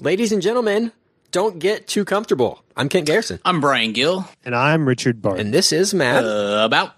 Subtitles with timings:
[0.00, 0.92] Ladies and gentlemen,
[1.32, 2.62] don't get too comfortable.
[2.76, 4.28] I'm Kent Garrison, I'm Brian Gill.
[4.44, 5.46] And I'm Richard Barton.
[5.46, 6.24] and this is Matt.
[6.24, 6.92] Uh, about.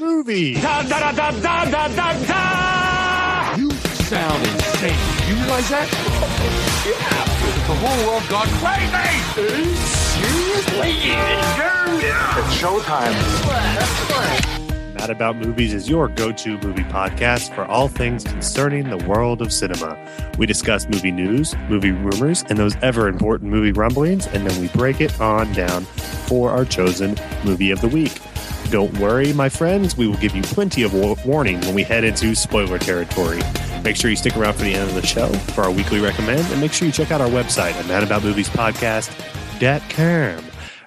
[0.00, 0.54] movie.
[0.54, 0.60] You
[4.08, 4.96] sound insane.
[5.28, 5.88] You realize that?
[6.86, 7.24] yeah.
[7.68, 9.74] The whole world gone crazy.
[9.84, 10.92] Seriously?
[12.00, 13.14] It's showtime.
[14.98, 19.40] Mad About Movies is your go to movie podcast for all things concerning the world
[19.40, 19.96] of cinema.
[20.38, 24.66] We discuss movie news, movie rumors, and those ever important movie rumblings, and then we
[24.68, 28.20] break it on down for our chosen movie of the week.
[28.70, 30.92] Don't worry, my friends, we will give you plenty of
[31.24, 33.38] warning when we head into spoiler territory.
[33.84, 36.44] Make sure you stick around for the end of the show for our weekly recommend,
[36.50, 40.44] and make sure you check out our website at madaboutmoviespodcast.com.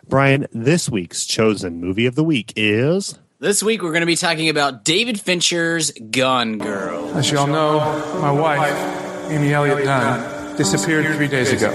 [0.10, 3.18] Brian, this week's chosen movie of the week is.
[3.42, 7.18] This week we're going to be talking about David Fincher's Gone Girl.
[7.18, 7.80] As you all know,
[8.22, 11.72] my wife, Amy Elliott Dunn, disappeared three days ago.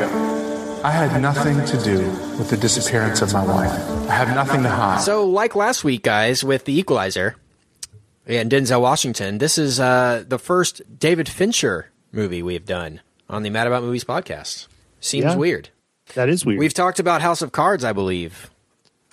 [0.84, 1.98] I had nothing to do
[2.38, 3.72] with the disappearance of my wife.
[4.08, 5.00] I have nothing to hide.
[5.00, 7.34] So, like last week, guys, with The Equalizer
[8.28, 13.50] and Denzel Washington, this is uh, the first David Fincher movie we've done on the
[13.50, 14.68] Mad About Movies podcast.
[15.00, 15.34] Seems Yeah.
[15.34, 15.70] weird.
[16.14, 16.60] That is weird.
[16.60, 18.50] We've talked about House of Cards, I believe,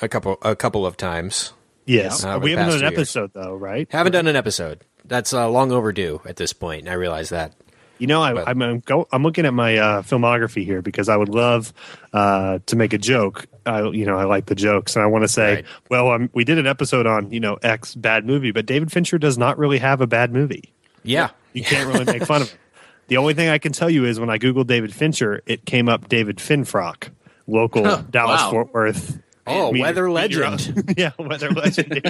[0.03, 1.51] a couple a couple of times.
[1.85, 2.93] Yes, Uh, we haven't done an two years.
[2.99, 3.87] episode though, right?
[3.91, 4.81] Haven't done an episode.
[5.05, 6.81] That's uh, long overdue at this point.
[6.81, 7.53] and I realize that.
[7.99, 11.15] You know, I, I'm, I'm, go, I'm looking at my uh, filmography here because I
[11.15, 11.71] would love
[12.11, 13.45] uh, to make a joke.
[13.65, 15.65] I, you know, I like the jokes, and I want to say, Right.
[15.89, 19.17] well, um, we did an episode on you know X bad movie, but David Fincher
[19.17, 20.73] does not really have a bad movie.
[21.03, 21.29] Yeah.
[21.53, 22.59] You can't really make fun of him.
[23.07, 25.89] The only thing I can tell you is when I googled David Fincher, it came
[25.89, 27.09] up David Finfrock,
[27.47, 28.49] local Dallas wow.
[28.49, 29.19] Fort Worth.
[29.45, 30.93] Oh, meteor- weather legend.
[30.97, 31.91] yeah, weather legend.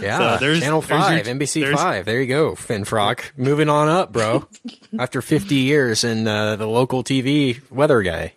[0.00, 2.04] Yeah, So there's- Channel there's your- Five, NBC Five.
[2.04, 3.20] There you go, Finfrock.
[3.36, 4.46] Moving on up, bro.
[4.98, 8.34] After 50 years in uh, the local TV weather guy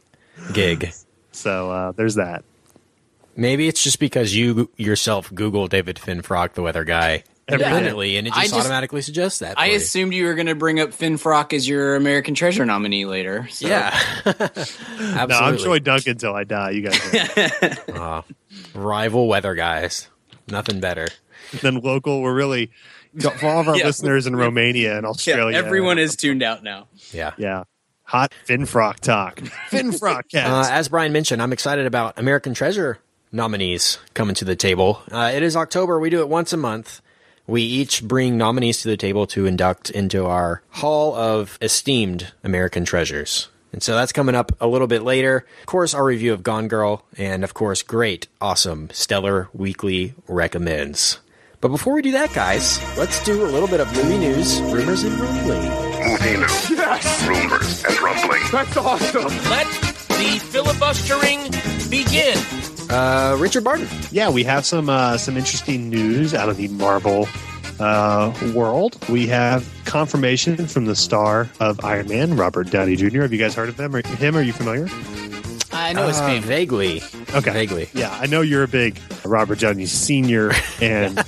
[0.53, 0.91] gig.
[1.31, 2.43] So uh, there's that.
[3.35, 7.23] Maybe it's just because you yourself Google David Finfrock, the weather guy,
[7.53, 9.59] independently, and it just, just- automatically suggests that.
[9.59, 13.47] I assumed you were going to bring up Finfrock as your American Treasure nominee later.
[13.49, 13.67] So.
[13.67, 15.63] Yeah, No, I'm absolutely.
[15.63, 16.71] Troy Dungan till I die.
[16.71, 17.87] You guys.
[17.87, 18.23] Know.
[18.73, 20.09] Rival weather guys,
[20.47, 21.07] nothing better.
[21.61, 22.21] then local.
[22.21, 22.71] We're really
[23.19, 23.85] for all of our Yeah.
[23.87, 25.57] listeners in Romania and Yeah, Australia.
[25.57, 26.87] everyone is tuned out now.
[27.11, 27.31] Yeah.
[27.37, 27.63] Yeah,
[28.03, 29.37] hot Finfrock talk.
[29.69, 32.99] Finfrock Uh, as Brian mentioned, I'm excited about American Treasure
[33.33, 35.01] nominees coming to the table.
[35.11, 35.99] Uh, it is October.
[35.99, 37.01] We do it once a month.
[37.47, 42.85] We each bring nominees to the table to induct into our Hall of Esteemed American
[42.85, 43.47] Treasures.
[43.73, 45.45] And so that's coming up a little bit later.
[45.61, 51.19] Of course, our review of Gone Girl, and of course, great, awesome, stellar weekly recommends.
[51.61, 55.03] But before we do that, guys, let's do a little bit of movie news, rumors,
[55.03, 55.69] and rumbling.
[55.69, 57.27] Movie news, Yes!
[57.27, 58.41] rumors, and rumbling.
[58.51, 59.23] That's awesome!
[59.49, 59.67] Let
[60.09, 61.39] the filibustering
[61.89, 62.37] begin.
[62.91, 63.87] Uh, Richard Barton.
[64.11, 67.27] yeah, we have some uh, some interesting news out of the Marvel
[67.79, 68.97] uh, world.
[69.09, 73.21] We have confirmation from the star of Iron Man, Robert Downey Jr.
[73.21, 73.95] Have you guys heard of them?
[73.95, 74.35] Or him?
[74.35, 74.87] Are you familiar?
[75.73, 76.43] I know his Uh, name.
[76.43, 77.01] vaguely.
[77.33, 77.51] Okay.
[77.51, 77.89] Vaguely.
[77.93, 80.51] Yeah, I know you're a big Robert Downey Sr.
[80.81, 81.23] and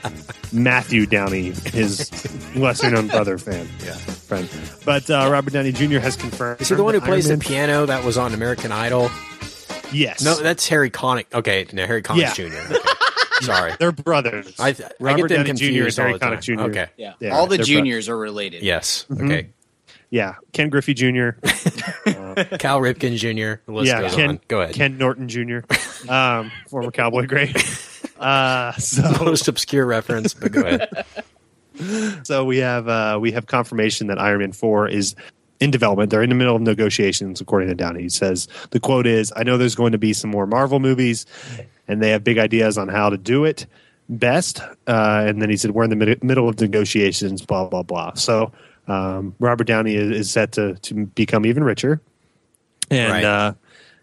[0.52, 2.10] Matthew Downey, his
[2.54, 3.66] lesser known brother fan.
[3.82, 3.94] Yeah.
[3.94, 4.48] Friend.
[4.84, 5.98] But uh, Robert Downey Jr.
[5.98, 6.60] has confirmed.
[6.60, 9.10] Is he the one who that plays the piano that was on American Idol?
[9.92, 10.22] Yes.
[10.22, 11.26] No, that's Harry Connick.
[11.32, 12.32] Okay, no, Harry Connick Yeah.
[12.32, 12.74] Jr.
[12.74, 12.88] Okay.
[13.42, 13.72] Sorry.
[13.78, 14.58] They're brothers.
[14.58, 15.64] I, I get Robert them Downey Jr.
[15.64, 16.38] confused and Harry all the time.
[16.38, 16.60] Connick Jr.
[16.70, 16.86] Okay.
[16.96, 17.14] yeah.
[17.20, 18.62] Yeah, all the they're bro- juniors are related.
[18.62, 19.04] Yes.
[19.10, 19.26] Mm-hmm.
[19.26, 19.48] Okay.
[20.10, 20.36] Yeah.
[20.52, 21.06] Ken Griffey Jr.
[22.58, 23.60] Cal Ripken Jr.
[23.66, 24.00] The list yeah.
[24.00, 24.40] goes Ken, on.
[24.48, 24.74] Go ahead.
[24.74, 25.58] Ken Norton Jr.
[26.08, 27.56] Um, former cowboy great.
[28.18, 31.04] Uh, so Most obscure reference, but go ahead.
[32.24, 35.14] So we have uh, we have confirmation that Iron Man Four is
[35.60, 36.10] in development.
[36.10, 38.02] They're in the middle of negotiations, according to Downey.
[38.02, 41.26] He says the quote is, "I know there's going to be some more Marvel movies,
[41.88, 43.66] and they have big ideas on how to do it
[44.08, 47.82] best." Uh, and then he said, "We're in the mid- middle of negotiations." Blah blah
[47.82, 48.14] blah.
[48.14, 48.52] So
[48.88, 52.00] um, Robert Downey is, is set to to become even richer,
[52.90, 53.12] and.
[53.12, 53.24] Right.
[53.24, 53.52] Uh,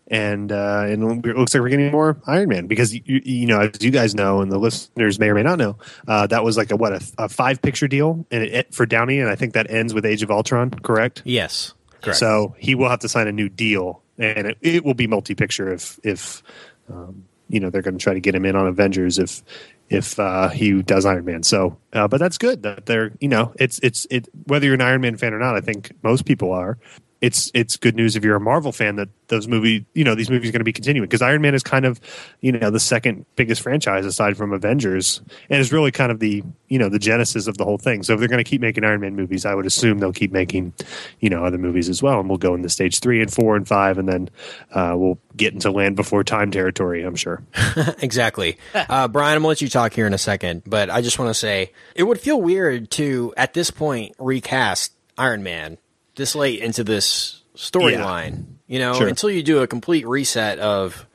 [0.08, 3.62] and uh, and it looks like we're getting more Iron Man because you, you know
[3.62, 5.78] as you guys know and the listeners may or may not know
[6.08, 9.20] uh, that was like a what a, a five picture deal and it, for Downey
[9.20, 11.74] and I think that ends with Age of Ultron correct Yes.
[12.02, 12.20] Correct.
[12.20, 15.36] so he will have to sign a new deal and it, it will be multi
[15.36, 16.44] picture if if
[16.90, 19.42] um, you know they're going to try to get him in on Avengers if
[19.90, 23.54] if uh, he does Iron Man so uh, but that's good that they're you know
[23.58, 26.52] it's it's it whether you're an Iron Man fan or not I think most people
[26.52, 26.78] are
[27.24, 30.30] it's it's good news if you're a Marvel fan that those movie you know these
[30.30, 32.02] movies are going to be continuing because Iron Man is kind of
[32.42, 36.44] you know the second biggest franchise aside from Avengers and is really kind of the
[36.68, 38.04] you know the genesis of the whole thing.
[38.04, 40.34] So if they're going to keep making Iron Man movies, I would assume they'll keep
[40.34, 40.74] making
[41.22, 43.66] you know other movies as well, and we'll go into stage three and four and
[43.66, 44.30] five, and then
[44.74, 47.04] uh, we'll get into Land Before Time territory.
[47.04, 47.42] I'm sure.
[48.00, 48.58] exactly.
[48.76, 51.30] Uh, Brian, I'm to let you talk here in a second, but I just want
[51.30, 55.78] to say it would feel weird to, at this point, recast Iron Man
[56.16, 58.46] this late into this storyline.
[58.68, 59.08] You know, Sure.
[59.08, 61.06] until you do a complete reset of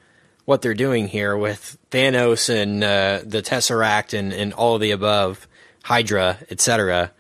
[0.45, 4.91] what they're doing here with Thanos and uh, the Tesseract and, and all of the
[4.93, 5.47] above,
[5.85, 7.13] Hydra, etc.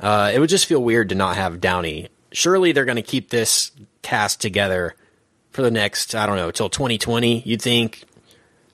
[0.00, 2.08] Uh, it would just feel weird to not have Downey.
[2.32, 3.72] Surely they're going to keep this
[4.02, 4.94] cast together
[5.50, 7.40] for the next, I don't know, till 2020.
[7.44, 8.04] You'd think.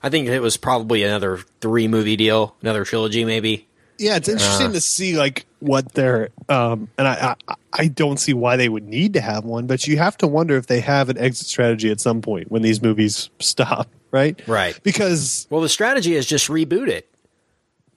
[0.03, 3.67] I think it was probably another three movie deal, another trilogy, maybe.
[3.97, 8.33] Yeah, it's interesting to see like what they're um and I, I I don't see
[8.33, 11.09] why they would need to have one, but you have to wonder if they have
[11.09, 14.39] an exit strategy at some point when these movies stop, right?
[14.47, 14.79] Right.
[14.83, 17.09] Because Well, the strategy is just reboot it.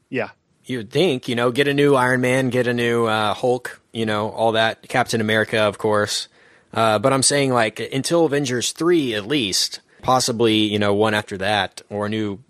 [0.08, 0.30] yeah.
[0.64, 4.04] You'd think, you know, get a new Iron Man, get a new uh, Hulk, you
[4.04, 4.86] know, all that.
[4.86, 6.28] Captain America, of course.
[6.74, 11.38] Uh, but I'm saying, like, until Avengers 3, at least, possibly, you know, one after
[11.38, 12.40] that, or a new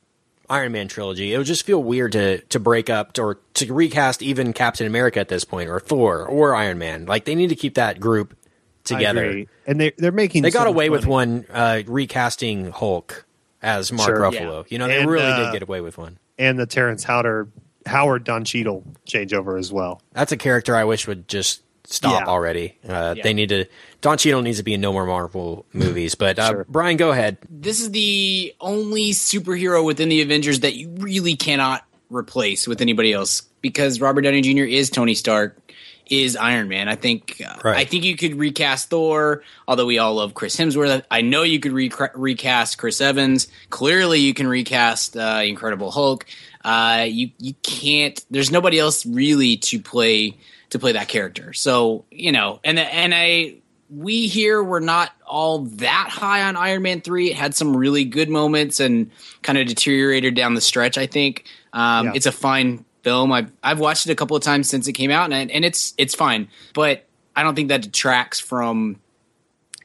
[0.50, 4.22] Iron Man trilogy, it would just feel weird to, to break up or to recast
[4.22, 7.06] even Captain America at this point, or Thor, or Iron Man.
[7.06, 8.36] Like, they need to keep that group
[8.84, 9.44] together.
[9.66, 13.26] And they they're making They got away with one uh, recasting Hulk
[13.60, 14.18] as Mark Sure.
[14.20, 14.70] Ruffalo.
[14.70, 16.18] You know, they And, really uh, did get away with one.
[16.38, 17.52] and the Terrence Howard
[17.86, 20.00] Howard Don Cheadle changeover as well.
[20.12, 22.26] That's a character I wish would just stop Yeah.
[22.26, 22.76] already.
[22.88, 23.64] Uh, They need to.
[24.00, 26.14] Don Cheadle needs to be in no more Marvel movies.
[26.14, 26.66] But uh, Sure.
[26.68, 27.38] Brian, go ahead.
[27.50, 33.12] this is the only superhero within the Avengers that you really cannot replace with anybody
[33.12, 34.64] else because Robert Downey Jr.
[34.64, 35.58] is Tony Stark,
[36.06, 36.88] is Iron Man.
[36.88, 37.76] I think uh, Right.
[37.78, 41.02] I think you could recast Thor, although we all love Chris Hemsworth.
[41.10, 43.48] I know you could recra- recast Chris Evans.
[43.70, 46.24] Clearly, you can recast uh, Incredible Hulk.
[46.64, 48.24] Uh, you you can't.
[48.30, 50.38] There's nobody else really to play
[50.70, 51.52] to play that character.
[51.52, 53.56] So you know, and and I
[53.90, 57.30] we here were not all that high on Iron Man 3.
[57.30, 59.10] It had some really good moments and
[59.42, 61.44] kind of deteriorated down the stretch, I think.
[61.72, 62.12] Um, Yeah.
[62.16, 63.32] It's a fine film.
[63.32, 65.94] I've, I've watched it a couple of times since it came out, and, and it's
[65.96, 66.48] it's fine.
[66.74, 69.00] But I don't think that detracts from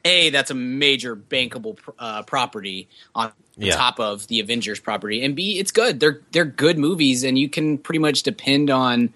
[0.04, 3.74] A, that's a major bankable uh, property on Yeah.
[3.74, 5.24] top of the Avengers property.
[5.24, 5.98] And B, it's good.
[6.00, 9.14] They're they're good movies, and you can pretty much depend on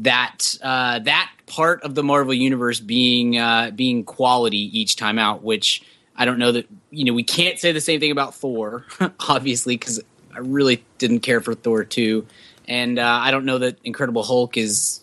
[0.00, 5.42] that uh, that part of the Marvel universe being uh, being quality each time out.
[5.42, 5.82] Which
[6.16, 8.84] I don't know that you know we can't say the same thing about Thor,
[9.28, 10.00] obviously, because
[10.34, 12.26] I really didn't care for Thor two,
[12.66, 15.00] and uh, I don't know that Incredible Hulk is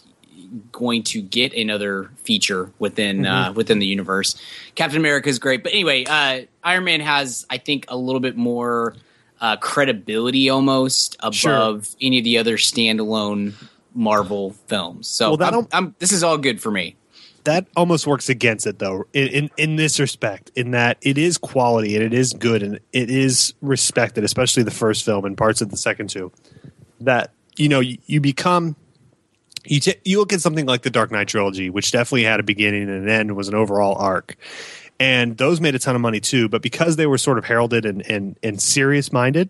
[0.73, 4.35] going to get another feature within uh, within the universe.
[4.75, 8.35] Captain America is great, but anyway, uh, Iron Man has I think a little bit
[8.35, 8.95] more
[9.39, 11.81] uh, credibility almost above Sure.
[12.01, 13.53] any of the other standalone
[13.93, 15.07] Marvel films.
[15.07, 16.95] So Well, I'm, I'm, this is all good for me.
[17.43, 21.37] that almost works against it though in, in in this respect in that it is
[21.37, 25.61] quality and it is good and it is respected especially the first film and parts
[25.61, 26.31] of the second two
[26.99, 28.75] that you know you, you become
[29.65, 32.43] you t- you look at something like the Dark Knight trilogy which definitely had a
[32.43, 34.35] beginning and an end was an overall arc
[34.99, 37.85] and those made a ton of money too but because they were sort of heralded
[37.85, 39.49] and and, and serious minded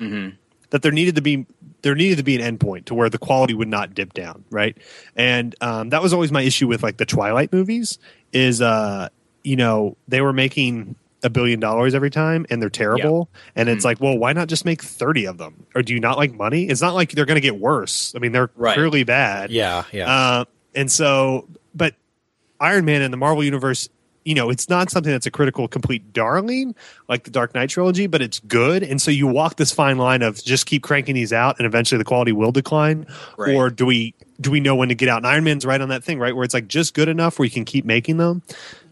[0.00, 0.34] mm-hmm.
[0.70, 1.46] that there needed to be
[1.82, 4.76] there needed to be an endpoint to where the quality would not dip down, right?
[5.16, 7.98] And um, that was always my issue with like the Twilight movies
[8.32, 9.08] is uh
[9.44, 13.28] you know they were making a billion dollars every time and they're terrible.
[13.56, 15.66] And it's like well why not just make 30 of them?
[15.74, 16.64] Or do you not like money?
[16.68, 18.12] It's not like they're going to get worse.
[18.14, 18.74] I mean they're Right.
[18.74, 19.50] clearly bad.
[19.50, 20.10] Yeah, yeah.
[20.12, 20.44] uh,
[20.74, 21.94] and so, but
[22.60, 23.88] Iron Man in the Marvel universe,
[24.28, 26.74] you know, it's not something that's a critical, complete darling
[27.08, 28.82] like the Dark Knight trilogy, but it's good.
[28.82, 31.96] And so you walk this fine line of just keep cranking these out, and eventually
[31.96, 33.06] the quality will decline,
[33.38, 33.54] Right.
[33.54, 35.16] or do we do we know when to get out?
[35.18, 37.44] And Iron Man's right on that thing, right, where it's like just good enough where
[37.46, 38.42] you can keep making them,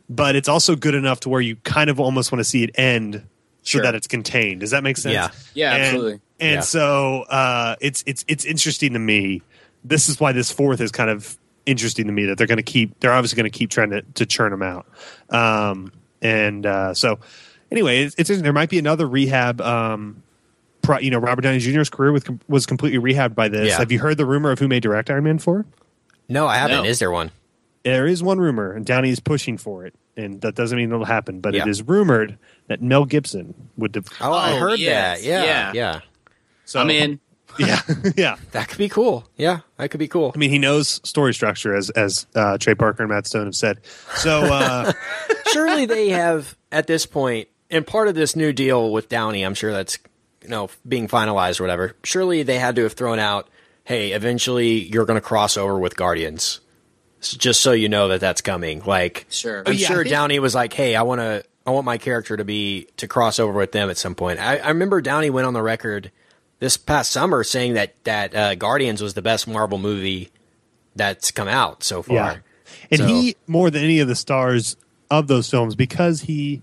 [0.09, 2.71] but it's also good enough to where you kind of almost want to see it
[2.77, 3.23] end.
[3.63, 3.81] Sure.
[3.81, 4.61] So that it's contained.
[4.61, 5.13] Does that make sense?
[5.13, 5.29] Yeah.
[5.55, 6.21] Yeah, And- absolutely.
[6.41, 6.61] And Yeah.
[6.61, 9.43] so uh, it's it's it's interesting to me.
[9.85, 12.63] This is why this fourth is kind of interesting to me that they're going to
[12.63, 12.99] keep.
[13.01, 14.87] They're obviously going to keep trying to, to churn them out.
[15.31, 15.93] Um,
[16.23, 17.19] and uh, so
[17.71, 19.61] anyway, it's, it's there might be another rehab.
[19.61, 20.23] Um,
[20.83, 23.69] pro, you know, Robert Downey Jr.'s career with, was completely rehabbed by this.
[23.69, 23.79] Yeah.
[23.79, 25.67] Have you heard the rumor of who may direct Iron Man four?
[26.29, 26.79] no, I haven't.
[26.79, 26.85] no.
[26.85, 27.31] Is there one?
[27.85, 31.05] There is one rumor, and Downey is pushing for it, and that doesn't mean it'll
[31.05, 31.41] happen.
[31.41, 31.63] But Yeah.
[31.63, 33.93] it is rumored that Mel Gibson would.
[33.93, 35.21] De- Oh, I Oh, heard yes.
[35.21, 35.25] that.
[35.29, 35.73] Yeah, Yeah.
[35.73, 36.01] yeah.
[36.65, 37.21] so I'm in.
[37.67, 37.81] Yeah,
[38.17, 38.37] yeah.
[38.53, 39.27] That could be cool.
[39.37, 40.33] Yeah, that could be cool.
[40.35, 43.55] I mean, he knows story structure, as as uh, Trey Parker and Matt Stone have
[43.55, 43.81] said.
[44.17, 44.93] So, uh,
[45.53, 49.55] Surely they have at this point, and part of this new deal with Downey, I'm
[49.55, 49.99] sure that's
[50.43, 51.95] you know being finalized or whatever.
[52.05, 53.49] Surely they had to have thrown out,
[53.85, 56.61] "Hey, eventually you're going to cross over with Guardians."
[57.23, 58.83] Just so you know that that's coming.
[58.85, 59.61] Like, Sure.
[59.61, 61.97] I'm Oh, yeah, sure think- Downey was like, "Hey, I want to, I want my
[61.97, 65.31] character to be to cross over with them at some point." I, I remember Downey
[65.31, 66.13] went on the record
[66.59, 70.31] this past summer saying that that uh, Guardians was the best Marvel movie
[70.95, 72.15] that's come out so far.
[72.17, 72.37] yeah,
[72.91, 74.77] and So- he more than any of the stars
[75.11, 76.63] of those films because he,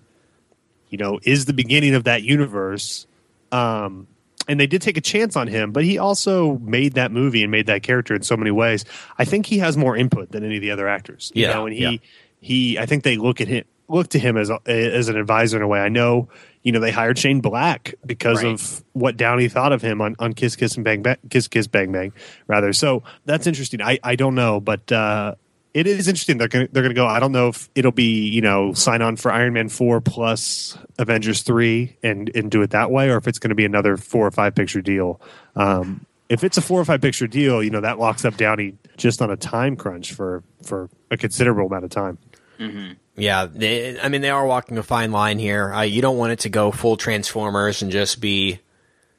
[0.89, 3.07] you know, is the beginning of that universe.
[3.51, 4.07] Um,
[4.47, 7.51] and they did take a chance on him, but he also made that movie and
[7.51, 8.83] made that character in so many ways.
[9.17, 11.31] I think he has more input than any of the other actors.
[11.33, 11.97] You Yeah, know, and he yeah.
[12.41, 15.55] he I think they look at him look to him as a, as an advisor
[15.57, 15.79] in a way.
[15.79, 16.27] I know,
[16.63, 18.53] you know, they hired Shane Black because Right.
[18.53, 21.67] of what Downey thought of him on, on Kiss Kiss and Bang Bang Kiss Kiss
[21.67, 22.13] Bang Bang
[22.47, 22.73] rather.
[22.73, 23.81] So that's interesting.
[23.81, 25.35] I, I don't know, but uh
[25.73, 26.37] it is interesting.
[26.37, 27.07] They're gonna they're gonna go.
[27.07, 30.77] I don't know if it'll be you know sign on for Iron Man four plus
[30.99, 33.97] Avengers three and and do it that way, or if it's going to be another
[33.97, 35.19] four or five picture deal.
[35.55, 38.75] Um, if it's a four or five picture deal, you know that locks up Downey
[38.97, 42.19] just on a time crunch for for a considerable amount of time.
[43.15, 45.71] Yeah, they, I mean they are walking a fine line here.
[45.71, 48.59] Uh, you don't want it to go full Transformers and just be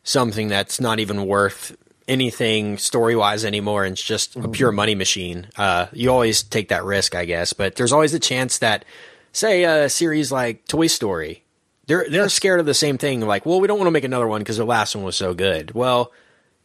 [0.02, 1.76] something that's not even worth
[2.08, 3.84] anything story wise anymore.
[3.84, 5.46] And it's just a pure money machine.
[5.56, 7.52] Uh, you always take that risk, I guess.
[7.52, 8.84] But there's always a chance that,
[9.32, 11.44] say, a series like Toy Story,
[11.86, 13.20] they're they're scared of the same thing.
[13.20, 15.34] Like, well, we don't want to make another one because the last one was so
[15.34, 15.72] good.
[15.72, 16.12] Well.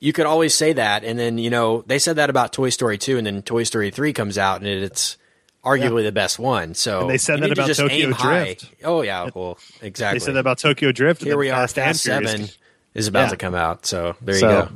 [0.01, 2.97] You could always say that, and then you know they said that about Toy Story
[2.97, 5.17] two, and then Toy Story three comes out, and it's
[5.63, 6.73] arguably the best one.
[6.73, 8.43] So And they said that to about just Tokyo aim high.
[8.43, 8.69] Drift.
[8.83, 10.19] Oh yeah, well exactly.
[10.19, 11.23] They said that about Tokyo Drift.
[11.23, 11.67] Here we are.
[11.67, 12.47] Fast Seven
[12.93, 13.29] is about Yeah.
[13.29, 13.85] to come out.
[13.85, 14.69] So there you So, go.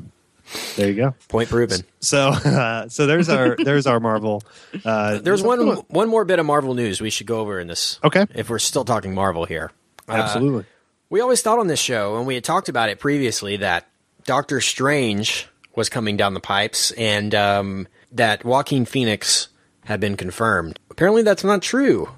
[0.76, 1.16] There you go.
[1.30, 1.82] Point proven.
[2.02, 4.44] So uh, so there's our there's our Marvel.
[4.84, 8.00] Uh, There's one one more bit of Marvel news we should go over in this.
[8.04, 8.26] Okay.
[8.36, 9.72] If we're still talking Marvel here,
[10.08, 10.66] Uh, Absolutely.
[11.10, 13.88] we always thought on this show, and we had talked about it previously, that
[14.26, 19.48] Doctor Strange was coming down the pipes, and um, that Joaquin Phoenix
[19.86, 20.80] had been confirmed.
[20.90, 22.10] Apparently, that's not true.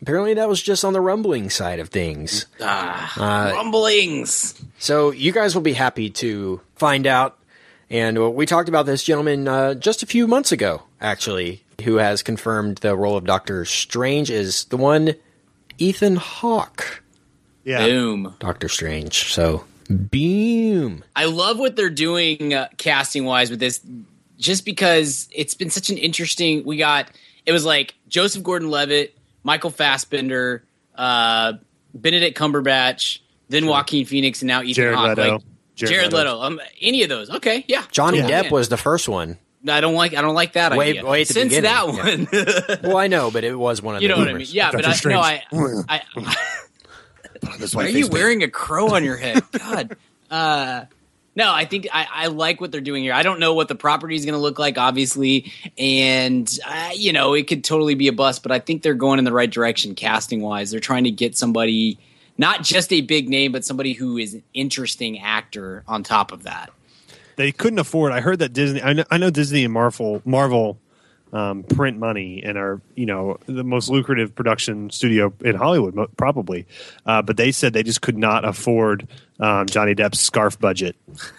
[0.00, 2.46] Apparently, that was just on the rumbling side of things.
[3.52, 4.60] Rumblings.
[4.78, 7.38] So you guys will be happy to find out.
[7.88, 11.96] And uh, we talked about this gentleman uh, just a few months ago, actually, who
[11.96, 15.14] has confirmed the role of Doctor Strange is the one
[15.78, 17.02] Ethan Hawke.
[17.64, 17.86] yeah.
[17.86, 18.34] Boom.
[18.40, 19.32] Doctor Strange.
[19.32, 21.04] So, boom.
[21.14, 23.80] I love what they're doing uh, casting wise with this,
[24.42, 26.64] just because it's been such an interesting.
[26.64, 27.08] We got
[27.46, 30.64] it was like Joseph Gordon-Levitt, Michael Fassbender,
[30.96, 31.54] uh,
[31.94, 35.16] Benedict Cumberbatch, then Joaquin Phoenix, and now Ethan Jared Hawke.
[35.16, 35.32] Leto.
[35.34, 35.42] Like,
[35.74, 36.34] Jared Jared, Leto.
[36.34, 36.42] Leto.
[36.42, 37.30] Um, any of those?
[37.30, 37.84] Okay, yeah.
[37.90, 38.50] Johnny Totally Depp in.
[38.52, 39.38] was the first one.
[39.66, 40.14] I don't like.
[40.14, 41.06] I don't like that Way- idea.
[41.06, 42.28] way Since beginning, that one,
[42.82, 44.34] Well, I know, but it was one of you the know what I mean?
[44.34, 44.52] rumors.
[44.52, 45.84] Yeah, but Doctor I, no, I, Strange.
[45.88, 49.42] I, I Why are you wearing a crow on your head?
[49.52, 49.96] God.
[50.30, 50.84] Uh,
[51.34, 53.14] no, I think I, I like what they're doing here.
[53.14, 57.12] I don't know what the property is going to look like, obviously, and uh, you
[57.12, 58.42] know it could totally be a bust.
[58.42, 60.70] But I think they're going in the right direction, casting wise.
[60.70, 61.98] They're trying to get somebody,
[62.36, 66.42] not just a big name, but somebody who is an interesting actor on top of
[66.42, 66.70] that.
[67.36, 68.12] they couldn't afford.
[68.12, 68.82] I heard that Disney.
[68.82, 70.78] I know, I know Disney and Marvel Marvel
[71.32, 76.66] um, print money and are you know the most lucrative production studio in Hollywood probably,
[77.06, 79.08] uh, but they said they just could not afford
[79.40, 80.96] um, Johnny Depp's scarf budget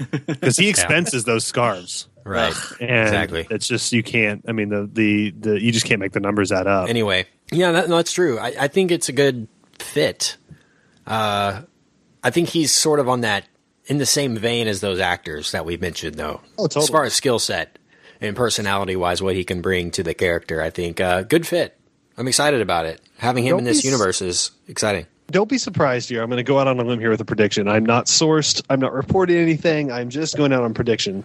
[0.27, 2.07] because he expenses those scarves.
[2.25, 2.55] Right.
[2.79, 3.47] And Exactly.
[3.49, 4.45] It's just you can't.
[4.47, 6.89] I mean the, the the you just can't make the numbers add up.
[6.89, 8.39] Anyway, yeah, that, no, that's true.
[8.39, 9.47] I, I think it's a good
[9.77, 10.37] fit.
[11.05, 11.63] Uh,
[12.23, 13.45] I think he's sort of on that
[13.85, 16.39] in the same vein as those actors that we mentioned, though.
[16.57, 16.83] Oh, totally.
[16.83, 17.77] As far as skill set
[18.23, 21.77] and personality wise, what he can bring to the character, I think uh, good fit.
[22.17, 23.01] I'm excited about it.
[23.17, 25.05] Having him Don't in this be s- universe is exciting.
[25.31, 26.21] don't be surprised here.
[26.21, 27.67] I'm going to go out on a limb here with a prediction.
[27.67, 28.63] I'm not sourced.
[28.69, 29.91] I'm not reporting anything.
[29.91, 31.23] I'm just going out on prediction.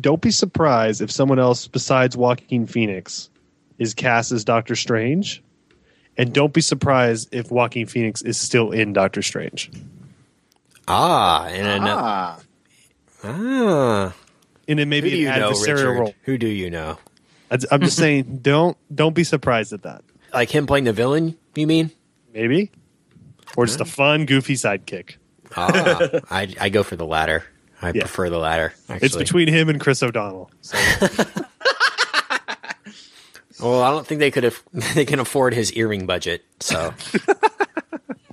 [0.00, 3.28] Don't be surprised if someone else besides Joaquin Phoenix
[3.78, 5.42] is cast as Doctor Strange.
[6.18, 9.70] And don't be surprised if Joaquin Phoenix is still in Doctor Strange.
[10.86, 12.40] Ah, and ano- Ah,
[13.24, 14.14] ah.
[14.70, 16.14] And Who maybe an adversarial role.
[16.22, 16.98] Who do you know?
[17.50, 20.02] I'm just saying, don't don't be surprised at that.
[20.32, 21.36] Like him playing the villain?
[21.54, 21.90] You mean?
[22.32, 22.70] Maybe,
[23.56, 25.16] or just a fun, goofy sidekick.
[25.56, 25.98] Ah,
[26.30, 27.44] I I go for the latter.
[27.82, 28.02] I Yeah.
[28.02, 28.72] prefer the latter.
[28.88, 29.06] Actually.
[29.06, 30.50] It's between him and Chris O'Donnell.
[30.60, 30.76] So,
[33.60, 34.62] Well, I don't think they could have.
[34.94, 36.94] They can afford his earring budget, so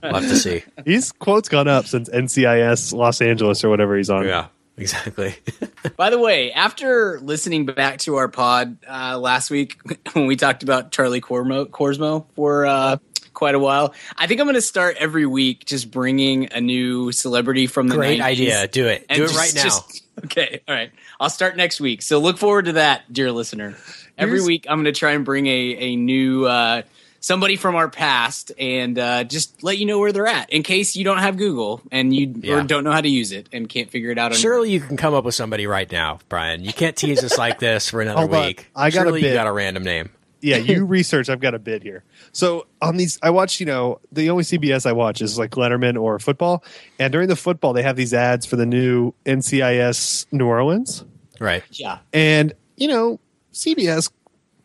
[0.01, 0.63] we'll have to see.
[0.86, 4.24] his quote's gone up since NCIS Los Angeles or whatever he's on.
[4.25, 5.36] Yeah, exactly.
[5.98, 9.77] By the way, after listening back to our pod uh, last week
[10.13, 12.98] when we talked about Charlie Cormo, Korsmo for uh,
[13.34, 17.12] quite a while, I think I'm going to start every week just bringing a new
[17.12, 18.24] celebrity from the Great 90s.
[18.24, 18.67] idea.
[18.67, 19.07] Do it.
[19.07, 19.63] Do it just- right now.
[19.63, 20.91] just- okay, all right.
[21.19, 22.01] I'll start next week.
[22.01, 23.75] So look forward to that, dear listener.
[24.17, 26.81] Every Here's- week, I'm going to try and bring a a new uh,
[27.27, 30.96] somebody from our past and uh, just let you know where they're at in case
[30.96, 32.55] you don't have Google and you Yeah.
[32.55, 34.31] or don't know how to use it and can't figure it out.
[34.31, 36.63] On Surely you can come up with somebody right now, Brian.
[36.63, 38.46] You can't tease us like this for another Hold on.
[38.48, 38.69] week.
[38.74, 40.10] I got a Surely you got a random name.
[40.39, 41.27] yeah, you research.
[41.27, 42.05] I've got a bit here.
[42.31, 43.60] So on these, I watch.
[43.60, 46.63] You know, the only CBS I watch is like Letterman or football.
[46.98, 51.03] And during the football, they have these ads for the new NCIS New Orleans.
[51.41, 51.63] Right.
[51.72, 51.98] Yeah.
[52.13, 53.19] And you know,
[53.53, 54.12] CBS,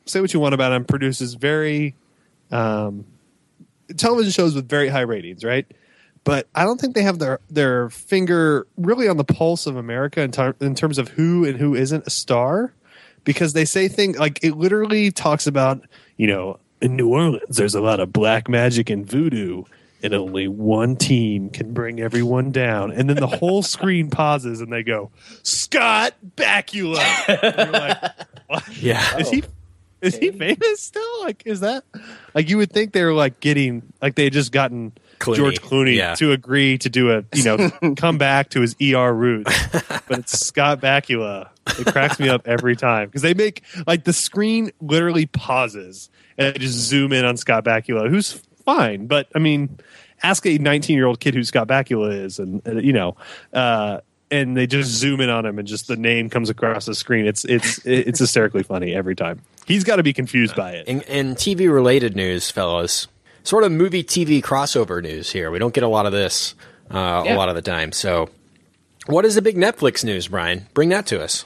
[0.06, 1.96] say what you want about them, produces very
[2.52, 3.06] um,
[3.96, 5.66] television shows with very high ratings, right?
[6.24, 10.22] But I don't think they have their their finger really on the pulse of America
[10.22, 12.72] in, ter- in terms of who and who isn't a star,
[13.24, 15.82] because they say things like it literally talks about
[16.16, 19.64] you know in New Orleans there's a lot of black magic and voodoo.
[20.04, 22.90] And only one team can bring everyone down.
[22.90, 25.12] And then the whole screen pauses and they go,
[25.44, 26.98] Scott Bakula.
[27.28, 28.02] And you're like,
[28.48, 28.82] what?
[28.82, 29.18] Yeah.
[29.18, 29.44] Is he
[30.02, 31.22] is he famous still?
[31.22, 31.84] Like, is that
[32.34, 35.36] like you would think they were like getting like they had just gotten Clooney.
[35.36, 36.14] George Clooney Yeah.
[36.16, 39.52] to agree to do a you know come back to his ER roots,
[40.08, 41.48] but it's Scott Bakula.
[41.78, 46.54] It cracks me up every time because they make like the screen literally pauses and
[46.54, 48.32] they just zoom in on Scott Bakula, who's
[48.64, 49.78] fine, but I mean,
[50.22, 53.16] ask a 19 year old kid who Scott Bakula is, and, and, you know.
[53.52, 54.00] uh
[54.32, 57.26] and they just zoom in on him, and just the name comes across the screen.
[57.26, 59.42] It's it's it's hysterically funny every time.
[59.66, 60.88] He's got to be confused by it.
[60.88, 63.06] In, in TV related news, fellows,
[63.44, 65.50] sort of movie TV crossover news here.
[65.50, 66.54] We don't get a lot of this
[66.90, 67.92] uh, a lot of the time.
[67.92, 68.30] So,
[69.06, 70.66] what is the big Netflix news, Brian?
[70.74, 71.44] Bring that to us.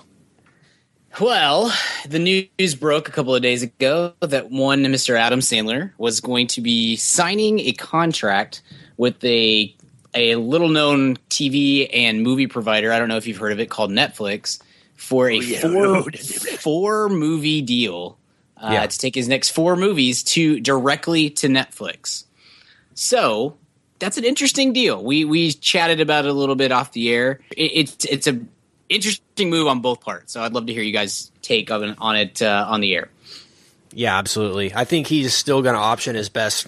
[1.20, 1.72] Well,
[2.06, 5.18] the news broke a couple of days ago that one Mr.
[5.18, 8.60] Adam Sandler was going to be signing a contract
[8.98, 9.74] with a
[10.14, 12.92] a little known TV and movie provider.
[12.92, 14.60] I don't know if you've heard of it called Netflix
[14.94, 16.10] for a four
[16.58, 18.18] four movie deal
[18.56, 18.86] uh, Yeah.
[18.86, 22.24] to take his next four movies to directly to Netflix.
[22.94, 23.56] So
[23.98, 25.02] that's an interesting deal.
[25.02, 27.40] We we chatted about it a little bit off the air.
[27.56, 28.40] It, it's it's a
[28.88, 30.32] interesting move on both parts.
[30.32, 33.10] So I'd love to hear you guys' take on on it uh, on the air.
[33.92, 34.74] Yeah, absolutely.
[34.74, 36.66] I think he's still going to option his best.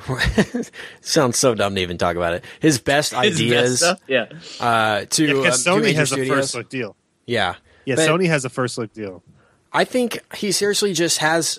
[1.00, 2.44] Sounds so dumb to even talk about it.
[2.60, 4.26] His best ideas yeah.
[4.60, 6.96] uh, to Yeah, uh, because to Sony major has a first look deal.
[7.26, 9.22] Yeah, Yeah, But- Sony has a first look deal.
[9.72, 11.58] I think he seriously just has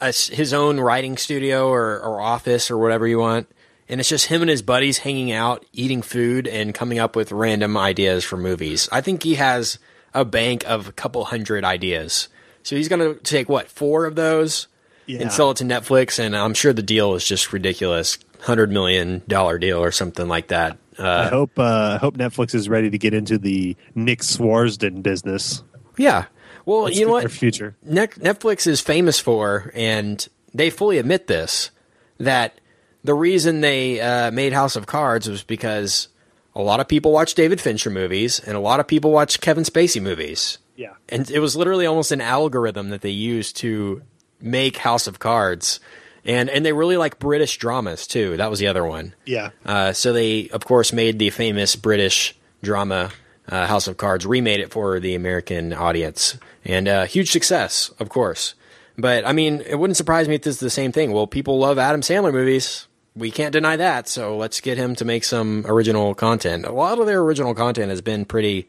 [0.00, 3.48] a s his own writing studio or, or office or whatever you want,
[3.88, 7.32] and it's just him and his buddies hanging out, eating food, and coming up with
[7.32, 8.88] random ideas for movies.
[8.92, 9.80] I think he has
[10.14, 12.28] a bank of a couple hundred ideas.
[12.62, 14.68] So he's going to take what four of those
[15.08, 15.22] Yeah.
[15.22, 19.22] and sell it to Netflix, and I'm sure the deal is just ridiculous, hundred million
[19.26, 20.76] dollar deal or something like that.
[20.98, 25.02] I Uh, hope uh, I hope Netflix is ready to get into the Nick Swardson
[25.02, 25.62] business.
[25.96, 26.26] yeah.
[26.66, 27.30] Well, That's you know what?
[27.30, 27.74] future.
[27.82, 31.70] Net- Netflix is famous for, and they fully admit this,
[32.18, 32.60] that
[33.02, 36.08] the reason they uh, made House of Cards was because
[36.54, 39.64] a lot of people watch David Fincher movies and a lot of people watch Kevin
[39.64, 40.58] Spacey movies.
[40.76, 40.92] Yeah.
[41.08, 44.02] And it was literally almost an algorithm that they used to
[44.40, 45.80] make House of Cards.
[46.24, 48.36] And, and they really like British dramas too.
[48.36, 49.14] That was the other one.
[49.24, 49.50] Yeah.
[49.64, 53.10] Uh, so they, of course, made the famous British drama
[53.48, 58.08] uh, House of Cards, remade it for the American audience, and uh, huge success, of
[58.08, 58.54] course.
[58.96, 61.12] But I mean, it wouldn't surprise me if this is the same thing.
[61.12, 62.88] Well, people love Adam Sandler movies.
[63.14, 64.08] We can't deny that.
[64.08, 66.66] So let's get him to make some original content.
[66.66, 68.68] A lot of their original content has been pretty,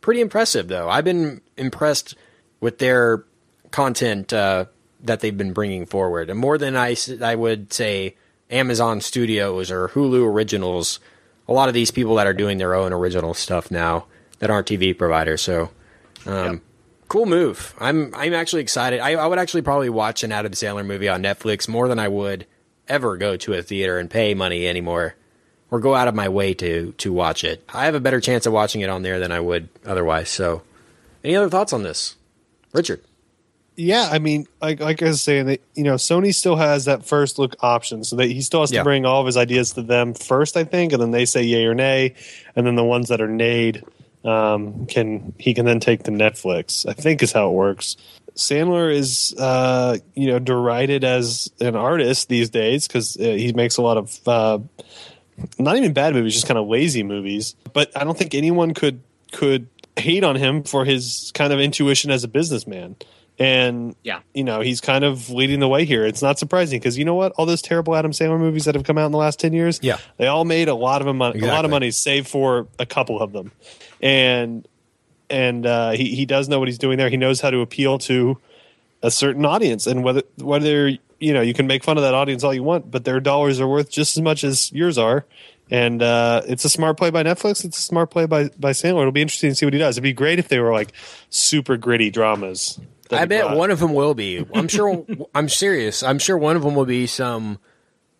[0.00, 0.88] pretty impressive, though.
[0.88, 2.14] I've been impressed
[2.60, 3.24] with their
[3.70, 4.66] content uh,
[5.02, 8.16] that they've been bringing forward, and more than I I would say
[8.50, 11.00] Amazon Studios or Hulu Originals.
[11.48, 14.06] A lot of these people that are doing their own original stuff now
[14.40, 15.42] that aren't TV providers.
[15.42, 15.70] So,
[16.26, 16.60] um,
[17.08, 17.74] cool move.
[17.78, 19.00] I'm I'm actually excited.
[19.00, 22.08] I, I would actually probably watch an Adam Sandler movie on Netflix more than I
[22.08, 22.46] would
[22.88, 25.14] ever go to a theater and pay money anymore,
[25.70, 27.64] or go out of my way to to watch it.
[27.72, 30.28] I have a better chance of watching it on there than I would otherwise.
[30.28, 30.62] So,
[31.22, 32.16] any other thoughts on this,
[32.72, 33.02] Richard?
[33.76, 37.04] Yeah, I mean, like like I was saying, that you know, Sony still has that
[37.04, 38.80] first look option, so that he still has Yeah.
[38.80, 41.42] to bring all of his ideas to them first, I think, and then they say
[41.42, 42.14] yay or nay,
[42.54, 43.82] and then the ones that are nayed
[44.24, 46.88] um, can he can then take to Netflix.
[46.88, 47.96] I think is how it works.
[48.34, 53.76] Sandler is, uh, you know, derided as an artist these days because uh, he makes
[53.78, 54.58] a lot of uh,
[55.58, 57.54] not even bad movies, just kind of lazy movies.
[57.72, 59.00] But I don't think anyone could
[59.32, 62.96] could hate on him for his kind of intuition as a businessman.
[63.38, 64.20] And Yeah.
[64.32, 66.06] you know, he's kind of leading the way here.
[66.06, 67.32] It's not surprising because you know what?
[67.32, 69.78] All those terrible Adam Sandler movies that have come out in the last 10 years,
[69.82, 69.98] Yeah.
[70.16, 73.20] they all made a lot of money, a lot of money save for a couple
[73.20, 73.52] of them.
[74.00, 74.66] And
[75.28, 77.08] and uh, he he does know what he's doing there.
[77.10, 78.38] He knows how to appeal to
[79.02, 82.44] a certain audience and whether whether you know, you can make fun of that audience
[82.44, 85.24] all you want, but their dollars are worth just as much as yours are.
[85.70, 87.64] And uh, it's a smart play by Netflix.
[87.64, 89.00] It's a smart play by by Sandler.
[89.00, 89.94] It'll be interesting to see what he does.
[89.96, 90.92] It'd be great if they were like
[91.30, 92.78] super gritty dramas.
[93.08, 93.56] That I bet brought.
[93.56, 94.44] one of them will be.
[94.54, 95.04] I'm sure.
[95.34, 96.02] I'm serious.
[96.02, 97.58] I'm sure one of them will be some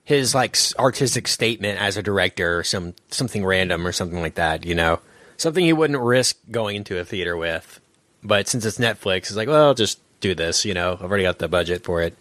[0.05, 4.64] his like artistic statement as a director, or some something random or something like that.
[4.64, 5.01] You know,
[5.37, 7.81] something he wouldn't risk going into a theater with.
[8.22, 10.64] But since it's Netflix, it's like, well, I'll just do this.
[10.64, 12.16] You know, I've already got the budget for it.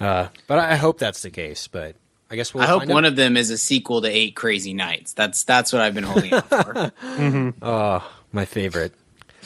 [0.00, 1.66] Uh, but I I hope that's the case.
[1.68, 1.96] But
[2.30, 2.62] I guess we'll.
[2.62, 3.10] I hope find one out.
[3.10, 5.12] of them is a sequel to Eight Crazy Nights.
[5.14, 6.92] That's that's what I've been holding out for.
[7.62, 8.92] Oh, my favorite,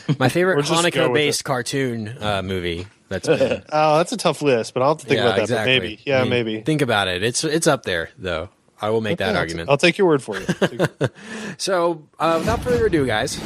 [0.18, 2.86] my favorite Or just go with Hanukkah-based cartoon uh, movie.
[3.08, 5.48] That's been Oh, that's a tough list, but I'll have to think about that.
[5.48, 6.60] But maybe, yeah, I mean, maybe.
[6.62, 7.22] Think about it.
[7.22, 8.48] It's it's up there though.
[8.80, 9.68] I will make that I'll- argument.
[9.70, 11.12] I'll take your word for it.
[11.58, 13.38] So, uh, without further ado, guys,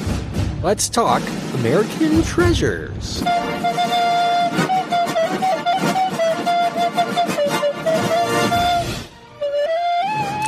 [0.62, 1.22] let's talk
[1.54, 3.22] American treasures.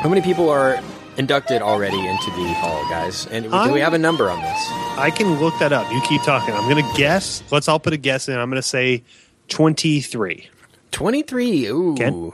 [0.00, 0.80] How many people are
[1.18, 3.26] inducted already into the hall, guys?
[3.26, 4.66] And do we have a number on this?
[4.96, 5.90] I can look that up.
[5.92, 6.54] You keep talking.
[6.54, 7.42] I'm going to guess.
[7.50, 8.38] Let's all put a guess in.
[8.38, 9.02] I'm going to say
[9.48, 10.48] 23.
[10.92, 11.66] 23.
[11.66, 11.94] Ooh.
[11.96, 12.32] Ken?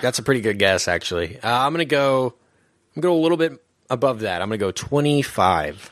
[0.00, 1.38] That's a pretty good guess, actually.
[1.40, 2.34] Uh, I'm going to go.
[2.94, 4.42] I'm going to go a little bit above that.
[4.42, 5.90] I'm going to go 25.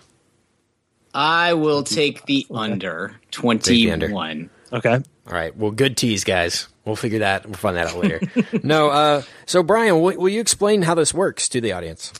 [1.13, 4.09] I will take the under Take the under.
[4.09, 4.51] 21.
[4.73, 4.95] Okay.
[4.95, 5.57] All right.
[5.57, 6.69] Well, good tease, guys.
[6.85, 7.47] We'll figure that.
[7.47, 8.21] We'll find that out later.
[8.63, 8.91] no.
[8.91, 12.13] Uh, so, Brian, will, will you explain how this works to the audience?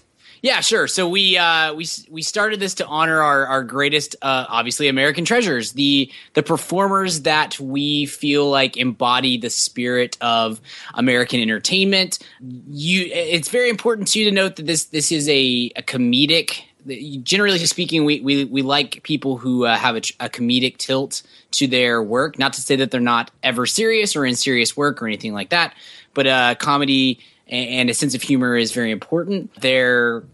[0.45, 0.89] Yeah, sure.
[0.89, 5.25] So we uh, we we started this to honor our our greatest, uh, obviously American
[5.25, 10.61] treasures, the the performers that we feel like embody the spirit of
[10.93, 12.19] American entertainment.
[12.43, 16.65] You, it's very important to you to note that this this is a, a comedic.
[16.87, 21.67] Generally speaking, we, we, we like people who uh, have a, a comedic tilt to
[21.67, 22.39] their work.
[22.39, 25.51] Not to say that they're not ever serious or in serious work or anything like
[25.51, 25.75] that,
[26.13, 29.55] but uh, comedy and, a sense of humor is very important.
[29.61, 30.25] Their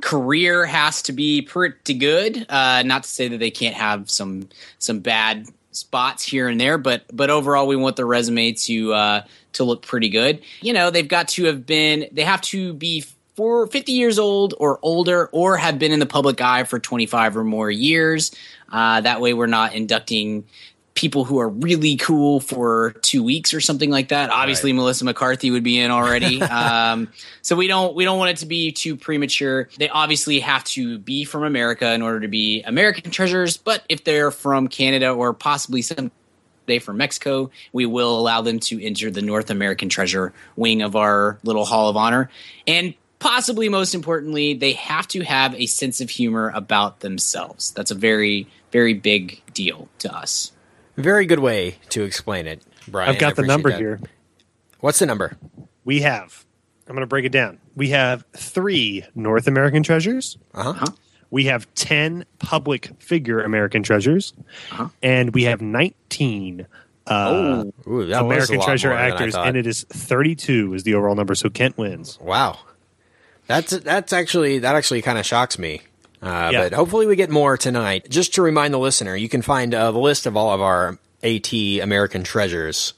[0.00, 2.46] career has to be pretty good.
[2.48, 6.78] Uh, not to say that they can't have some some bad spots here and there,
[6.78, 9.22] but but overall, we want the resume to uh,
[9.54, 10.40] to look pretty good.
[10.60, 12.06] You know, they've got to have been.
[12.12, 13.04] They have to be.
[13.38, 17.36] For 50 years old or older, or have been in the public eye for 25
[17.36, 18.32] or more years.
[18.68, 20.42] Uh, that way, we're not inducting
[20.96, 24.30] people who are really cool for two weeks or something like that.
[24.30, 26.42] Obviously, Melissa McCarthy would be in already.
[26.50, 29.68] um, so we don't we don't want it to be too premature.
[29.78, 33.56] They obviously have to be from America in order to be American treasures.
[33.56, 36.10] But if they're from Canada or possibly some
[36.66, 40.96] day from Mexico, we will allow them to enter the North American treasure wing of
[40.96, 42.30] our little Hall of Honor.
[42.66, 47.70] And possibly most importantly, they have to have a sense of humor about themselves.
[47.72, 50.52] That's a very, very big deal to us.
[50.96, 53.10] Very good way to explain it, Brian.
[53.10, 53.78] I've got the number that.
[53.78, 54.00] here.
[54.80, 55.36] What's the number?
[55.84, 56.44] We have,
[56.86, 57.58] I'm going to break it down.
[57.76, 60.38] We have three North American treasures.
[60.54, 60.86] Uh huh.
[61.30, 64.32] We have 10 public figure American treasures.
[64.72, 64.88] Uh-huh.
[65.02, 66.66] And we have 19
[67.06, 69.34] uh, Ooh, that was a American treasure more than I actors.
[69.34, 71.34] And it is 32 is the overall number.
[71.34, 72.18] So Kent wins.
[72.20, 72.58] Wow,
[73.48, 75.82] that's that's actually that actually kind of shocks me.
[76.22, 76.62] Uh, Yeah.
[76.64, 78.08] But hopefully we get more tonight.
[78.08, 80.98] Just to remind the listener, you can find uh, the list of all of our
[81.22, 82.94] AT American treasures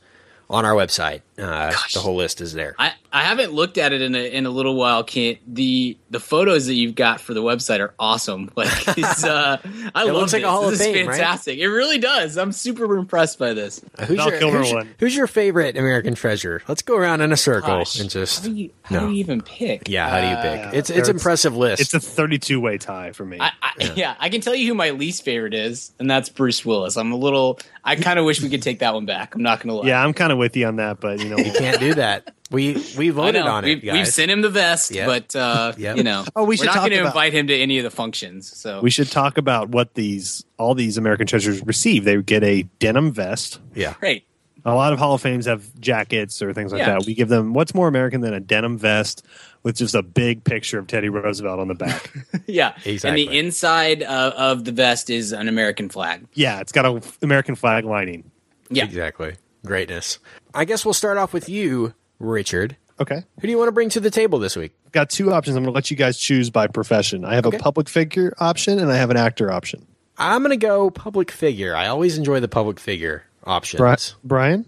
[0.51, 1.21] on our website.
[1.41, 2.75] Uh, the whole list is there.
[2.79, 5.03] I, I haven't looked at it in a in a little while.
[5.05, 8.51] Can't the the photos that you've got for the website are awesome.
[8.57, 9.57] Like it's uh,
[9.95, 10.51] I love looks like a this.
[10.51, 11.17] Hall of This is Fame, right?
[11.17, 11.59] fantastic.
[11.59, 12.37] It really does.
[12.37, 13.81] I'm super impressed by this.
[13.99, 14.95] Uh, who's, your, who's, one.
[14.99, 16.63] who's your favorite American treasure?
[16.69, 19.07] Let's go around in a circle Gosh, and just how do you, how no.
[19.07, 19.89] do you even pick?
[19.89, 20.09] yeah.
[20.11, 20.75] How do you Uh, pick?
[20.75, 21.81] It's it's impressive list.
[21.81, 23.39] It's a 32 way tie for me.
[23.41, 24.15] I, I, yeah.
[24.19, 26.97] I can tell you who my least favorite is, and that's Bruce Willis.
[26.99, 27.59] I'm a little.
[27.83, 29.35] I kind of wish we could take that one back.
[29.35, 29.87] I'm not going to lie.
[29.89, 32.35] yeah, I'm kind of with you on that, but you know, you can't do that.
[32.51, 33.51] We we voted know.
[33.53, 33.93] on we've, it, guys.
[33.95, 35.07] we've sent him the vest, Yep.
[35.07, 35.97] but uh, Yep.
[35.97, 37.91] you know, Oh, we we're should not going to invite him to any of the
[37.91, 38.55] functions.
[38.57, 42.05] So we should talk about what these all these American treasures receive.
[42.05, 43.61] They get a denim vest.
[43.75, 43.95] yeah.
[44.01, 44.27] great.
[44.63, 46.99] A lot of Hall of Fames have jackets or things like Yeah.
[46.99, 47.07] that.
[47.07, 49.25] We give them what's more American than a denim vest
[49.63, 52.13] with just a big picture of Teddy Roosevelt on the back.
[52.47, 53.23] Yeah, Exactly.
[53.27, 56.27] And the inside uh, of the vest is an American flag.
[56.35, 58.31] yeah, it's got a American flag lining.
[58.71, 58.85] Yeah.
[58.85, 59.37] Exactly.
[59.65, 60.19] Greatness.
[60.55, 62.77] I guess we'll start off with you, Richard.
[63.01, 63.25] Okay.
[63.41, 64.73] Who do you want to bring to the table this week?
[64.93, 65.57] Got two options.
[65.57, 67.25] I'm going to let you guys choose by profession.
[67.25, 67.57] I have Okay.
[67.57, 69.87] a public figure option and I have an actor option.
[70.19, 71.75] I'm gonna go public figure.
[71.75, 73.79] I always enjoy the public figure option.
[73.79, 74.67] Bri- Brian?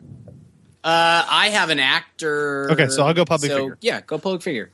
[0.83, 2.71] Uh, I have an actor.
[2.73, 3.79] Okay, so I'll go public so, figure.
[3.83, 4.71] Yeah, go public figure.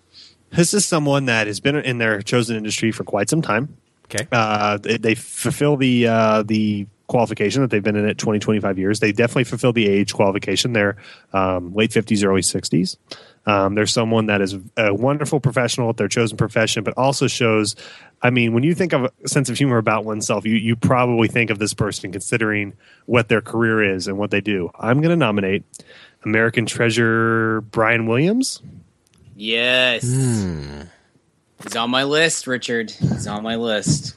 [0.51, 3.77] This is someone that has been in their chosen industry for quite some time.
[4.05, 4.29] Okay.
[4.31, 8.79] Uh, they, they fulfill the uh, the qualification that they've been in it 20, 25
[8.79, 9.01] years.
[9.01, 10.75] They definitely fulfill the age qualification.
[10.75, 10.97] They're
[11.33, 12.97] um, late 50s, early 60s.
[13.47, 17.77] Um, they're someone that is a wonderful professional at their chosen profession, but also shows.
[18.21, 21.29] I mean, when you think of a sense of humor about oneself, you you probably
[21.29, 22.75] think of this person considering
[23.07, 24.71] what their career is and what they do.
[24.79, 25.65] I'm going to nominate
[26.25, 28.61] American Treasure Brian Williams.
[29.35, 30.03] Yes.
[30.05, 30.83] Hmm.
[31.63, 32.91] He's on my list, Richard.
[32.91, 34.15] He's on my list.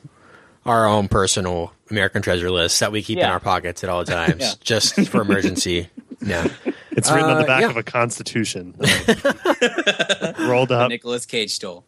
[0.65, 4.38] Our own personal American treasure list that we keep in our pockets at all times,
[4.39, 4.54] Yeah.
[4.63, 5.89] just for emergency.
[6.23, 6.47] Yeah.
[6.91, 7.69] It's written on the Uh, back yeah.
[7.71, 8.75] of a constitution,
[10.47, 10.89] rolled up.
[10.89, 11.84] Nicolas Cage stole.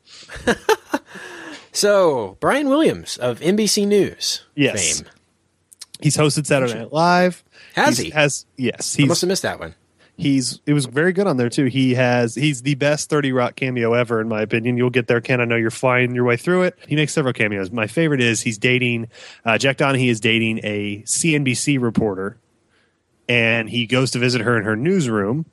[1.72, 5.02] So Brian Williams of NBC News Yes.
[5.02, 5.10] fame.
[6.00, 7.44] He's hosted Saturday Night Live.
[7.76, 8.10] Has He's- he?
[8.20, 8.98] Has yes.
[9.00, 9.76] I must have missed that one.
[10.18, 11.66] He's it was very good on there too.
[11.66, 14.78] He has he's the best Thirty Rock cameo ever in my opinion.
[14.78, 15.42] You'll get there, Ken.
[15.42, 16.78] I know you're flying your way through it.
[16.88, 17.72] He makes several cameos.
[17.72, 19.08] My favorite is he's dating
[19.46, 22.38] uh, Jack Donaghy is dating a CNBC reporter,
[23.28, 25.46] and he goes to visit her in her newsroom.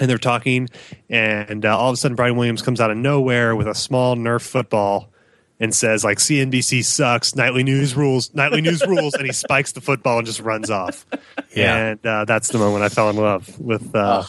[0.00, 0.68] And they're talking,
[1.08, 4.16] and uh, all of a sudden, Brian Williams comes out of nowhere with a small
[4.16, 5.13] Nerf football
[5.60, 9.80] and says, "Like CNBC sucks, nightly news rules, nightly news rules," and he spikes the
[9.80, 11.06] football and just runs off.
[11.54, 11.76] Yeah.
[11.76, 14.24] and uh, that's the moment I fell in love with uh,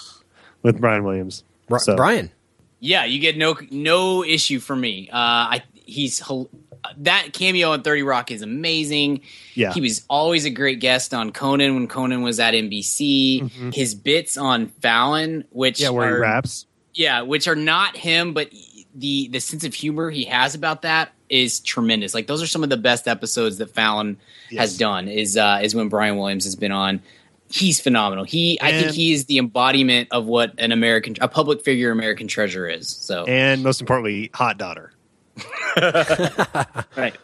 [0.61, 1.43] with Brian Williams.
[1.67, 2.31] Bri- So- Brian.
[2.79, 5.09] Yeah, you get no no issue from me.
[5.09, 6.21] Uh, I he's
[6.97, 9.21] that cameo on Thirty Rock is amazing.
[9.55, 9.73] Yeah.
[9.73, 13.73] he was always a great guest on Conan when Conan was at NBC.
[13.73, 15.83] His bits on Fallon, which Mm-hmm.
[15.85, 16.65] Yeah, where he raps.
[16.93, 18.51] yeah, which are not him, but
[18.93, 22.13] the the sense of humor he has about that is tremendous.
[22.13, 24.17] Like those are some of the best episodes that Fallon
[24.58, 25.08] has done.
[25.08, 27.02] Is uh, is when Brian Williams has been on.
[27.48, 28.26] He's phenomenal.
[28.26, 32.28] He, I think, he is the embodiment of what an American, a public figure, American
[32.28, 32.89] treasure is.
[32.89, 34.91] So, And most importantly, hot daughter.
[35.78, 37.15] right.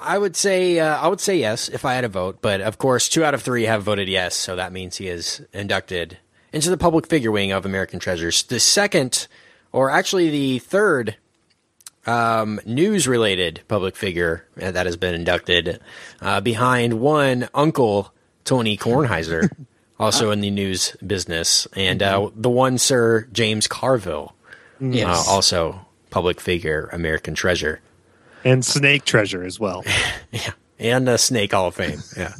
[0.00, 2.78] I would say uh, I would say yes if I had a vote, but of
[2.78, 6.18] course, two out of three have voted yes, so that means he is inducted
[6.52, 8.42] into the public figure wing of American Treasures.
[8.42, 9.26] The second,
[9.72, 11.16] or actually the third,
[12.08, 15.80] um, news-related public figure uh, that has been inducted,
[16.20, 18.12] uh, behind one Uncle
[18.44, 19.50] Tony Kornheiser,
[20.00, 24.34] also in the news business, and uh, the one Sir James Carville,
[24.80, 25.28] Yes.
[25.28, 27.80] uh, also public figure, American Treasure.
[28.44, 29.84] And snake treasure as well.
[30.32, 31.98] Yeah and the Snake Hall of Fame.
[32.16, 32.32] Yeah,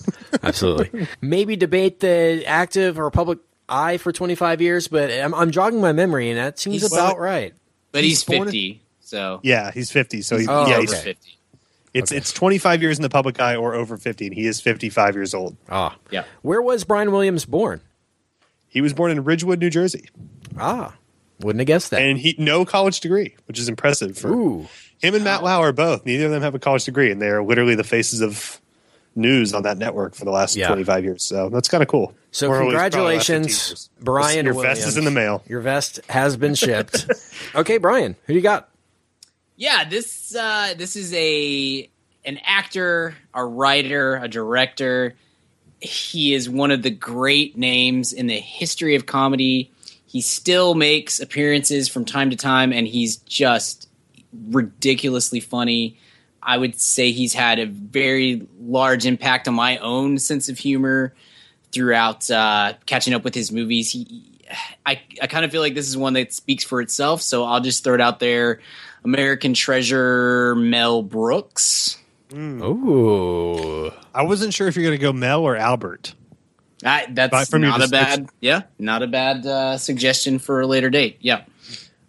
[0.44, 1.08] absolutely.
[1.20, 5.90] Maybe debate the active or public eye for 25 years, but I'm, I'm jogging my
[5.90, 7.52] memory, and that seems He's- about right.
[7.90, 8.82] but he's, He's born in- 50.
[9.08, 10.22] So, Yeah, he's 50.
[10.22, 11.38] So he, Oh, yeah, he's, over 50.
[11.94, 15.14] it's it's 25 years in the public eye or over 50, and he is 55
[15.14, 15.56] years old.
[15.70, 16.24] Ah, Yeah.
[16.42, 17.80] where was Brian Williams born?
[18.68, 20.10] He was born in Ridgewood, New Jersey,
[20.58, 20.94] Ah,
[21.40, 22.02] wouldn't have guessed that.
[22.02, 24.68] and he no college degree, which is impressive for Ooh,
[25.00, 26.04] him and Matt Lauer are both.
[26.04, 28.60] Neither of them have a college degree, and they are literally the faces of
[29.16, 30.66] news on that network for the last Yeah.
[30.68, 31.24] 25 years.
[31.24, 32.14] So that's kind of cool.
[32.30, 33.90] so Or at least probably the last 15 congratulations.
[34.00, 34.44] Brian.
[34.44, 34.78] Your Williams.
[34.80, 35.42] vest is in the mail.
[35.48, 37.06] Your vest has been shipped.
[37.54, 38.68] okay, Brian, who do you got?
[39.58, 41.90] Yeah, this uh, this is a
[42.24, 45.16] an actor, a writer, a director.
[45.80, 49.72] He is one of the great names in the history of comedy.
[50.06, 53.88] He still makes appearances from time to time, and he's just
[54.32, 55.98] ridiculously funny.
[56.40, 61.14] I would say he's had a very large impact on my own sense of humor
[61.72, 63.90] throughout uh, catching up with his movies.
[63.90, 64.40] He,
[64.86, 67.60] I, I kind of feel like this is one that speaks for itself, so I'll
[67.60, 68.60] just throw it out there.
[69.04, 71.98] American Treasure, Mel Brooks.
[72.32, 76.14] Ooh, I wasn't sure if you're going to go Mel or Albert.
[76.84, 80.90] I, that's from not a bad, yeah, not a bad uh, suggestion for a later
[80.90, 81.18] date.
[81.20, 81.44] Yeah,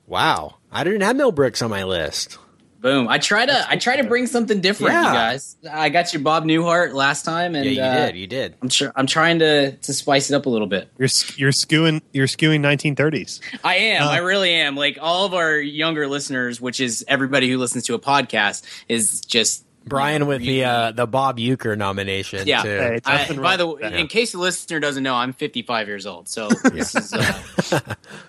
[0.05, 0.57] wow!
[0.71, 2.37] I didn't have Mel Brooks on my list.
[2.81, 3.09] Boom.
[3.09, 5.07] I try to, I try to bring something different, Yeah.
[5.07, 5.57] you guys.
[5.69, 8.15] I got you Bob Newhart last time, and yeah, you uh, did.
[8.15, 8.55] You did.
[8.61, 10.89] I'm sure, I'm trying to to spice it up a little bit.
[10.97, 13.41] You're you're skewing you're skewing 1930s.
[13.65, 14.03] I am.
[14.03, 14.77] Uh, I really am.
[14.77, 19.19] Like all of our younger listeners, which is everybody who listens to a podcast, is
[19.21, 22.47] just Brian with the uh, the Bob Uecker nomination.
[22.47, 22.61] Yeah.
[22.63, 22.69] too.
[22.69, 23.93] Hey, I, nothing by the way, that.
[23.93, 26.29] in case the listener doesn't know, I'm 55 years old.
[26.29, 27.79] So this is uh,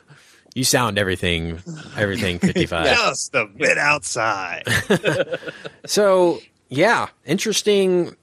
[0.61, 1.59] you sound everything,
[1.97, 2.87] everything fifty five.
[2.87, 4.63] just a bit outside.
[5.87, 8.15] So yeah, interesting,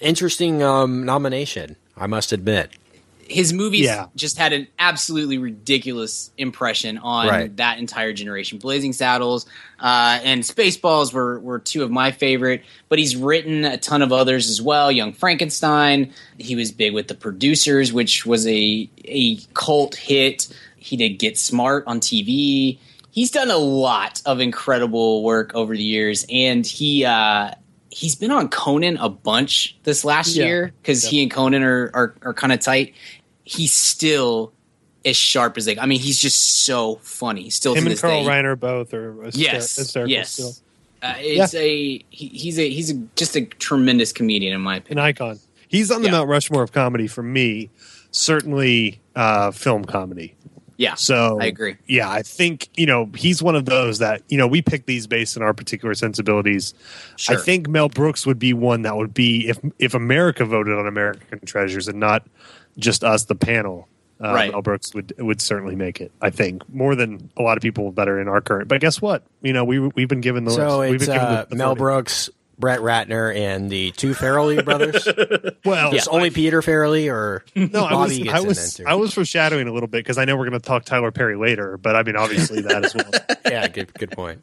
[0.00, 1.76] interesting um, nomination.
[1.96, 2.70] I must admit.
[3.30, 4.06] his movies Yeah.
[4.16, 7.56] just had an absolutely ridiculous impression on Right.
[7.58, 8.58] that entire generation.
[8.58, 9.44] Blazing Saddles
[9.80, 14.12] uh, and Spaceballs were were two of my favorite, but he's written a ton of
[14.12, 14.90] others as well.
[14.92, 16.12] Young Frankenstein.
[16.38, 20.48] He was big with the producers, which was a a cult hit.
[20.88, 22.78] He did Get Smart on TV.
[23.10, 27.52] He's done a lot of incredible work over the years, and he uh,
[27.90, 30.44] he's been on Conan a bunch this last Yeah.
[30.46, 32.94] year because he and Conan are are, are kind of tight.
[33.44, 34.52] He's still
[35.04, 35.78] as sharp as they.
[35.78, 37.50] I mean, he's just so funny.
[37.50, 38.28] Still Him and Carl day.
[38.30, 40.30] Reiner both are Yes, hysterical yes.
[40.32, 40.52] still.
[41.02, 44.98] Uh, it's a he, he's a he's a, just a tremendous comedian in my An
[44.98, 45.38] icon.
[45.68, 46.12] He's on the Yeah.
[46.12, 47.70] Mount Rushmore of comedy for me.
[48.10, 50.34] Certainly, uh, film comedy.
[50.78, 51.76] Yeah, So I agree.
[51.88, 55.08] Yeah, I think you know he's one of those that you know we pick these
[55.08, 56.72] based on our particular sensibilities.
[57.16, 57.36] Sure.
[57.36, 60.86] I think Mel Brooks would be one that would be if if America voted on
[60.86, 62.26] American Treasures and not
[62.78, 63.88] just us, the panel.
[64.22, 64.52] Uh, Right.
[64.52, 66.12] Mel Brooks would would certainly make it.
[66.22, 68.68] I think more than a lot of people that are in our current.
[68.68, 69.24] But guess what?
[69.42, 71.78] You know we we've been given the So we've it's given uh, the Mel authority.
[71.80, 75.06] Brooks, Brett Ratner, and the two Farrelly brothers.
[75.64, 78.80] Well, Is only Peter Farrelly or No, I was I was?
[78.86, 81.36] I was foreshadowing a little bit because I know we're going to talk Tyler Perry
[81.36, 83.10] later, but I mean obviously that as well.
[83.46, 84.42] yeah, good good point.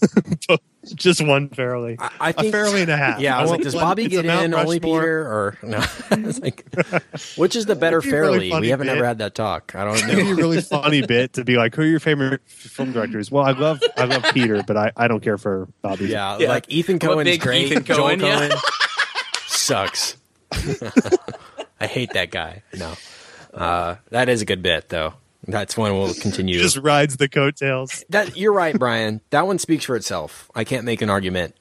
[0.94, 3.20] Just one Farrelly, I, I think a Farrelly and a half.
[3.20, 4.54] Yeah, I was like, does one- Bobby get in?
[4.54, 5.84] Only Peter or no?
[6.40, 6.64] like,
[7.36, 8.96] which is the better That'd be a really we haven't bit.
[8.96, 9.74] ever had that talk.
[9.74, 12.40] I don't It'd be a really funny bit to be like, "Who are your favorite
[12.46, 16.06] film directors?" Well, I love I love Peter, but I, I don't care for Bobby.
[16.06, 16.48] yeah, Yeah.
[16.48, 17.70] like Ethan I'm a Coen's great.
[17.72, 18.48] Ethan Joel Coen, yeah.
[18.48, 20.16] Coen sucks.
[21.78, 22.62] I hate that guy.
[22.78, 22.94] No,
[23.52, 25.12] uh, that is a good bit though.
[25.46, 26.56] That's one we'll continue.
[26.56, 28.04] he just rides the coattails.
[28.10, 29.20] That you're right, Brian.
[29.30, 30.50] That one speaks for itself.
[30.54, 31.54] I can't make an argument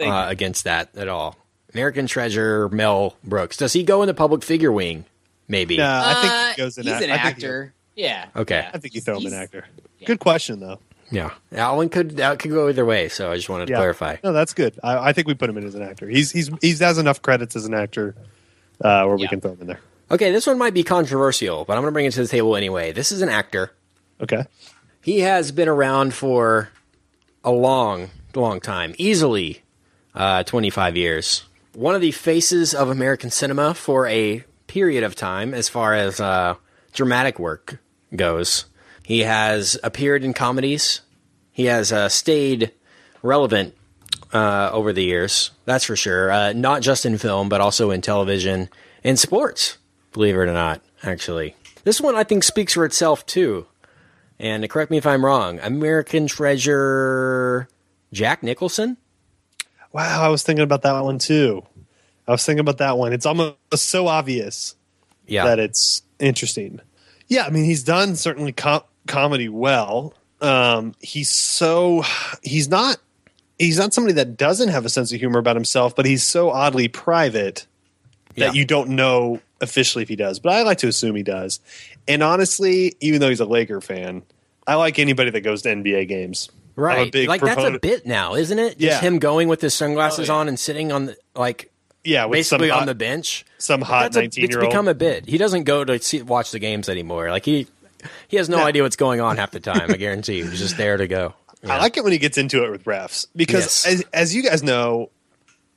[0.00, 1.36] uh, against that at all.
[1.74, 3.56] American Treasure, Mel Brooks.
[3.58, 5.04] Does he go in the public figure wing?
[5.48, 5.76] Maybe.
[5.76, 6.84] No, I think Uh, he goes in.
[6.84, 7.74] he's act- an I think he- actor.
[7.94, 8.26] Yeah.
[8.34, 8.56] Okay.
[8.56, 8.70] yeah.
[8.74, 9.64] I think you throw him an He's- actor.
[10.04, 10.78] Good question though.
[11.10, 13.08] Yeah, that one could that could go either way.
[13.08, 13.78] So I just wanted to Yeah.
[13.78, 14.16] clarify.
[14.24, 14.76] No, that's good.
[14.82, 16.08] I, I think we put him in as an actor.
[16.08, 18.16] He's he's he's has enough credits as an actor
[18.82, 19.80] uh, where we can throw him in there.
[20.10, 22.54] Okay, this one might be controversial, but I'm going to bring it to the table
[22.54, 22.92] anyway.
[22.92, 23.72] This is an actor.
[24.20, 24.44] Okay.
[25.02, 26.70] He has been around for
[27.42, 29.62] a long, long time, easily
[30.14, 31.44] uh, 25 years.
[31.74, 36.20] One of the faces of American cinema for a period of time, as far as
[36.20, 36.54] uh,
[36.92, 37.78] dramatic work
[38.14, 38.66] goes.
[39.02, 41.00] He has appeared in comedies.
[41.52, 42.72] He has uh, stayed
[43.22, 43.74] relevant
[44.32, 45.50] uh, over the years.
[45.64, 46.30] That's for sure.
[46.30, 48.68] Uh, not just in film, but also in television
[49.04, 49.78] and sports.
[50.16, 51.54] Believe it or not, actually.
[51.84, 53.66] This one I think speaks for itself too.
[54.38, 55.60] And correct me if I'm wrong.
[55.60, 57.68] American Treasure,
[58.14, 58.96] Jack Nicholson.
[59.92, 61.66] Wow, I was thinking about that one too.
[62.26, 63.12] I was thinking about that one.
[63.12, 64.74] It's almost so obvious
[65.26, 66.80] Yeah, that it's interesting.
[67.28, 70.14] Yeah, I mean, he's done certainly com- comedy well.
[70.40, 72.04] Um, he's so
[72.42, 72.96] he's not
[73.58, 76.48] he's not somebody that doesn't have a sense of humor about himself, but he's so
[76.50, 77.66] oddly private
[78.36, 78.52] that Yeah.
[78.52, 80.38] you don't know officially if he does.
[80.38, 81.60] But I like to assume he does.
[82.08, 84.22] And honestly, even though he's a Laker fan,
[84.66, 86.48] I like anybody that goes to NBA games.
[86.76, 87.12] I'm a right.
[87.12, 88.78] big Like that's a bit now, isn't it?
[88.78, 89.00] Just Yeah.
[89.00, 90.38] him going with his sunglasses Oh, yeah.
[90.40, 91.70] on and sitting on the like
[92.04, 93.46] Yeah, with basically hot, on the bench.
[93.58, 94.70] some hot nineteen it's year old.
[94.70, 95.26] become a bit.
[95.26, 97.30] He doesn't go to see, watch the games anymore.
[97.30, 97.66] Like he
[98.28, 99.90] he has no idea what's going on half the time.
[99.90, 100.46] I guarantee you.
[100.50, 101.32] He's just there to go.
[101.68, 103.86] I like it when he gets into it with refs because, Yes.
[103.86, 105.10] as, as you guys know,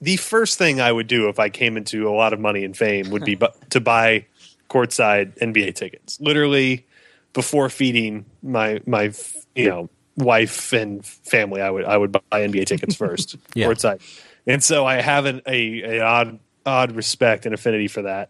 [0.02, 2.76] the first thing I would do if I came into a lot of money and
[2.76, 4.26] fame would be bu- to buy
[4.70, 6.20] courtside NBA tickets.
[6.22, 6.86] Literally,
[7.34, 9.12] before feeding my my
[9.56, 13.68] you know wife and family, I would I would buy NBA tickets first, Yeah.
[13.68, 14.02] courtside,
[14.48, 18.30] and so I have an, a, a odd odd respect and affinity for that.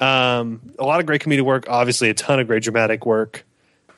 [0.00, 3.44] Um, a lot of great comedic work, obviously a ton of great dramatic work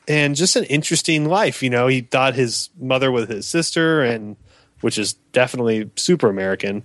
[0.07, 1.61] and just an interesting life.
[1.61, 4.35] You know, he thought his mother was his sister, and
[4.81, 6.81] which is definitely super American.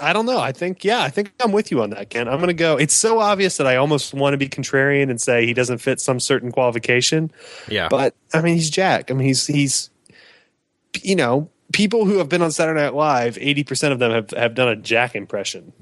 [0.00, 0.38] I don't know.
[0.40, 2.28] I think, yeah, I think I'm with you on that, Ken.
[2.28, 2.76] I'm going to go.
[2.76, 6.00] It's so obvious that I almost want to be contrarian and say he doesn't fit
[6.00, 7.30] some certain qualification.
[7.68, 7.88] Yeah.
[7.88, 9.10] But I mean, he's Jack.
[9.10, 9.90] I mean, he's he's,
[11.02, 14.30] you know, people who have been on Saturday Night Live, eighty percent of them have
[14.30, 15.72] have done a Jack impression.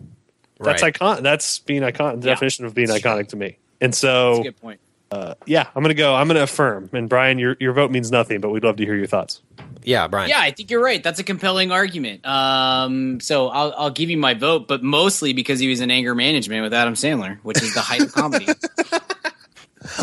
[0.60, 0.94] That's Right.
[0.94, 1.22] icon.
[1.22, 2.20] That's being icon.
[2.20, 2.34] The Yeah.
[2.34, 3.30] definition of being That's iconic true.
[3.30, 3.58] to me.
[3.80, 4.80] And That's so a good point.
[5.10, 6.14] Uh, yeah, I'm gonna go.
[6.14, 6.88] I'm gonna affirm.
[6.92, 9.42] And Brian, your your vote means nothing, but we'd love to hear your thoughts.
[9.84, 10.28] Yeah, Brian.
[10.28, 11.02] Yeah, I think you're right.
[11.02, 12.24] That's a compelling argument.
[12.26, 16.14] Um, so I'll, I'll give you my vote, but mostly because he was in anger
[16.14, 18.46] management with Adam Sandler, which is the height of comedy.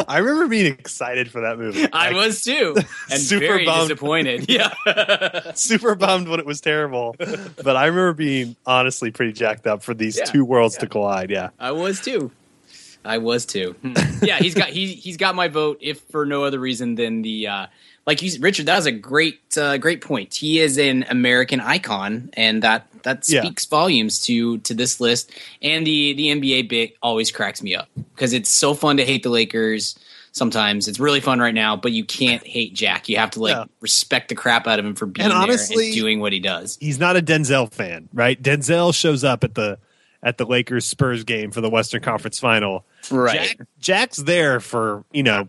[0.09, 1.88] I remember being excited for that movie.
[1.93, 2.75] I Like, was too,
[3.09, 3.88] and Super very bummed.
[3.89, 4.45] disappointed.
[4.49, 9.82] Yeah, super bummed when it was terrible, but I remember being honestly pretty jacked up
[9.82, 10.82] for these Yeah, two worlds yeah.
[10.82, 11.30] to collide.
[11.32, 12.30] Yeah, I was too.
[13.05, 13.73] I was too.
[13.82, 13.93] Hmm.
[14.21, 15.77] yeah, he's got he he's got my vote.
[15.80, 17.67] If for no other reason than the uh,
[18.10, 18.66] like you, Richard.
[18.66, 20.34] That was a great uh, great point.
[20.34, 23.41] He is an American icon, and that that Yeah.
[23.41, 25.32] speaks volumes to to this list.
[25.62, 29.22] And the the NBA bit always cracks me up because it's so fun to hate
[29.24, 29.97] the Lakers.
[30.32, 33.10] Sometimes it's really fun right now, but you can't hate Jack.
[33.10, 33.66] You have to like Yeah.
[33.80, 36.39] respect the crap out of him for being And there honestly- and doing what he
[36.39, 36.78] does.
[36.82, 38.41] He's not a Denzel fan, right?
[38.41, 39.78] Denzel shows up at the
[40.22, 42.86] at the Lakers Spurs game for the Western Conference Final.
[43.10, 43.55] Right.
[43.57, 45.47] Jack, Jack's there for you know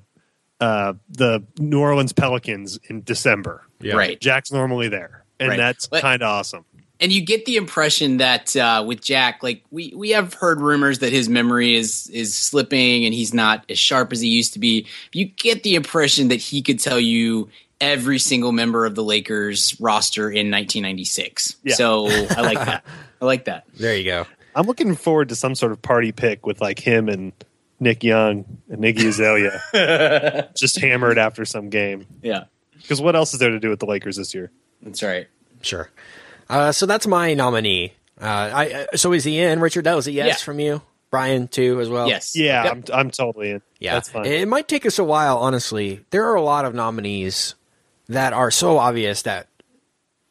[0.61, 3.65] uh, the New Orleans Pelicans in December.
[3.81, 3.95] Yeah.
[3.95, 4.21] Right.
[4.21, 5.57] Jack's normally there, and Right.
[5.57, 6.65] that's kind of awesome.
[7.01, 10.99] and you get the impression that uh, with Jack, like we we have heard rumors
[10.99, 14.59] that his memory is is slipping and he's not as sharp as he used to
[14.59, 14.87] be.
[15.13, 17.49] You get the impression that he could tell you
[17.81, 21.57] every single member of the Lakers roster in 1996.
[21.65, 21.75] Yeah.
[21.75, 22.85] So I like that.
[23.23, 23.65] I like that.
[23.79, 24.27] There you go.
[24.55, 27.33] I'm looking forward to some sort of party pick with like him and
[27.81, 32.07] Nick Young and Iggy Azalea just hammered after some game.
[32.23, 32.45] Yeah,
[32.81, 34.51] Because what else is there to do with the Lakers this year?
[34.83, 35.27] that's right.
[35.63, 35.91] Sure.
[36.49, 37.95] Uh, so that's my nominee.
[38.21, 39.61] Uh, I uh, so is he in?
[39.61, 40.45] Richard, that was a yes Yeah.
[40.45, 40.83] from you.
[41.11, 42.07] Brian too as well.
[42.09, 42.37] Yes.
[42.37, 42.73] Yeah, Yep.
[42.73, 43.63] I'm I'm totally in.
[43.79, 44.27] Yeah, that's fine.
[44.27, 46.05] It might take us a while, honestly.
[46.11, 47.55] There are a lot of nominees
[48.09, 49.47] that are so obvious that,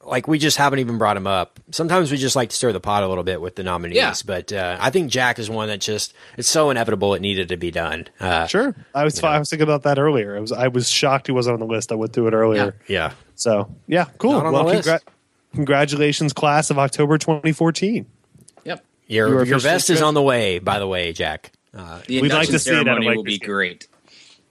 [0.10, 1.60] like, we just haven't even brought him up.
[1.72, 4.14] Sometimes we just like to stir the pot a little bit with the nominees, Yeah.
[4.26, 7.58] but uh, I think Jack is one that just it's so inevitable it needed to
[7.58, 8.08] be done.
[8.20, 10.36] Uh, Sure, I was I was thinking about that earlier.
[10.36, 11.92] I was I was shocked he wasn't on the list.
[11.92, 12.76] I went through it earlier.
[12.88, 13.14] yeah.
[13.36, 14.34] So yeah, cool.
[14.34, 14.90] Not on well, the list.
[14.90, 15.00] congra-
[15.56, 18.06] congratulations, class of October 2014.
[18.66, 18.86] Yep.
[19.08, 21.52] Your You your officially vest is on the way, by the way, Jack.
[21.74, 23.48] Uh, The We'd like induction to see it at a ceremony will Lakers be game.
[23.48, 23.88] great.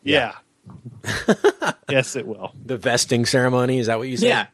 [0.02, 0.34] Yeah.
[1.88, 2.52] yes, it will.
[2.64, 4.26] the vesting ceremony is that what you said?
[4.28, 4.46] Yeah,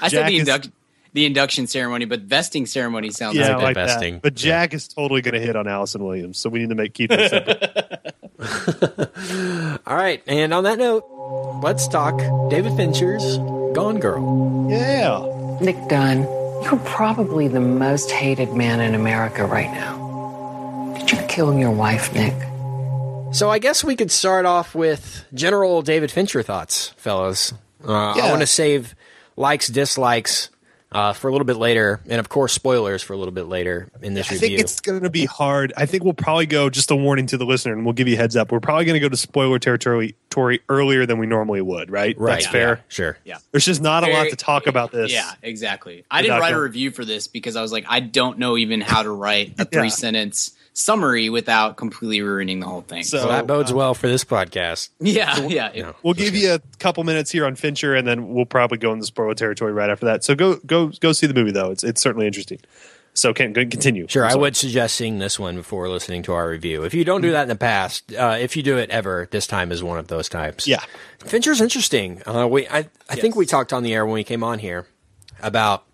[0.00, 0.70] I said Jack the is-
[1.12, 4.14] the induction ceremony, but vesting ceremony sounds Yeah, like I like vesting.
[4.14, 4.22] that.
[4.22, 6.92] But Jack is totally going to hit on Allison Williams, so we need to make
[6.92, 8.14] keep this separate.
[9.86, 11.04] All right, and on that note,
[11.62, 12.18] let's talk
[12.50, 13.38] David Fincher's
[13.74, 14.66] Gone Girl.
[14.70, 15.20] yeah.
[15.60, 16.22] Nick Dunne,
[16.64, 20.94] you're probably the most hated man in America right now.
[20.98, 22.34] Did you kill your wife, Nick?
[23.32, 27.52] So I guess we could start off with general David Fincher thoughts, fellas.
[27.86, 28.94] Uh, I want to save
[29.36, 30.50] likes, dislikes
[30.92, 33.90] uh, for a little bit later, and of course spoilers for a little bit later
[34.00, 34.46] in this I review.
[34.46, 35.72] I think it's going to be hard.
[35.76, 38.14] I think we'll probably go just a warning to the listener, and we'll give you
[38.14, 38.52] a heads up.
[38.52, 41.90] We're probably going to go to spoiler territory tory earlier than we normally would.
[41.90, 42.16] Right?
[42.16, 42.34] right?
[42.34, 42.76] That's fair.
[42.76, 43.18] yeah, sure.
[43.24, 43.38] Yeah.
[43.50, 45.12] There's just not a lot to talk about this.
[45.12, 46.04] Yeah, exactly.
[46.10, 48.56] I didn't Without write a review for this because I was like, I don't know
[48.56, 49.80] even how to write a Yeah.
[49.80, 53.02] three sentence summary without completely ruining the whole thing.
[53.04, 54.90] So So that bodes uh, well for this podcast.
[55.00, 58.44] yeah, yeah, it- We'll give you a couple minutes here on Fincher, and then we'll
[58.44, 60.24] probably go into spoiler territory right after that.
[60.24, 61.70] So go go go see the movie though.
[61.70, 62.58] It's it's certainly interesting.
[63.16, 64.08] So can go- continue.
[64.08, 64.40] Sure, I'm I sorry.
[64.40, 66.82] would suggest seeing this one before listening to our review.
[66.82, 69.46] If you don't do that in the past, uh, if you do it ever, this
[69.46, 70.66] time is one of those types.
[70.66, 70.82] Yeah.
[71.20, 72.20] Fincher's interesting.
[72.26, 74.86] Uh, we, I, I think we talked on the air when we came on here
[75.40, 75.84] about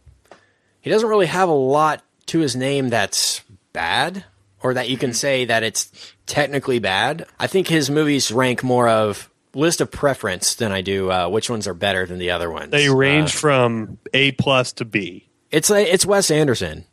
[0.81, 3.43] he doesn't really have a lot to his name that's
[3.75, 4.25] bad,
[4.63, 5.91] or that you can say that it's
[6.27, 7.27] technically bad.
[7.39, 11.51] I think his movies rank more of list of preference than I do uh, which
[11.51, 12.71] ones are better than the other ones.
[12.71, 15.29] They range Uh, from A plus to B.
[15.51, 16.85] it's like it's Wes Anderson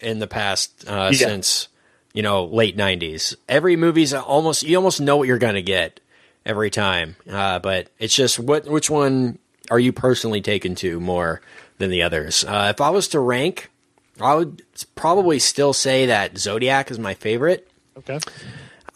[0.00, 1.28] in the past uh, Yeah.
[1.28, 1.68] since
[2.14, 3.34] you know late '90s.
[3.48, 6.00] Every movie's almost you almost know what you're gonna get
[6.46, 9.38] every time, uh, but it's just what which one
[9.70, 11.40] are you personally taken to more
[11.78, 12.44] than the others?
[12.44, 13.68] Uh, if I was to rank,
[14.20, 14.62] I would
[14.94, 17.68] probably still say that Zodiac is my favorite.
[17.98, 18.18] Okay.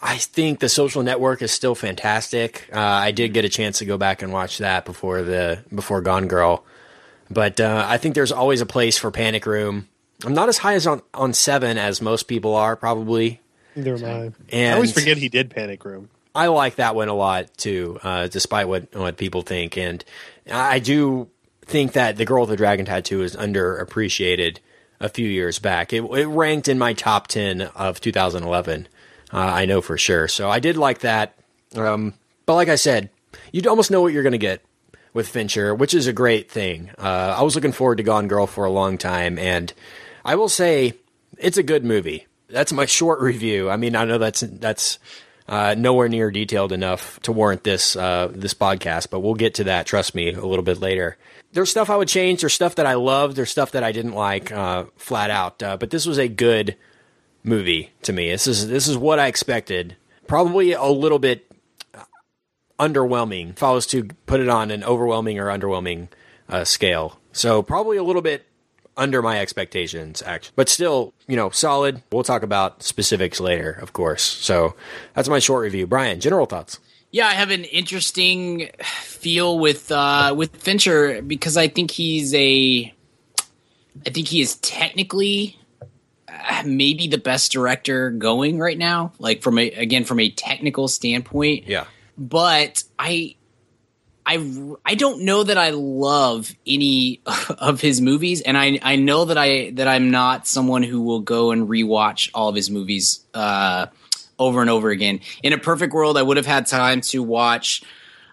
[0.01, 2.67] I think the social network is still fantastic.
[2.73, 6.01] Uh, I did get a chance to go back and watch that before the before
[6.01, 6.65] Gone Girl,
[7.29, 9.87] but uh, I think there's always a place for Panic Room.
[10.25, 13.41] I'm not as high as on on seven as most people are probably.
[13.75, 14.57] Neither am I.
[14.57, 16.09] I always forget he did Panic Room.
[16.33, 20.03] I like that one a lot too, uh, despite what what people think, and
[20.51, 21.29] I do
[21.65, 24.57] think that the Girl with the Dragon Tattoo is underappreciated.
[25.01, 28.87] A few years back, it, it ranked in my top ten of 2011.
[29.33, 30.27] Uh, I know for sure.
[30.27, 31.35] So I did like that.
[31.75, 32.13] Um,
[32.45, 33.09] but like I said,
[33.51, 34.63] you'd almost know what you're going to get
[35.13, 36.91] with Fincher, which is a great thing.
[36.97, 39.73] Uh, I was looking forward to Gone Girl for a long time, and
[40.23, 40.93] I will say
[41.37, 42.27] it's a good movie.
[42.49, 43.69] That's my short review.
[43.69, 44.99] I mean, I know that's that's
[45.51, 49.65] uh, nowhere near detailed enough to warrant this uh, this podcast, but we'll get to
[49.65, 49.85] that.
[49.85, 51.17] Trust me, a little bit later.
[51.51, 52.39] There's stuff I would change.
[52.39, 53.35] There's stuff that I loved.
[53.35, 55.61] There's stuff that I didn't like, uh, flat out.
[55.61, 56.77] Uh, but this was a good
[57.43, 58.29] movie to me.
[58.29, 59.97] This is this is what I expected.
[60.25, 61.51] Probably a little bit
[62.79, 66.07] underwhelming if I was to put it on an overwhelming or underwhelming
[66.47, 67.19] uh, scale.
[67.33, 68.47] So probably a little bit
[68.97, 70.53] under my expectations, actually.
[70.55, 72.03] But still, you know, solid.
[72.11, 74.21] We'll talk about specifics later, of course.
[74.21, 74.75] So
[75.13, 75.87] that's my short review.
[75.87, 76.79] Brian, general thoughts.
[77.11, 82.93] Yeah, I have an interesting feel with uh, with Fincher because I think he's a,
[84.05, 85.59] I think he is technically
[86.29, 89.11] uh, maybe the best director going right now.
[89.19, 91.85] Like from a again from a technical standpoint, Yeah.
[92.17, 93.35] but I.
[94.31, 97.21] I, I don't know that I love any
[97.57, 101.19] of his movies, and I I know that I that I'm not someone who will
[101.19, 103.87] go and rewatch all of his movies uh,
[104.39, 105.19] over and over again.
[105.43, 107.83] In a perfect world, I would have had time to watch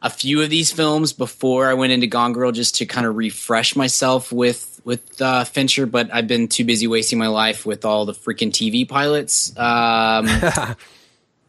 [0.00, 3.16] a few of these films before I went into Gone Girl just to kind of
[3.16, 7.84] refresh myself with with uh, Fincher, but I've been too busy wasting my life with
[7.84, 9.52] all the freaking TV pilots.
[9.58, 10.28] Um,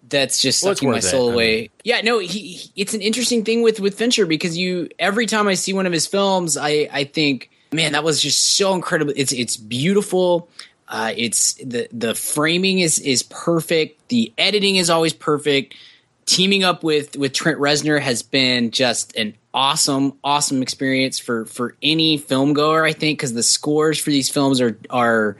[0.09, 1.07] that's just Well, sucking my worth it.
[1.07, 1.59] soul I away.
[1.61, 5.25] mean- yeah, no, he, he- It's an interesting thing with with Fincher because you every
[5.25, 8.73] time I see one of his films, I I think, man, that was just so
[8.73, 9.13] incredible.
[9.15, 10.49] It's it's beautiful.
[10.87, 14.09] Uh, it's the the framing is is perfect.
[14.09, 15.75] The editing is always perfect.
[16.25, 21.75] Teaming up with with Trent Reznor has been just an awesome awesome experience for for
[21.81, 22.85] any film goer.
[22.85, 25.37] I think because the scores for these films are are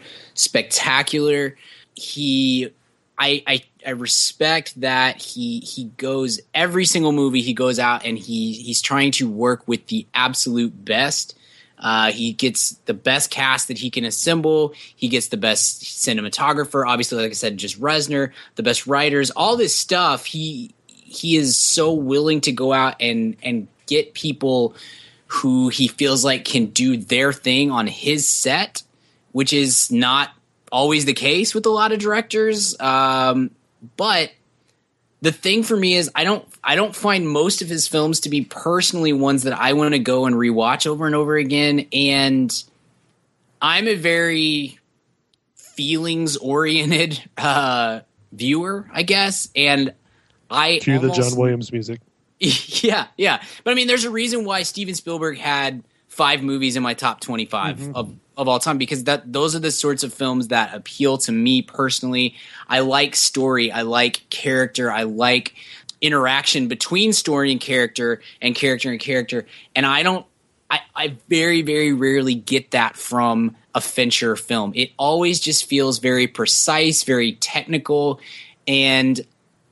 [0.53, 1.55] spectacular.
[1.95, 2.69] He
[3.17, 8.17] I, I I respect that he he goes every single movie he goes out and
[8.17, 11.37] he he's trying to work with the absolute best.
[11.77, 14.73] Uh, he gets the best cast that he can assemble.
[14.95, 16.85] He gets the best cinematographer.
[16.85, 20.25] Obviously, like I said, just Reznor, the best writers, all this stuff.
[20.25, 24.75] He he is so willing to go out and and get people
[25.27, 28.83] who he feels like can do their thing on his set,
[29.31, 30.31] which is not
[30.71, 32.79] always the case with a lot of directors.
[32.79, 33.51] Um,
[33.97, 34.31] but
[35.21, 38.29] the thing for me is I don't I don't find most of his films to
[38.29, 41.87] be personally ones that I want to go and rewatch over and over again.
[41.91, 42.63] And
[43.61, 44.79] I'm a very
[45.55, 48.01] feelings oriented uh,
[48.31, 49.49] viewer, I guess.
[49.55, 49.93] And
[50.49, 52.01] I Cue the John Williams music.
[52.39, 53.43] yeah, yeah.
[53.63, 55.83] But I mean, there's a reason why Steven Spielberg had
[56.19, 57.95] five movies in my top 25 mm-hmm.
[57.95, 61.31] of, of all time because that those are the sorts of films that appeal to
[61.31, 62.35] me personally.
[62.67, 65.55] I like story, I like character, I like
[66.01, 69.45] interaction between story and character and character and character.
[69.73, 70.25] And I don't
[70.69, 74.73] I, I very, very rarely get that from a Fincher film.
[74.75, 78.19] It always just feels very precise, very technical,
[78.67, 79.21] and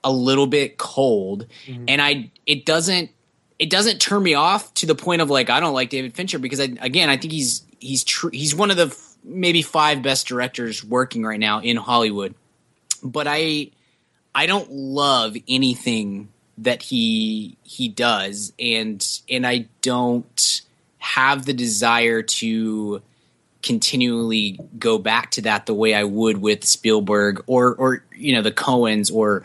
[0.01, 1.45] a little bit cold.
[1.65, 1.85] Mm-hmm.
[1.89, 3.11] And I it doesn't
[3.59, 6.39] it doesn't turn me off to the point of like I don't like David Fincher
[6.39, 10.01] because I, again I think he's he's tr- he's one of the f- maybe five
[10.01, 12.35] best directors working right now in Hollywood.
[13.03, 13.71] But I
[14.33, 16.29] I don't love anything
[16.59, 20.61] that he he does and and I don't
[20.99, 23.01] have the desire to
[23.63, 28.41] continually go back to that the way I would with Spielberg or or you know
[28.41, 29.43] the Coens or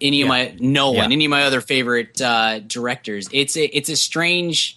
[0.00, 1.04] any of my Nolan, Yeah.
[1.14, 3.28] any of my other favorite uh, directors.
[3.32, 4.76] It's a it's a strange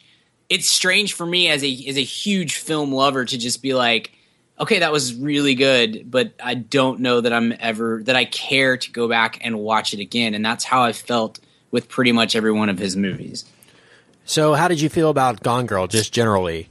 [0.49, 4.11] it's strange for me as a as a huge film lover to just be like,
[4.59, 8.78] okay, that was really good, but I don't know that I'm ever that I care
[8.78, 11.39] to go back and watch it again, and that's how I felt
[11.71, 13.45] with pretty much every one of his movies.
[14.26, 16.69] So, how did you feel about Gone Girl, just generally?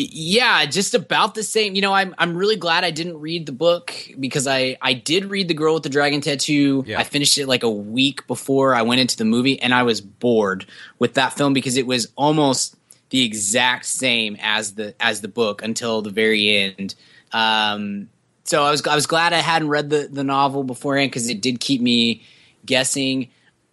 [0.00, 3.52] Yeah just about the same you know i'm i'm really glad i didn't read the
[3.52, 7.00] book because i i did read the girl with the dragon tattoo Yeah.
[7.00, 10.00] i finished it like a week before i went into the movie and i was
[10.00, 10.66] bored
[10.98, 12.76] with that film because it was almost
[13.10, 16.94] the exact same as the as the book until the very end
[17.32, 18.08] um
[18.44, 21.40] so i was i was glad i hadn't read the the novel beforehand because it
[21.40, 22.22] did keep me
[22.64, 23.28] guessing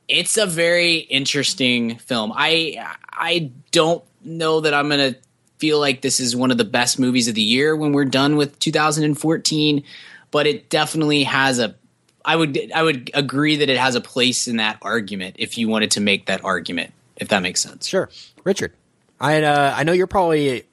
[0.08, 2.32] it's a very interesting film.
[2.36, 2.78] I
[3.12, 5.16] I don't know that I'm gonna
[5.58, 8.36] feel like this is one of the best movies of the year when we're done
[8.36, 9.84] with 2014,
[10.32, 11.76] but it definitely has a.
[12.24, 15.68] I would I would agree that it has a place in that argument if you
[15.68, 17.88] wanted to make that argument, if that makes sense.
[17.88, 18.10] Sure,
[18.44, 18.74] Richard.
[19.20, 20.64] I uh, I know you're probably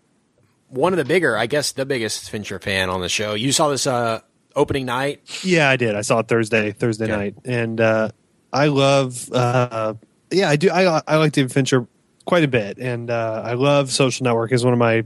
[0.69, 3.35] one of the bigger, I guess, the biggest Fincher fan on the show.
[3.35, 4.21] You saw this uh,
[4.57, 5.21] opening night.
[5.45, 5.95] Yeah, I did.
[5.95, 7.13] I saw it Thursday, Thursday Okay.
[7.13, 8.09] night, and uh,
[8.53, 9.31] I love.
[9.31, 9.95] Uh,
[10.31, 10.71] yeah, I do.
[10.71, 11.87] I I like David Fincher
[12.25, 14.53] quite a bit, and uh, I love Social Network.
[14.53, 15.05] is one of my,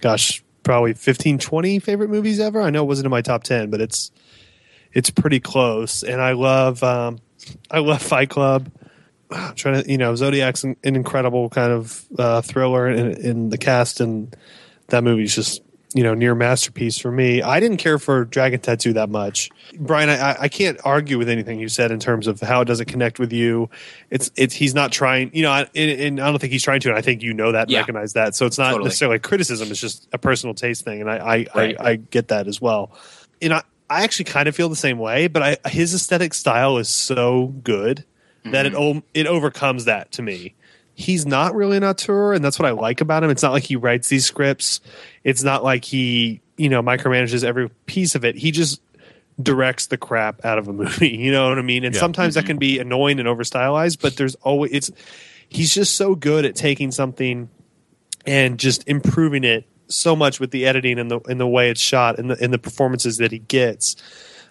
[0.00, 2.60] gosh, probably 15, 20 favorite movies ever.
[2.60, 4.10] I know it wasn't in my top ten, but it's
[4.92, 6.02] it's pretty close.
[6.02, 7.18] And I love um,
[7.70, 8.70] I love Fight Club.
[9.30, 13.48] I'm trying to, you know, Zodiac's an, an incredible kind of uh, thriller in, in
[13.50, 14.34] the cast, and
[14.88, 15.62] that movie's just
[15.96, 17.40] you know near masterpiece for me.
[17.40, 20.10] I didn't care for Dragon Tattoo that much, Brian.
[20.10, 23.18] I, I can't argue with anything you said in terms of how does it connect
[23.18, 23.70] with you.
[24.10, 26.80] It's it's he's not trying, you know, I- and, and I don't think he's trying
[26.80, 26.90] to.
[26.90, 27.78] And I think you know that, Yeah.
[27.80, 28.34] recognize that.
[28.34, 28.84] So it's not Totally.
[28.88, 29.70] necessarily criticism.
[29.70, 31.76] It's just a personal taste thing, and I I, Right.
[31.80, 32.92] I, I get that as well.
[33.40, 36.76] And I I actually kind of feel the same way, but I his aesthetic style
[36.76, 38.04] is so good
[38.44, 38.98] that it mm-hmm.
[38.98, 40.54] o- it overcomes that to me
[40.98, 43.28] he's not really an auteur and that's what i like about him.
[43.30, 44.80] It's not like he writes these scripts.
[45.24, 48.34] It's not like he you know micromanages every piece of it.
[48.34, 48.80] He just
[49.40, 51.10] directs the crap out of a movie.
[51.10, 51.84] You know what i mean?
[51.84, 52.00] And Yeah.
[52.00, 54.90] sometimes that can be annoying and over stylized but there's always it's
[55.48, 57.48] he's just so good at taking something
[58.26, 61.80] and just improving it so much with the editing and the and the way it's
[61.80, 63.94] shot and the and the performances that he gets.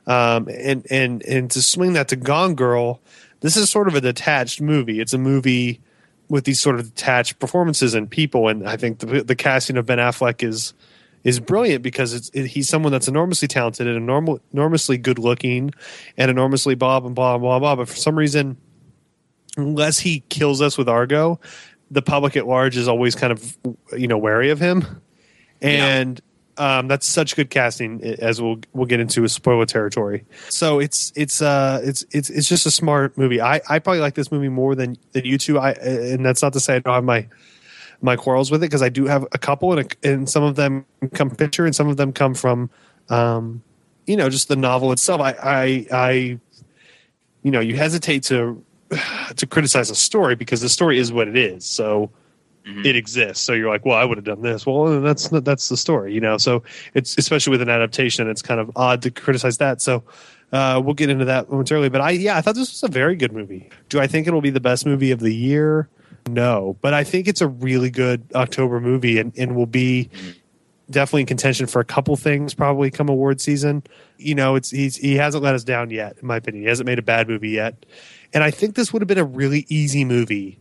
[0.07, 3.01] Um, and and and to swing that to Gone Girl,
[3.41, 5.01] this is sort of a detached movie.
[5.01, 5.81] It's a movie
[6.29, 9.85] with these sort of detached performances and people, and I think the the casting of
[9.85, 10.73] Ben Affleck is
[11.23, 15.71] is brilliant because it's it, he's someone that's enormously talented and enorm- enormously good looking
[16.17, 17.75] and enormously blah blah blah blah blah.
[17.75, 18.57] But for some reason,
[19.57, 21.39] unless he kills us with Argo,
[21.91, 23.57] the public at large is always kind of
[23.97, 25.01] you know wary of him,
[25.61, 26.21] and
[26.57, 30.25] um, that's such good casting as we'll we'll get into a spoiler territory.
[30.49, 33.41] So it's it's uh it's it's it's just a smart movie.
[33.41, 35.59] I I probably like this movie more than than you two.
[35.59, 37.27] I and that's not to say I don't have my
[38.01, 40.55] my quarrels with it because I do have a couple and a, and some of
[40.55, 42.69] them come picture and some of them come from
[43.09, 43.61] um
[44.07, 45.21] you know just the novel itself.
[45.21, 46.11] I I I
[47.43, 48.63] you know you hesitate to
[49.35, 51.65] to criticize a story because the story is what it is.
[51.65, 52.11] So
[52.65, 53.43] it exists.
[53.43, 54.65] So you're like, well, I would have done this.
[54.65, 56.37] Well, that's that's the story, you know.
[56.37, 56.63] So
[56.93, 59.81] it's especially with an adaptation, it's kind of odd to criticize that.
[59.81, 60.03] So
[60.51, 61.89] uh, we'll get into that momentarily.
[61.89, 63.69] But I, yeah, I thought this was a very good movie.
[63.89, 65.89] Do I think it'll be the best movie of the year?
[66.27, 70.09] No, but I think it's a really good October movie, and, and will be
[70.89, 73.83] definitely in contention for a couple things probably come award season.
[74.17, 76.63] You know, it's he's he hasn't let us down yet, in my opinion.
[76.63, 77.85] He hasn't made a bad movie yet,
[78.33, 80.57] and I think this would have been a really easy movie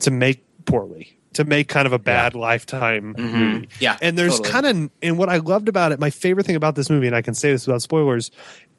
[0.00, 3.68] to make poorly, to make kind of a bad lifetime movie.
[3.78, 4.50] Yeah, And there's totally.
[4.50, 7.16] kind of and what I loved about it, my favorite thing about this movie, and
[7.16, 8.30] I can say this without spoilers,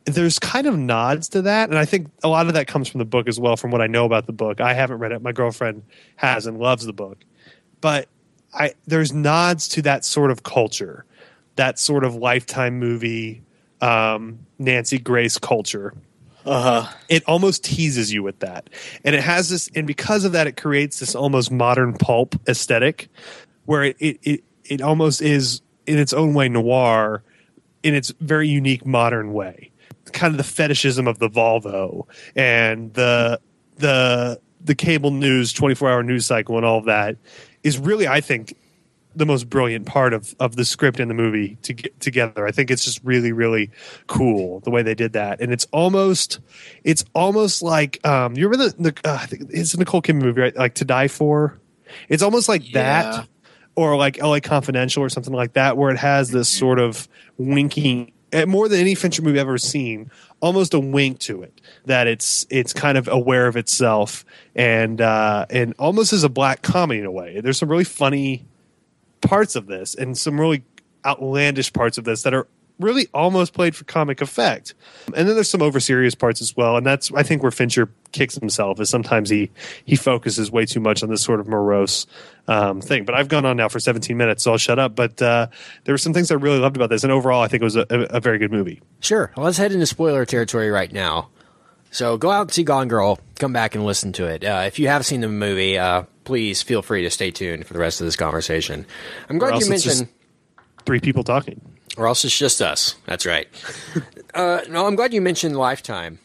[0.05, 2.99] there's kind of nods to that, and I think a lot of that comes from
[2.99, 3.55] the book as well.
[3.55, 5.21] From what I know about the book, I haven't read it.
[5.21, 5.84] My girlfriend
[6.15, 7.19] has and loves the book,
[7.82, 8.07] but
[8.53, 11.05] I there's nods to that sort of culture,
[11.55, 13.43] that sort of lifetime movie,
[13.79, 15.93] um, Nancy Grace culture.
[16.45, 16.93] Uh huh.
[17.09, 18.69] It almost teases you with that,
[19.03, 23.09] and it has this, and because of that, it creates this almost modern pulp aesthetic,
[23.65, 27.23] where it it it, it almost is in its own way noir,
[27.83, 29.71] in its very unique modern way
[30.11, 33.39] kind of the fetishism of the Volvo and the
[33.77, 37.17] the the cable news 24 hour news cycle and all of that
[37.63, 38.55] is really I think
[39.16, 42.45] the most brilliant part of of the script and the movie to get together.
[42.47, 43.70] I think it's just really really
[44.07, 46.39] cool the way they did that, and it's almost
[46.84, 50.55] it's almost like um you remember the, the uh, it's a Nicole Kidman movie right
[50.55, 51.59] like To Die For.
[52.07, 53.01] It's almost like Yeah.
[53.14, 53.28] that
[53.76, 57.07] or like LA Confidential or something like that, where it has this sort of
[57.38, 61.62] winking, eh, more than any Fincher movie I've ever seen, almost a wink to it
[61.86, 64.24] that it's it's kind of aware of itself
[64.55, 67.41] and uh, and almost as a black comedy in a way.
[67.41, 68.45] There's some really funny
[69.22, 70.63] parts of this and some really
[71.05, 72.47] outlandish parts of this that are
[72.82, 74.74] really almost played for comic effect.
[75.15, 76.78] And then there's some over serious parts as well.
[76.78, 79.51] And that's I think where Fincher kicks himself is sometimes he
[79.86, 82.07] he focuses way too much on this sort of morose
[82.47, 83.05] um, thing.
[83.05, 84.95] But I've gone on now for 17 minutes, so I'll shut up.
[84.95, 85.47] But uh,
[85.84, 87.76] there were some things I really loved about this, and overall, I think it was
[87.76, 88.82] a, a, very good movie.
[88.99, 89.32] Sure.
[89.36, 91.30] Well, let's head into spoiler territory right now.
[91.91, 93.19] So go out and see Gone Girl.
[93.36, 94.43] Come back and listen to it.
[94.45, 97.73] Uh, if you have seen the movie, uh, please feel free to stay tuned for
[97.73, 98.86] the rest of this conversation.
[99.27, 100.07] I'm glad you mentioned,
[100.86, 101.59] Three people talking.
[101.97, 102.95] or else it's just us.
[103.05, 103.49] That's right.
[104.34, 106.19] uh, no, I'm glad you mentioned Lifetime.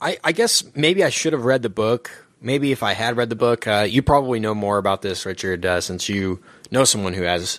[0.00, 2.28] I, I guess maybe I should have read the book.
[2.40, 5.66] Maybe if I had read the book, uh, you probably know more about this, Richard,
[5.66, 7.58] uh, since you know someone who has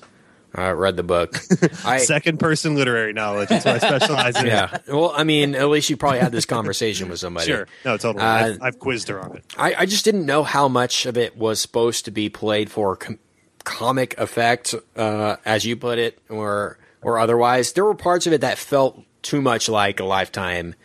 [0.58, 1.38] uh, read the book.
[1.86, 3.49] I, Second person literary knowledge.
[3.49, 4.45] That's what I specialize in.
[4.47, 4.78] yeah.
[4.88, 7.47] Well, I mean, at least you probably had this conversation with somebody.
[7.47, 7.68] Sure.
[7.84, 8.24] No, totally.
[8.24, 9.45] Uh, I've, I've quizzed her on it.
[9.58, 12.95] I, I just didn't know how much of it was supposed to be played for
[12.95, 13.20] com-
[13.64, 17.74] comic effect, uh, as you put it, or or otherwise.
[17.74, 20.76] There were parts of it that felt too much like a Lifetime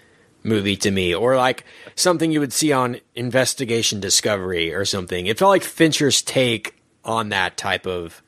[0.43, 1.65] movie to me, or like
[1.95, 5.27] something you would see on Investigation Discovery or something.
[5.27, 8.23] It felt like Fincher's take on that type of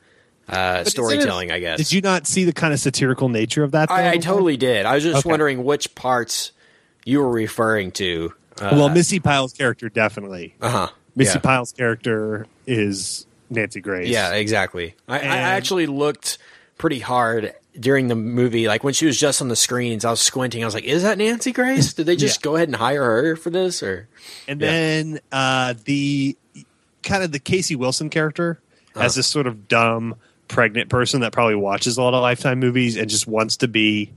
[0.49, 1.51] uh, isn't it- storytelling.
[1.51, 1.77] I guess.
[1.77, 3.89] Did you not see the kind of satirical nature of that?
[3.91, 4.85] I, I totally did.
[4.85, 5.29] I was just Okay.
[5.29, 6.51] wondering which parts
[7.05, 8.33] you were referring to.
[8.61, 10.55] Uh well, Missy Pyle's character definitely.
[10.61, 10.87] Uh huh.
[11.15, 11.41] Missy yeah.
[11.41, 14.09] Pyle's character is Nancy Grace.
[14.09, 14.95] Yeah, exactly.
[15.07, 16.37] I, I actually looked
[16.77, 18.67] pretty hard during the movie.
[18.67, 20.63] Like when she was just on the screens, I was squinting.
[20.63, 21.93] I was like, "Is that Nancy Grace?
[21.93, 22.43] Did they just Yeah.
[22.43, 24.07] go ahead and hire her for this?" Or
[24.47, 24.67] And Yeah.
[24.71, 26.35] then uh, the
[27.03, 28.59] kind of the Casey Wilson character
[28.95, 29.05] Uh-huh.
[29.05, 30.15] as this sort of dumb
[30.47, 34.11] pregnant person that probably watches a lot of Lifetime movies and just wants to be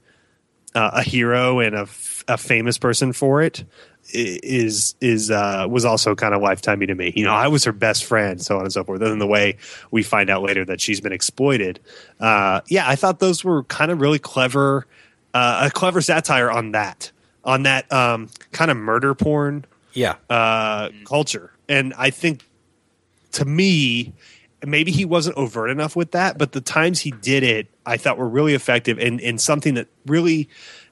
[0.74, 3.64] uh, a hero and a, f- a famous person for it
[4.12, 7.12] is is uh, was also kind of lifetimey to me.
[7.16, 9.00] You know, I was her best friend, so on and so forth.
[9.00, 9.56] And then the way
[9.90, 11.80] we find out later that she's been exploited.
[12.20, 14.86] Uh, yeah, I thought those were kind of really clever,
[15.34, 17.10] uh, a clever satire on that,
[17.44, 21.52] on that um, kind of murder porn yeah, uh, culture.
[21.68, 22.46] And I think
[23.32, 24.12] to me,
[24.66, 28.18] maybe he wasn't overt enough with that, but the times he did it, I thought
[28.18, 30.48] were really effective and, and something that really,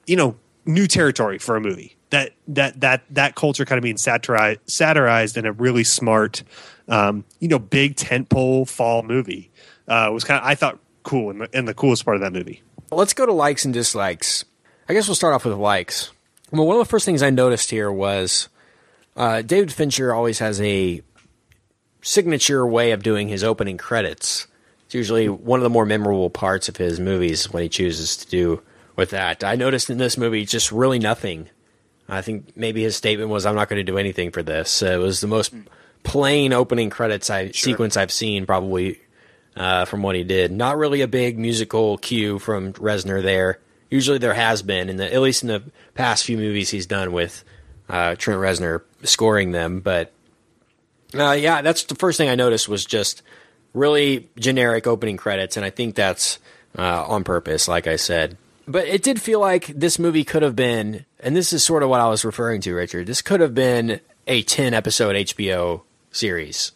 [0.07, 1.95] you know, new territory for a movie.
[2.11, 6.43] That that that that culture kind of being satirized, satirized in a really smart,
[6.87, 9.51] um, you know, big tentpole fall movie
[9.87, 12.31] uh, was kind of I thought cool and the, and the coolest part of that
[12.31, 12.61] movie.
[12.91, 14.45] Let's go to likes and dislikes.
[14.87, 16.11] I guess we'll start off with likes.
[16.51, 18.49] Well, one of the first things I noticed here was
[19.15, 21.01] uh, David Fincher always has a
[22.05, 24.47] signature way of doing his opening credits.
[24.85, 28.27] It's usually one of the more memorable parts of his movies when he chooses to
[28.27, 28.61] do
[28.95, 29.43] with that.
[29.43, 31.49] I noticed in this movie just really nothing.
[32.07, 34.87] I think maybe his statement was, "I'm not going to do anything for this." Uh,
[34.87, 35.53] it was the most
[36.03, 39.01] plain opening credits I, sequence I've seen, probably
[39.55, 40.51] uh, from what he did.
[40.51, 43.59] Not really a big musical cue from Reznor there.
[43.89, 45.63] Usually there has been, in the, at least in the
[45.95, 47.43] past few movies he's done with
[47.89, 49.79] uh, Trent Reznor scoring them.
[49.79, 50.13] But
[51.19, 53.21] uh, yeah, that's the first thing I noticed was just
[53.73, 56.39] really generic opening credits, and I think that's
[56.77, 58.37] uh, on purpose, like I said.
[58.67, 61.89] But it did feel like this movie could have been, and this is sort of
[61.89, 63.05] what I was referring to, Richard.
[63.07, 66.71] This could have been a 10 episode HBO series.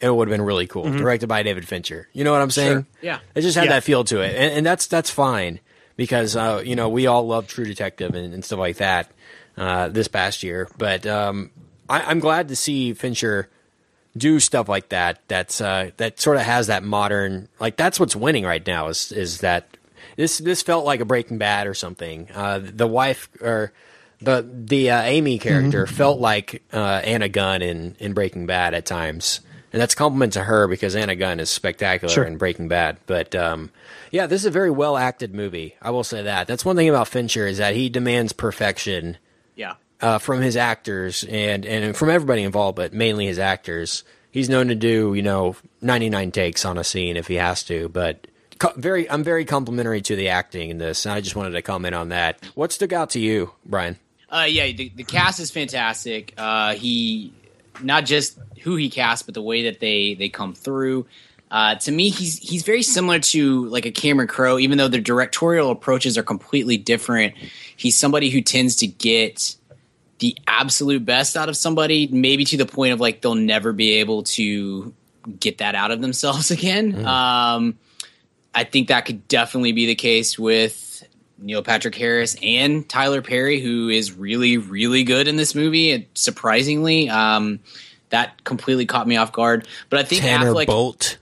[0.00, 2.08] It would have been really cool, directed by David Fincher.
[2.12, 2.72] You know what I'm saying?
[2.72, 2.86] Sure.
[3.00, 3.18] Yeah.
[3.34, 3.70] It just had Yeah.
[3.72, 5.60] that feel to it, and, and that's that's fine
[5.96, 9.10] because uh, you know we all love True Detective and, and stuff like that
[9.56, 10.68] uh, this past year.
[10.76, 11.50] But um,
[11.88, 13.48] I, I'm glad to see Fincher
[14.16, 15.20] do stuff like that.
[15.28, 19.10] That's uh, that sort of has that modern like that's what's winning right now is
[19.12, 19.76] is that
[20.16, 22.28] this this felt like a Breaking Bad or something.
[22.34, 23.72] Uh, the wife or
[24.20, 28.86] the the uh, Amy character felt like uh, Anna Gunn in in Breaking Bad at
[28.86, 29.40] times.
[29.72, 32.22] And that's a compliment to her because Anna Gunn is spectacular Sure.
[32.22, 32.96] in Breaking Bad.
[33.06, 33.70] But um,
[34.12, 35.74] yeah, this is a very well acted movie.
[35.82, 36.46] I will say that.
[36.46, 39.16] That's one thing about Fincher is that he demands perfection
[39.56, 39.74] Yeah.
[40.04, 44.04] Uh, from his actors and, and from everybody involved, but mainly his actors.
[44.30, 47.88] He's known to do, you know, 99 takes on a scene if he has to,
[47.88, 48.26] but
[48.76, 51.06] very, I'm very complimentary to the acting in this.
[51.06, 52.44] And I just wanted to comment on that.
[52.54, 53.96] What stuck out to you, Brian?
[54.28, 56.34] Uh, yeah, the, the cast is fantastic.
[56.36, 57.32] Uh, he
[57.82, 61.06] not just who he cast, but the way that they they come through.
[61.50, 65.00] Uh, to me, he's he's very similar to like a Cameron Crowe, even though their
[65.00, 67.34] directorial approaches are completely different.
[67.76, 69.56] He's somebody who tends to get
[70.20, 73.94] the absolute best out of somebody, maybe to the point of like they'll never be
[73.94, 74.92] able to
[75.40, 77.04] get that out of themselves again.
[77.04, 77.78] Um,
[78.54, 81.02] I think that could definitely be the case with
[81.38, 85.90] Neil Patrick Harris and Tyler Perry, who is really, really good in this movie.
[85.90, 87.58] And surprisingly, um,
[88.10, 89.66] that completely caught me off guard.
[89.90, 91.18] But I think Tanner Affleck, Bolt.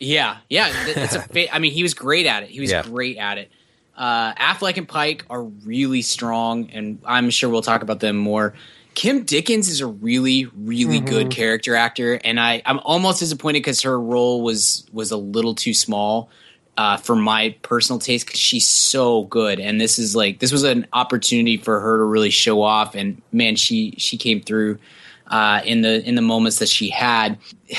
[0.00, 1.54] yeah, yeah, that's a.
[1.54, 2.48] I mean, he was great at it.
[2.50, 2.82] He was Yeah.
[2.82, 3.52] great at it.
[3.96, 8.54] Uh, Affleck and Pike are really strong, and I'm sure we'll talk about them more.
[8.94, 13.82] Kim Dickens is a really, really good character actor, and I, I'm almost disappointed because
[13.82, 16.30] her role was was a little too small
[16.76, 18.26] uh, for my personal taste.
[18.26, 22.04] Because she's so good, and this is like this was an opportunity for her to
[22.04, 24.78] really show off, and man, she she came through
[25.26, 27.38] uh, in the in the moments that she had.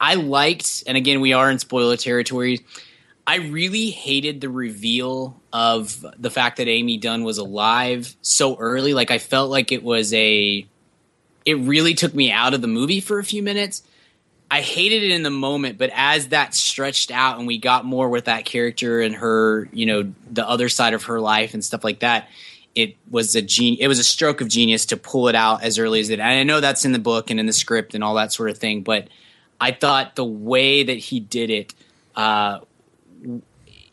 [0.00, 2.64] I liked, and again, we are in spoiler territory.
[3.28, 8.94] I really hated the reveal of the fact that Amy Dunne was alive so early.
[8.94, 10.66] Like I felt like it was a
[11.44, 13.82] it really took me out of the movie for a few minutes.
[14.50, 18.08] I hated it in the moment, but as that stretched out and we got more
[18.08, 21.84] with that character and her, you know, the other side of her life and stuff
[21.84, 22.30] like that,
[22.74, 25.78] it was a gen- it was a stroke of genius to pull it out as
[25.78, 26.18] early as it.
[26.18, 28.48] And I know that's in the book and in the script and all that sort
[28.48, 29.08] of thing, but
[29.60, 31.74] I thought the way that he did it
[32.16, 32.60] uh,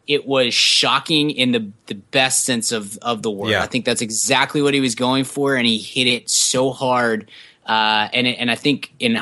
[0.07, 3.49] it was shocking in the the best sense of of the word.
[3.51, 3.63] Yeah.
[3.63, 7.29] I think that's exactly what he was going for, and he hit it so hard.
[7.65, 9.19] Uh, and and I think in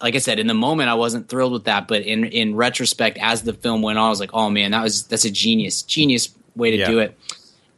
[0.00, 3.18] like I said, in the moment I wasn't thrilled with that, but in in retrospect,
[3.20, 5.82] as the film went on, I was like, oh man, that was that's a genius
[5.82, 6.86] genius way to Yeah.
[6.90, 7.18] do it.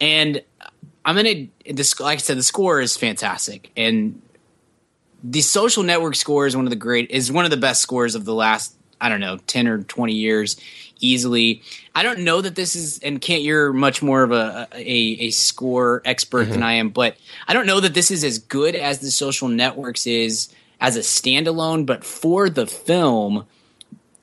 [0.01, 0.43] And
[1.05, 4.23] I'm gonna this like I said, the score is fantastic, and
[5.25, 8.15] the social network score is one of the great is one of the best scores
[8.15, 10.57] of the last I don't know, 10 or 20 years
[11.01, 11.63] easily.
[11.95, 14.79] I don't know that this is, and Kent, you're much more of a, a,
[15.27, 16.51] a score expert Mm-hmm.
[16.53, 17.17] than I am, but
[17.49, 20.49] I don't know that this is as good as the social networks is
[20.81, 23.45] as a standalone, but for the film,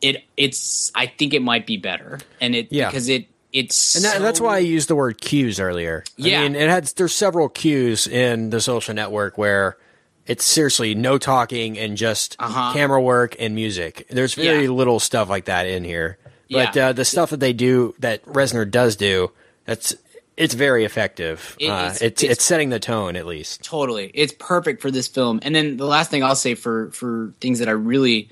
[0.02, 2.20] it it's I think it might be better.
[2.42, 2.90] And it Yeah.
[2.90, 6.04] because it it's And that, that's why I used the word cues earlier.
[6.18, 6.40] Yeah.
[6.40, 9.78] I mean, it had there's several cues in the social network where
[10.26, 12.74] it's seriously no talking and just Uh-huh.
[12.74, 14.06] camera work and music.
[14.10, 14.70] There's very Yeah.
[14.72, 16.18] little stuff like that in here.
[16.52, 16.90] But Yeah.
[16.90, 19.32] uh, the stuff that they do, that Reznor does do,
[19.66, 19.96] that's
[20.36, 21.56] it's very effective.
[21.60, 23.64] It- uh, it's- it's, it's- setting the tone at least.
[23.64, 27.32] totally it's perfect for this film and then the last thing i'll say for for
[27.40, 28.30] things that i really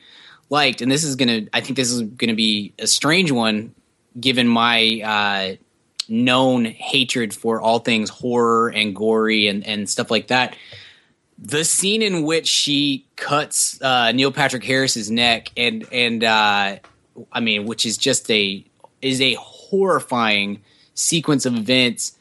[0.50, 3.72] liked and this is gonna i think this is gonna be a strange one
[4.20, 5.56] given my uh
[6.10, 10.56] known hatred for all things horror and gory and and stuff like that
[11.38, 16.78] the scene in which she cuts uh neil patrick harris's neck and and uh
[17.32, 18.64] i mean which is just a
[19.02, 20.62] is a horrifying
[20.94, 22.18] sequence of events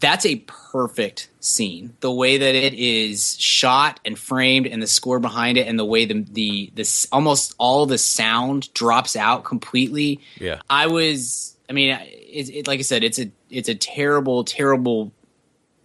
[0.00, 1.94] that's a perfect scene.
[2.00, 5.84] The way that it is shot and framed, and the score behind it, and the
[5.84, 10.20] way the the this almost all the sound drops out completely.
[10.38, 10.60] Yeah.
[10.70, 11.56] I was.
[11.68, 15.12] I mean, it, it, like I said, it's a it's a terrible, terrible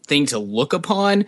[0.05, 1.25] thing to look upon,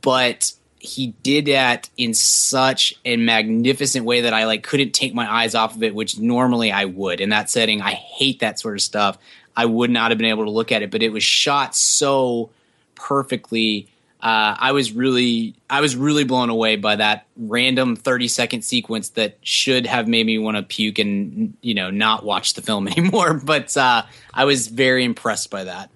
[0.00, 5.30] but he did that in such a magnificent way that I like couldn't take my
[5.30, 7.82] eyes off of it, which normally I would in that setting.
[7.82, 9.18] I hate that sort of stuff.
[9.54, 12.50] I would not have been able to look at it, but it was shot so
[12.94, 13.88] perfectly.
[14.22, 19.10] Uh, I was really, I was really blown away by that random thirty second sequence
[19.10, 22.88] that should have made me want to puke and you know not watch the film
[22.96, 23.34] anymore.
[23.34, 25.90] But uh, I was very impressed by that.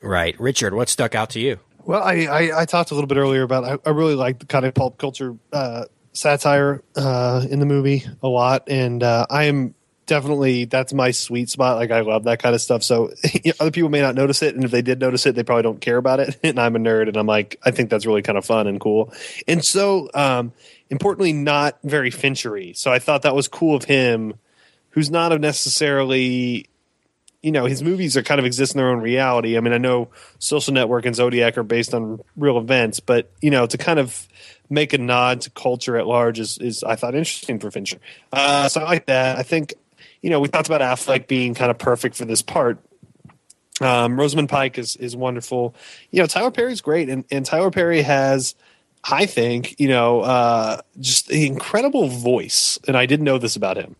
[0.00, 0.74] Right, Richard.
[0.74, 1.60] What stuck out to you?
[1.86, 4.46] Well, I, I, I talked a little bit earlier about I, I really like the
[4.46, 9.44] kind of pulp culture uh, satire uh, in the movie a lot, and uh, I
[9.44, 9.74] am
[10.06, 11.76] definitely that's my sweet spot.
[11.76, 12.82] Like I love that kind of stuff.
[12.82, 13.12] So
[13.60, 15.80] other people may not notice it, and if they did notice it, they probably don't
[15.80, 16.38] care about it.
[16.44, 18.80] And I'm a nerd, and I'm like I think that's really kind of fun and
[18.80, 19.12] cool.
[19.46, 20.52] And so um,
[20.88, 22.72] importantly, not very Finchery.
[22.74, 24.34] So I thought that was cool of him,
[24.90, 26.68] who's not necessarily
[27.44, 29.58] you know his movies are kind of exist in their own reality.
[29.58, 33.50] I mean, I know Social Network and Zodiac are based on real events, but you
[33.50, 34.26] know to kind of
[34.70, 37.98] make a nod to culture at large is, is I thought interesting for Fincher.
[38.32, 39.38] Uh, so I like that.
[39.38, 39.74] I think
[40.22, 42.78] you know we talked about Affleck being kind of perfect for this part.
[43.80, 45.74] Um, Rosamund Pike is is wonderful.
[46.10, 48.54] You know Tyler Perry's great, and and Tyler Perry has.
[49.06, 53.76] I think you know uh, just an incredible voice, and I didn't know this about
[53.76, 53.96] him,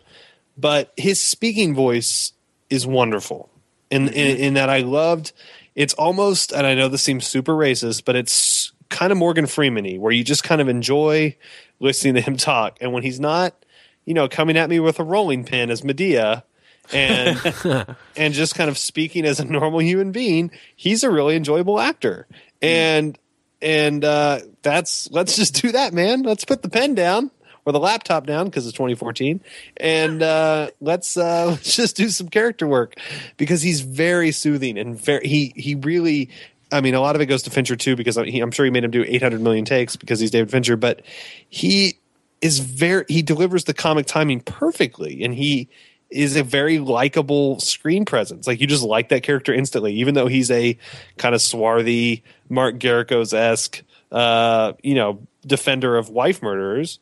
[0.56, 2.32] but his speaking voice
[2.74, 3.50] is wonderful
[3.90, 5.32] in, in in that I loved.
[5.74, 9.96] It's almost, and I know this seems super racist, but it's kind of Morgan Freeman-y,
[9.96, 11.36] where you just kind of enjoy
[11.80, 12.78] listening to him talk.
[12.80, 13.64] And when he's not,
[14.04, 16.44] you know, coming at me with a rolling pin as Madea,
[16.92, 17.38] and
[18.16, 22.26] and just kind of speaking as a normal human being, he's a really enjoyable actor.
[22.62, 23.18] And
[23.60, 26.22] and uh, that's let's just do that, man.
[26.22, 27.30] Let's put the pen down
[27.64, 29.40] or the laptop down because it's 2014,
[29.78, 32.96] and uh, let's uh, let's just do some character work
[33.36, 36.30] because he's very soothing and very he he really.
[36.72, 38.70] I mean, a lot of it goes to Fincher too because he, I'm sure he
[38.70, 41.02] made him do 800 million takes because he's David Fincher, but
[41.48, 41.98] he
[42.40, 45.68] is very he delivers the comic timing perfectly, and he
[46.10, 48.46] is a very likable screen presence.
[48.46, 50.78] Like you just like that character instantly, even though he's a
[51.16, 57.00] kind of swarthy Mark Geragos esque, uh, you know, defender of wife murderers.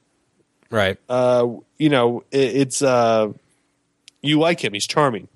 [0.72, 0.98] Right.
[1.06, 3.30] Uh, you know, it, it's uh,
[4.22, 4.72] you like him.
[4.72, 5.28] He's charming,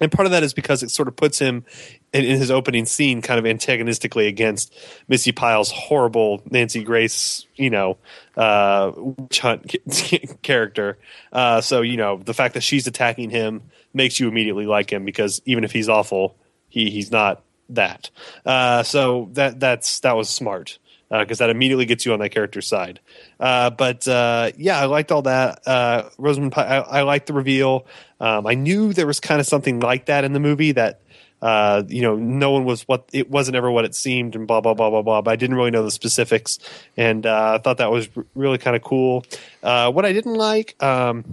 [0.00, 1.64] and part of that is because it sort of puts him
[2.12, 4.74] in, in his opening scene kind of antagonistically against
[5.06, 7.96] Missy Pyle's horrible Nancy Grace, you know,
[8.36, 9.76] uh, witch hunt
[10.42, 10.98] character.
[11.32, 13.62] Uh, so you know, the fact that she's attacking him
[13.94, 16.34] makes you immediately like him because even if he's awful,
[16.68, 18.10] he he's not that.
[18.44, 20.80] Uh, so that that's that was smart
[21.10, 23.00] because that immediately gets you on that character's side.
[23.38, 25.66] Uh, but uh, yeah, I liked all that.
[25.66, 27.86] Uh, Rosamund, Pike, I, I liked the reveal.
[28.20, 31.00] Um, I knew there was kind of something like that in the movie that
[31.42, 34.60] uh, you know no one was what it wasn't ever what it seemed and blah
[34.60, 35.22] blah blah blah blah.
[35.22, 36.58] But I didn't really know the specifics,
[36.96, 39.24] and uh, I thought that was r- really kind of cool.
[39.62, 40.80] Uh, what I didn't like.
[40.82, 41.24] Um,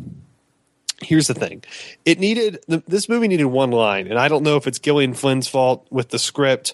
[1.00, 1.64] here's the thing
[2.06, 2.58] it needed
[2.88, 6.10] this movie needed one line and i don't know if it's gillian flynn's fault with
[6.10, 6.74] the script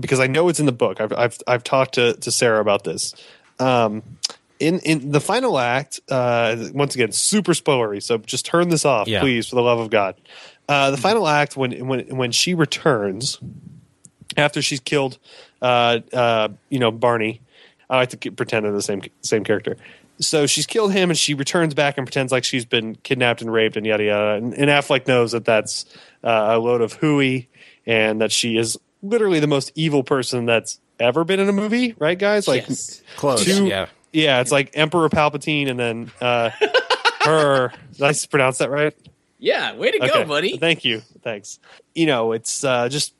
[0.00, 2.84] because i know it's in the book i've i've, I've talked to, to sarah about
[2.84, 3.14] this
[3.58, 4.02] um,
[4.58, 9.08] in in the final act uh, once again super spoilery so just turn this off
[9.08, 9.20] Yeah.
[9.20, 10.14] please for the love of god
[10.68, 13.38] uh, the final act when when when she returns
[14.36, 15.18] after she's killed
[15.60, 17.40] uh, uh, you know barney
[17.90, 19.76] i like to pretend they're the same same character
[20.20, 23.52] So she's killed him, and she returns back and pretends like she's been kidnapped and
[23.52, 24.30] raped and yada yada.
[24.34, 25.84] And, and Affleck knows that that's
[26.22, 27.48] uh, a load of hooey,
[27.86, 31.94] and that she is literally the most evil person that's ever been in a movie,
[31.98, 32.46] right, guys?
[32.48, 33.02] Like Yes.
[33.16, 33.44] Close.
[33.44, 33.86] two- yeah.
[34.12, 36.50] yeah, it's like Emperor Palpatine, and then uh,
[37.24, 37.72] her.
[37.92, 38.94] Did I pronounce that right?
[39.38, 40.56] Yeah, way to go, buddy.
[40.56, 41.02] Thank you.
[41.22, 41.58] Thanks.
[41.94, 43.12] You know, it's uh, just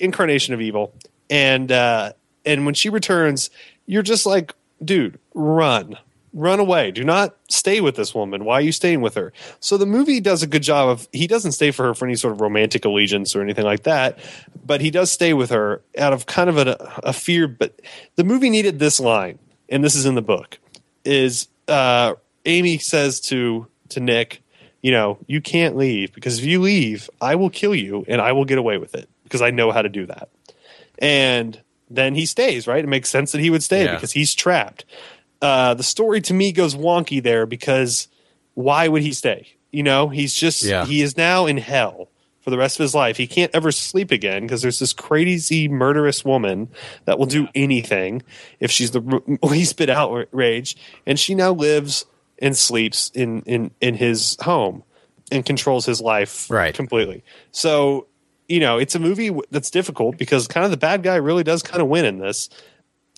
[0.00, 0.94] incarnation of evil,
[1.28, 2.12] and uh,
[2.44, 3.50] and when she returns,
[3.86, 4.54] you're just like,
[4.84, 5.96] dude, run,
[6.36, 6.90] run away.
[6.90, 8.44] Do not stay with this woman.
[8.44, 9.32] Why are you staying with her?
[9.58, 12.14] So the movie does a good job of he doesn't stay for her for any
[12.14, 14.18] sort of romantic allegiance or anything like that,
[14.64, 17.48] but he does stay with her out of kind of a, a fear.
[17.48, 17.80] But
[18.16, 19.38] the movie needed this line,
[19.70, 20.58] and this is in the book.
[21.04, 22.14] Is uh,
[22.44, 24.42] Amy says to to Nick,
[24.82, 28.32] you know, you can't leave because if you leave, I will kill you and I
[28.32, 30.28] will get away with it because I know how to do that.
[30.98, 32.82] And then he stays, right?
[32.84, 33.94] It makes sense that he would stay Yeah.
[33.94, 34.84] because he's trapped.
[35.42, 38.08] Uh, the story to me goes wonky there because
[38.54, 39.48] why would he stay?
[39.70, 40.84] You know, he's just, Yeah.
[40.86, 42.08] he is now in hell
[42.40, 43.16] for the rest of his life.
[43.16, 46.68] He can't ever sleep again because there's this crazy murderous woman
[47.04, 48.22] that will do anything
[48.60, 49.00] if she's the
[49.42, 50.78] least bit outraged.
[51.06, 52.06] And she now lives
[52.40, 54.84] and sleeps in, in, in his home
[55.32, 56.72] and controls his life Right.
[56.74, 57.24] completely.
[57.50, 58.06] So,
[58.48, 61.62] you know, it's a movie that's difficult because kind of the bad guy really does
[61.64, 62.48] kind of win in this.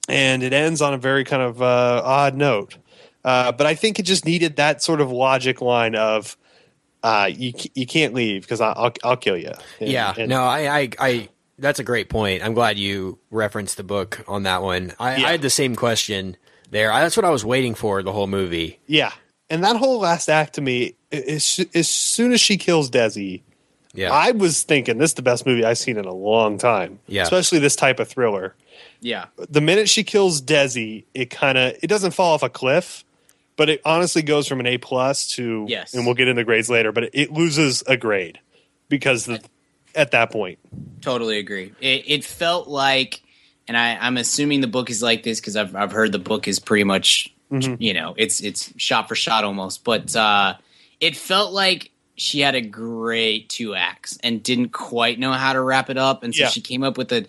[0.08, 2.76] And it ends on a very kind of uh, odd note.
[3.24, 6.36] Uh, but I think it just needed that sort of logic line of
[7.02, 9.52] uh, you you can't leave because I'll I'll kill you.
[9.80, 11.28] And- Yeah, and- no, I, I, I,
[11.58, 12.42] that's a great point.
[12.42, 14.94] I'm glad you referenced the book on that one.
[14.98, 15.26] I, Yeah.
[15.28, 16.36] I had the same question
[16.70, 16.90] there.
[16.90, 18.80] I, that's what I was waiting for the whole movie.
[18.86, 19.12] yeah.
[19.50, 23.40] And that whole last act to me, as, as soon as she kills Desi,
[23.94, 26.98] Yeah, I was thinking this is the best movie I've seen in a long time.
[27.06, 27.22] Yeah.
[27.22, 28.54] especially this type of thriller.
[29.00, 29.26] Yeah.
[29.48, 33.04] the minute she kills Desi, it kind of it doesn't fall off a cliff,
[33.56, 35.94] but it honestly goes from an A plus to Yes.
[35.94, 38.40] and we'll get into grades later, but it, it loses a grade
[38.88, 39.42] because the,
[39.94, 40.58] at that point,
[41.00, 41.72] Totally agree.
[41.80, 43.22] It, it felt like,
[43.68, 46.48] and I, I'm assuming the book is like this because I've I've heard the book
[46.48, 47.76] is pretty much, Mm-hmm.
[47.80, 49.82] you know, it's it's shot for shot almost.
[49.84, 50.54] But uh,
[51.00, 55.60] it felt like she had a great two acts and didn't quite know how to
[55.62, 56.48] wrap it up, and so Yeah.
[56.50, 57.24] she came up with a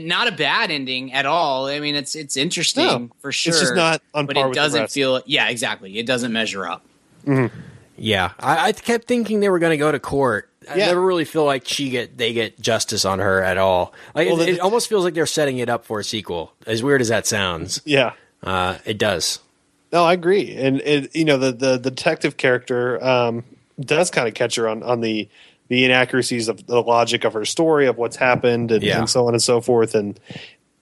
[0.00, 1.66] not a bad ending at all.
[1.66, 3.50] I mean, it's it's interesting No, for sure.
[3.52, 4.94] it's just not on but par it with doesn't rest.
[4.94, 5.22] feel.
[5.26, 5.98] Yeah, exactly.
[5.98, 6.84] It doesn't measure up.
[7.96, 8.32] yeah.
[8.38, 10.48] I, I kept thinking they were going to go to court.
[10.70, 10.86] I Yeah.
[10.86, 13.92] never really feel like she get they get justice on her at all.
[14.14, 16.52] Like Well, it, the- it almost feels like they're setting it up for a sequel.
[16.66, 18.12] As weird as that sounds, yeah.
[18.42, 19.40] uh, it does.
[19.92, 23.44] No, I agree, and it, you know the the, the detective character um,
[23.78, 25.28] does kind of catch her on on the
[25.68, 28.98] the inaccuracies of the logic of her story of what's happened and, Yeah.
[28.98, 30.18] and so on and so forth, and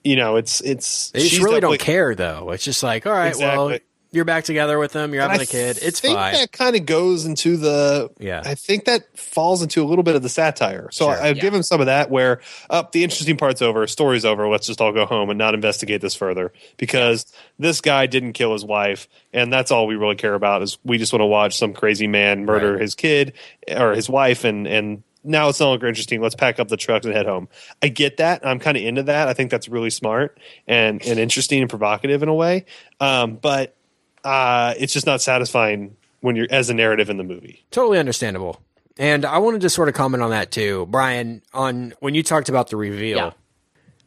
[0.05, 2.51] you know it's it's They just really don't care though.
[2.51, 3.87] It's just like, all right, well, Exactly.
[4.13, 5.15] You're back together with them.
[5.15, 5.79] You're And having I a kid.
[5.83, 6.33] It's I think fine.
[6.35, 8.11] That kind of goes into the.
[8.19, 8.43] Yeah.
[8.45, 10.89] I think that falls into a little bit of the satire.
[10.91, 11.15] So Sure.
[11.23, 12.11] I, I'd give him some of that.
[12.11, 12.41] Where
[12.71, 14.49] up, the interesting part's over, story's over.
[14.49, 17.25] Let's just all go home and not investigate this further because
[17.59, 20.63] this guy didn't kill his wife, and that's all we really care about.
[20.63, 22.83] Is we just want to watch some crazy man murder Right.
[22.83, 23.35] his kid
[23.75, 26.21] or his wife, and and now it's no longer interesting.
[26.23, 27.49] Let's pack up the trucks and head home.
[27.83, 28.45] I get that.
[28.45, 29.29] I'm kind of into that.
[29.29, 32.65] I think that's really smart and and interesting and provocative in a way.
[33.01, 33.77] Um, but
[34.25, 37.65] uh, it's just not satisfying when you're as a narrative in the movie.
[37.71, 38.61] Totally understandable.
[38.99, 41.43] And I wanted to sort of comment on that too, Brian.
[41.55, 43.31] On when you talked about the reveal, Yeah.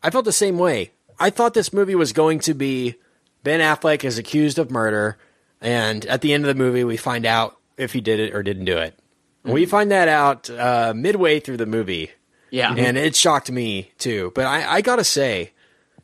[0.03, 0.91] I felt the same way.
[1.19, 2.95] I thought this movie was going to be
[3.43, 5.17] Ben Affleck is accused of murder,
[5.61, 8.43] and at the end of the movie, we find out if he did it or
[8.43, 8.97] didn't do it.
[9.43, 12.11] We find that out uh, midway through the movie,
[12.51, 12.73] Yeah.
[12.73, 14.31] and it shocked me too.
[14.35, 15.51] But I, I gotta say,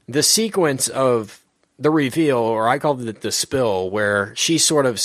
[0.07, 1.41] the sequence of
[1.79, 4.99] the reveal, or I call it the spill, where she sort of,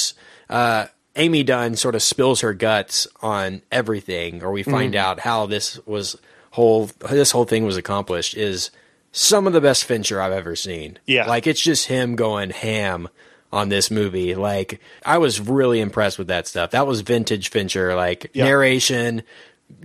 [0.50, 4.70] uh, Amy Dunne sort of spills her guts on everything, or we Mm-hmm.
[4.72, 6.16] find out how this was
[6.50, 8.70] whole, this whole thing was accomplished, is
[9.12, 10.98] some of the best Fincher I've ever seen.
[11.06, 11.26] Yeah.
[11.26, 13.08] like it's just him going ham
[13.52, 14.34] on this movie.
[14.34, 16.72] Like I was really impressed with that stuff.
[16.72, 18.46] That was vintage Fincher, like Yeah.
[18.46, 19.22] narration,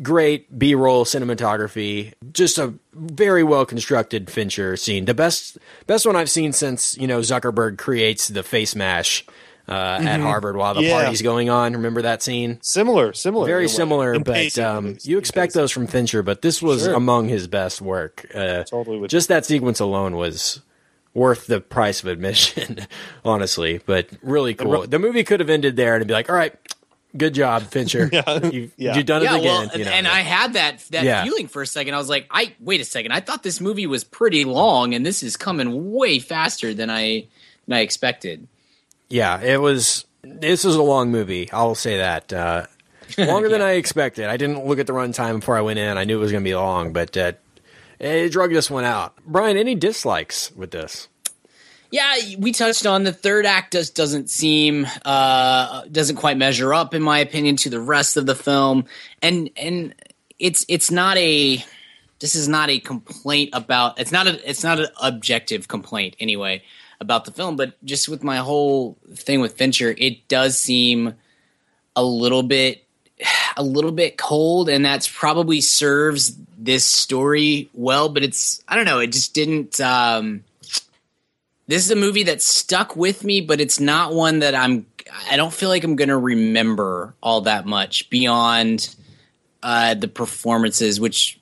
[0.01, 5.05] great B-roll cinematography, just a very well constructed Fincher scene.
[5.05, 5.57] The best
[5.87, 9.23] best one I've seen since, you know, Zuckerberg creates the Facemash
[9.67, 10.89] uh, at Harvard while the Mm-hmm.
[10.89, 11.01] Yeah.
[11.03, 11.73] party's going on.
[11.73, 12.59] Remember that scene?
[12.61, 16.61] Similar, similar, Very similar, In but pacing, um, you expect those from Fincher, but this
[16.61, 16.93] was Sure.
[16.95, 18.25] among his best work.
[18.33, 20.61] Uh, Totally just that sequence alone was
[21.13, 22.79] worth the price of admission,
[23.25, 23.79] honestly.
[23.85, 24.87] But really cool.
[24.87, 26.55] the movie could have ended there and it'd be like, all right,
[27.17, 28.09] good job, Fincher.
[28.13, 28.45] Yeah.
[28.47, 28.95] You've, Yeah.
[28.97, 29.45] you've done yeah, it again.
[29.45, 31.23] well, you and, know, and but- I had that that Yeah.
[31.23, 31.93] feeling for a second.
[31.93, 33.11] I was like, I wait a second.
[33.11, 37.25] I thought this movie was pretty long, and this is coming way faster than I
[37.67, 38.47] than I expected.
[39.09, 40.05] yeah, it was.
[40.21, 41.49] This was a long movie.
[41.51, 42.33] I'll say that.
[42.33, 42.65] Uh,
[43.17, 44.25] longer than I expected.
[44.25, 45.97] I didn't look at the runtime before I went in.
[45.97, 47.31] I knew it was going to be long, but uh,
[47.99, 49.13] it drug this one out.
[49.25, 51.07] Brian, any dislikes with this?
[51.91, 56.93] Yeah, we touched on the third act just doesn't seem uh doesn't quite measure up
[56.93, 58.85] in my opinion to the rest of the film.
[59.21, 59.95] And and
[60.37, 61.63] it's it's not a
[62.19, 66.61] this is not a complaint about it's not a it's not an objective complaint anyway
[67.01, 71.15] about the film, but just with my whole thing with Fincher, it does seem
[71.95, 72.83] a little bit
[73.57, 78.85] a little bit cold and that's probably serves this story well, but it's I don't
[78.85, 80.43] know, it just didn't um
[81.69, 84.87] this is a movie that stuck with me, but it's not one that I'm.
[85.29, 88.95] I don't feel like I'm going to remember all that much beyond
[89.61, 91.39] uh, the performances, which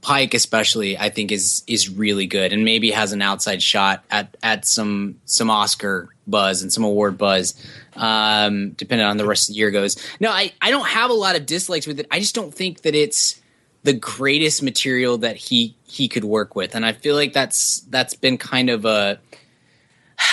[0.00, 4.38] Pike especially I think is is really good, and maybe has an outside shot at
[4.42, 7.54] at some some Oscar buzz and some award buzz,
[7.94, 9.98] um, depending on the rest of the year goes.
[10.18, 12.06] No, I I don't have a lot of dislikes with it.
[12.10, 13.38] I just don't think that it's
[13.82, 18.14] the greatest material that he he could work with, and I feel like that's that's
[18.14, 19.20] been kind of a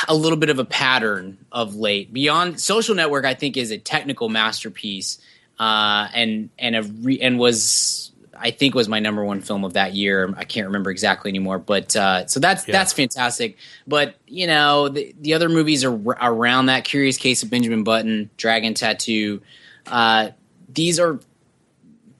[0.08, 2.12] a little bit of a pattern of late.
[2.14, 5.20] Beyond Social Network, I think is a technical masterpiece,
[5.60, 9.74] uh, and and a re- and was I think was my number one film of
[9.74, 10.34] that year.
[10.38, 12.74] I can't remember exactly anymore, but uh, so that's Yeah.
[12.74, 13.58] that's fantastic.
[13.88, 16.84] But you know the the other movies are r- around that.
[16.84, 19.42] Curious Case of Benjamin Button, Dragon Tattoo.
[19.88, 20.30] Uh,
[20.74, 21.20] these are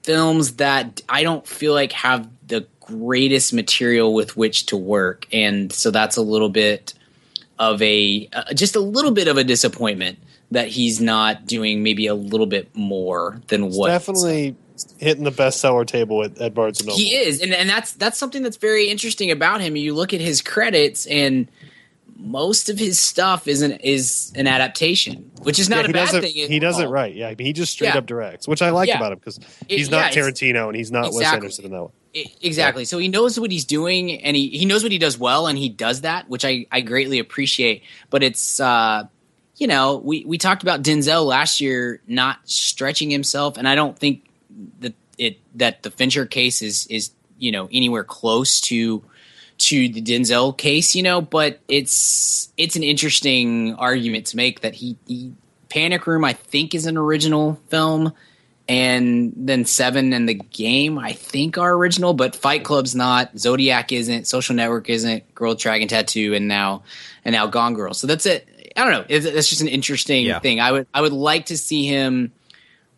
[0.04, 5.72] films that I don't feel like have the greatest material with which to work, and
[5.72, 6.94] so that's a little bit
[7.58, 10.18] of a uh, just a little bit of a disappointment
[10.50, 14.56] that he's not doing maybe a little bit more than what Definitely
[14.98, 16.98] hitting the bestseller table at, at Barnes and Noble.
[16.98, 19.76] he is, and and that's that's something that's very interesting about him.
[19.76, 21.48] You look at his credits, and
[22.18, 26.14] most of his stuff is an is an adaptation, which is not Yeah, a bad
[26.14, 26.50] it, thing.
[26.50, 26.92] He does it all.
[26.92, 27.14] right.
[27.14, 27.98] Yeah, he just straight Yeah.
[27.98, 28.96] up directs, which I like Yeah.
[28.96, 29.38] about him because
[29.68, 31.36] It- he's not yeah, Tarantino and he's not Wes Exactly.
[31.36, 31.92] Anderson in that one.
[32.40, 32.84] Exactly.
[32.86, 35.58] So he knows what he's doing and he, he knows what he does well and
[35.58, 37.82] he does that, which I, I greatly appreciate.
[38.10, 39.04] But it's uh
[39.58, 43.98] you know, we, we talked about Denzel last year not stretching himself, and I don't
[43.98, 44.24] think
[44.80, 49.02] that it that the Fincher case is is, you know, anywhere close to
[49.58, 54.74] to the Denzel case, you know, but it's it's an interesting argument to make that
[54.74, 55.32] he, he
[55.68, 58.12] Panic Room I think is an original film
[58.68, 63.92] and then Seven and the Game I think are original, but Fight Club's not, Zodiac
[63.92, 66.82] isn't, Social Network isn't, Girl Dragon Tattoo, and now
[67.24, 67.94] and now Gone Girl.
[67.94, 68.48] So that's it.
[68.76, 69.04] I don't know.
[69.08, 70.40] It's, that's just an interesting Yeah.
[70.40, 70.60] thing.
[70.60, 72.32] I would I would like to see him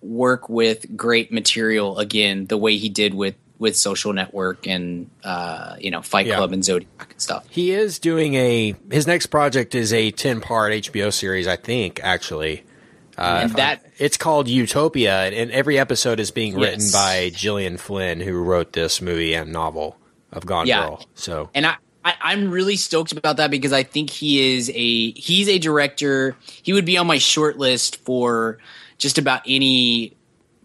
[0.01, 5.77] work with great material again, the way he did with with Social Network and uh,
[5.81, 6.37] you know Fight Yeah.
[6.37, 7.47] Club and Zodiac and stuff.
[7.51, 8.75] He is doing a.
[8.91, 12.01] His next project is a ten part HBO series, I think.
[12.03, 12.65] Actually,
[13.17, 16.93] uh, And that- it's called Utopia, and- every episode is being written Yes.
[16.93, 19.97] by Gillian Flynn, who wrote this movie and novel
[20.33, 20.83] of Gone Yeah.
[20.87, 21.07] Girl.
[21.15, 25.11] So and I, I I'm really stoked about that because I think he is a
[25.13, 26.37] he's a director.
[26.63, 28.59] He would be on my short list for
[28.99, 30.15] just about any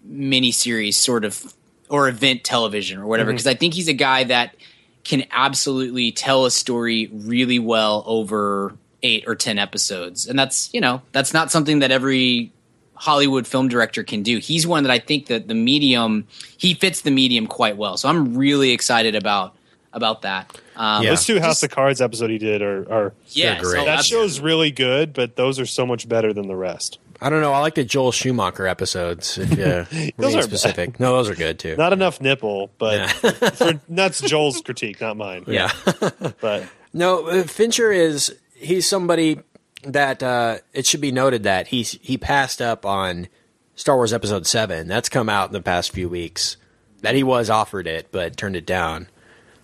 [0.07, 1.53] miniseries sort of
[1.93, 4.55] or event television or whatever because I think he's a guy that
[5.03, 8.73] can absolutely tell a story really well over
[9.03, 10.25] 8 or 10 episodes.
[10.25, 12.51] And that's, you know, that's not something that every
[12.95, 14.39] Hollywood film director can do.
[14.39, 16.25] He's one that I think that the medium
[16.57, 17.95] he fits the medium quite well.
[17.97, 19.55] So I'm really excited about
[19.91, 20.57] about that.
[20.75, 21.11] Um, Yeah.
[21.11, 23.69] Those two House of Cards episode he did are, are yeah, great.
[23.71, 26.97] so that that's- show's really good, but those are so much better than the rest.
[27.23, 27.53] I don't know.
[27.53, 29.37] I like the Joel Schumacher episodes.
[29.37, 31.75] If you Those aren't specific, no, those are good too.
[31.77, 33.09] Not enough nipple, but
[33.55, 35.45] for, that's Joel's critique, not mine.
[35.47, 35.71] yeah.
[36.41, 39.39] but No, uh, Fincher is he's somebody
[39.83, 43.27] that uh, it should be noted that he's he passed up on
[43.75, 44.87] Star Wars Episode Seven.
[44.87, 46.57] That's come out in the past few weeks.
[47.01, 49.07] That he was offered it, but turned it down.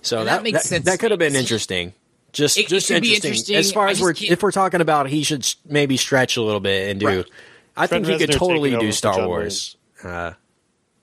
[0.01, 0.85] So that that makes that, sense.
[0.85, 1.93] that could have been interesting.
[2.31, 3.29] Just it- it just could be interesting.
[3.31, 3.55] interesting.
[3.55, 6.59] As far as we're can't- if we're talking about, he should maybe stretch a little
[6.59, 7.05] bit and do.
[7.07, 7.25] Right.
[7.79, 9.77] I Trent think he could totally do Star Wars.
[10.03, 10.33] Uh, Yeah.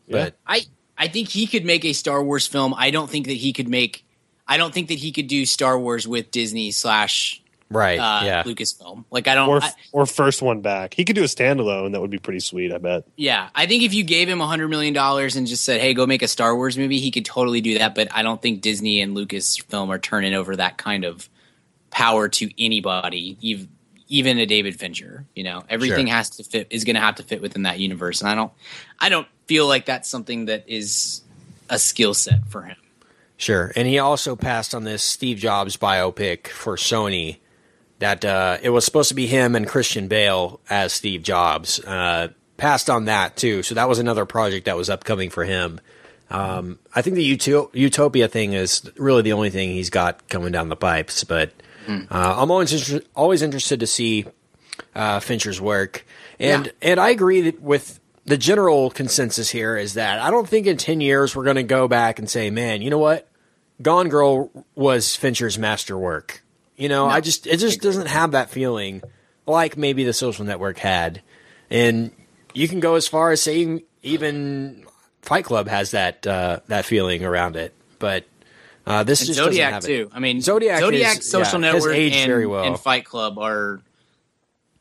[0.09, 0.63] but I
[0.99, 2.75] I think he could make a Star Wars film.
[2.77, 4.05] I don't think that he could make.
[4.47, 8.43] I don't think that he could do Star Wars with Disney slash right, uh, yeah.
[8.45, 9.05] Lucasfilm.
[9.11, 9.49] Like I don't.
[9.49, 10.95] or I, or first one back.
[10.95, 11.93] He could do a standalone.
[11.93, 12.73] That would be pretty sweet.
[12.73, 13.05] I bet.
[13.17, 15.93] yeah, I think if you gave him a hundred million dollars and just said, "Hey,
[15.95, 17.95] go make a Star Wars movie," he could totally do that.
[17.95, 21.29] But I don't think Disney and Lucasfilm are turning over that kind of
[21.91, 23.69] power to anybody, even
[24.09, 25.25] even a David Fincher.
[25.35, 26.17] You know, everything Sure.
[26.17, 28.53] has to fit is going to have to fit within that universe, and I don't.
[28.99, 31.23] I don't feel like that's something that is
[31.69, 32.77] a skill set for him.
[33.37, 33.71] Sure.
[33.77, 37.37] And he also passed on this Steve Jobs biopic for Sony
[37.99, 41.79] that uh, it was supposed to be him and Christian Bale as Steve Jobs.
[41.81, 45.81] Uh, passed on that too, so that was another project that was upcoming for him.
[46.31, 50.51] Um, I think the Uto- Utopia thing is really the only thing he's got coming
[50.53, 51.23] down the pipes.
[51.23, 51.53] But
[51.89, 54.27] uh, I'm always inter- always interested to see
[54.95, 56.05] uh, Fincher's work,
[56.39, 56.73] and Yeah.
[56.83, 60.77] and I agree that with the general consensus here is that I don't think in
[60.77, 63.29] ten years we're going to go back and say, man, you know what,
[63.81, 66.43] Gone Girl was Fincher's masterwork.
[66.77, 69.03] You know, I just it just doesn't have that feeling
[69.47, 71.23] like maybe the Social Network had,
[71.71, 72.11] and
[72.53, 74.85] you can go as far as saying even
[75.23, 78.25] Fight Club has that uh, that feeling around it, but.
[78.87, 79.87] Uh, this And just Zodiac have it.
[79.87, 80.11] too.
[80.13, 82.65] I mean, Zodiac, Zodiac, is- Social yeah, Network, and, well.
[82.65, 83.81] and Fight Club are.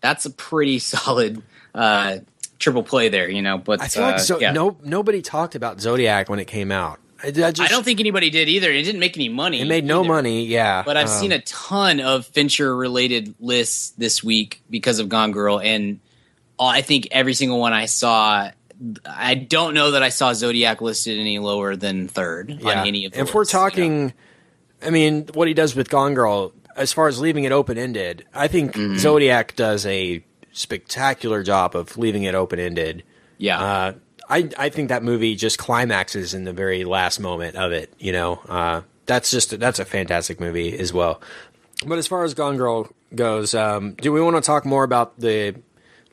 [0.02, 1.42] That's a pretty solid
[1.74, 2.20] uh,
[2.60, 3.58] triple play there, you know.
[3.58, 4.52] But I feel uh, like Zo- yeah.
[4.52, 7.00] no nobody talked about Zodiac when it came out.
[7.24, 8.70] I, I just, I don't think anybody did either.
[8.72, 9.62] It didn't make any money.
[9.62, 10.08] it made no either.
[10.10, 10.46] money.
[10.46, 15.10] Yeah, But I've Um, seen a ton of Fincher related lists this week because of
[15.10, 16.00] Gone Girl, and
[16.60, 18.52] I think every single one I saw.
[19.06, 22.82] I don't know that I saw Zodiac listed any lower than third yeah.
[22.82, 23.70] on any of the If we're lists, you know?
[23.70, 24.14] talking,
[24.84, 28.26] I mean, what he does with Gone Girl, as far as leaving it open ended,
[28.34, 28.98] I think Mm-hmm.
[28.98, 33.04] Zodiac does a spectacular job of leaving it open ended.
[33.38, 33.94] yeah, Uh,
[34.28, 37.94] I I think that movie just climaxes in the very last moment of it.
[38.00, 41.22] You know, uh, that's just that's a fantastic movie as well.
[41.86, 45.20] But as far as Gone Girl goes, um, do we want to talk more about
[45.20, 45.56] the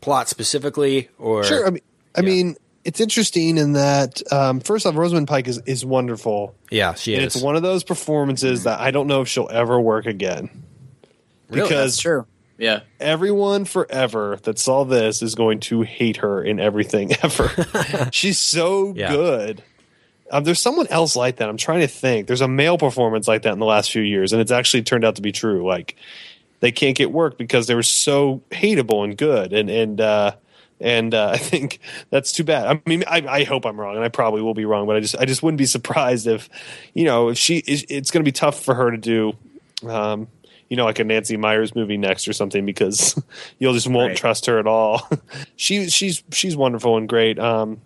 [0.02, 1.66] plot specifically, or Sure.
[1.66, 1.82] I mean,
[2.14, 6.94] I mean, it's interesting in that um, first off, Rosamund Pike is is wonderful, yeah,
[6.94, 7.36] she and is.
[7.36, 10.50] it's one of those performances that I don't know if she'll ever work again.
[11.48, 11.62] Really?
[11.68, 12.26] because that's true.
[12.58, 17.50] Yeah, everyone forever that saw this is going to hate her in everything ever.
[18.12, 19.10] She's so Yeah.
[19.12, 19.62] good.
[20.30, 21.48] Um, there's someone else like that.
[21.50, 22.26] I'm trying to think.
[22.26, 25.04] There's a male performance like that in the last few years, and it's actually turned
[25.04, 25.66] out to be true.
[25.66, 25.96] Like
[26.60, 30.32] they can't get work because they were so hateable and good, and and uh,
[30.82, 31.78] and uh, I think
[32.10, 32.66] that's too bad.
[32.66, 35.00] I mean, I, I hope I'm wrong, and I probably will be wrong, but I
[35.00, 36.48] just I just wouldn't be surprised if
[36.94, 39.32] you know if she it's going to be tough for her to do.
[39.88, 40.28] Um,
[40.68, 43.20] you know, like a Nancy Meyers movie next or something, because
[43.58, 44.16] you'll just won't Right.
[44.16, 45.06] trust her at all.
[45.56, 47.38] she she's she's wonderful and great.
[47.38, 47.80] Um,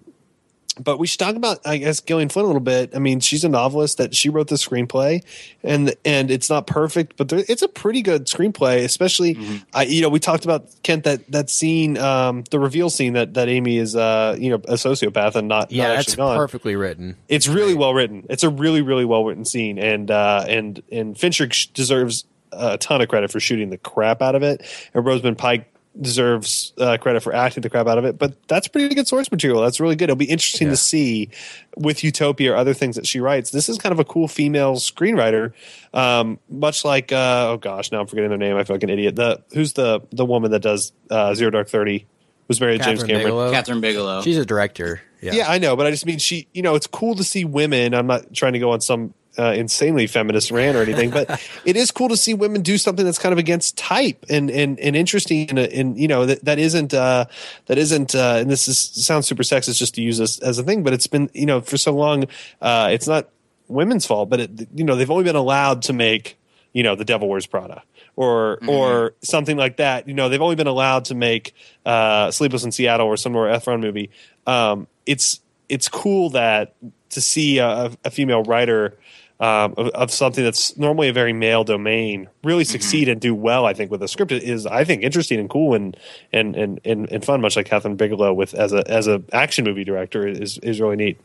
[0.79, 2.95] but we should talk about, I guess, Gillian Flynn a little bit.
[2.95, 5.23] I mean, she's a novelist that she wrote the screenplay,
[5.63, 8.85] and and it's not perfect, but there, it's a pretty good screenplay.
[8.85, 9.39] Especially,
[9.73, 13.35] I you know, we talked about Kent that that scene, um, the reveal scene that
[13.35, 16.37] that Amy is, uh, you know, a sociopath and not yeah, not that's actually gone
[16.37, 17.17] perfectly written.
[17.29, 18.27] it's really well written.
[18.29, 23.01] It's a really really well written scene, and uh, and and Fincher deserves a ton
[23.01, 24.63] of credit for shooting the crap out of it,
[24.95, 28.19] and Rosamund Pike deserves uh, credit for acting the crap out of it.
[28.19, 29.63] But that's pretty good source material.
[29.63, 30.05] That's really good.
[30.05, 30.73] It'll be interesting Yeah.
[30.73, 31.31] to see
[31.77, 33.51] with Utopia or other things that she writes.
[33.51, 35.53] This is kind of a cool female screenwriter,
[35.95, 38.57] um, much like uh, oh gosh, now I'm forgetting their name.
[38.57, 39.17] I feel like an idiot.
[39.17, 42.07] The who's the the woman that does uh, Zero Dark Thirty?
[42.49, 43.25] Was married to James Cameron.
[43.25, 43.53] Bigelow.
[43.53, 44.23] Kathryn Bigelow.
[44.23, 45.01] She's a director.
[45.21, 45.33] Yeah.
[45.33, 45.51] Yeah.
[45.51, 46.47] I know, but I just mean she.
[46.55, 47.93] You know, it's cool to see women.
[47.93, 51.77] I'm not trying to go on some uh, insanely feminist rant or anything, but it
[51.77, 54.97] is cool to see women do something that's kind of against type and and, and
[54.97, 55.51] interesting.
[55.51, 57.27] And, and you know that that isn't uh,
[57.67, 58.15] that isn't.
[58.15, 60.93] Uh, and this is sounds super sexist just to use this as a thing, but
[60.93, 62.25] it's been you know for so long.
[62.61, 63.29] Uh, it's not
[63.69, 66.39] women's fault, but it, you know they've only been allowed to make
[66.73, 67.83] you know the Devil Wears Prada
[68.17, 70.09] or or something like that.
[70.09, 71.55] You know, they've only been allowed to make
[71.85, 74.11] uh, Sleepless in Seattle or some Nora Ephron movie.
[74.47, 76.75] Um, it's it's cool that
[77.11, 78.99] to see a, a female writer
[79.39, 83.67] um, of, of something that's normally a very male domain really succeed and do well.
[83.67, 85.97] I think with a script is I think interesting and cool and
[86.33, 87.41] and and and, and fun.
[87.41, 90.97] Much like Kathryn Bigelow with as a as a action movie director is is really
[90.97, 91.21] neat.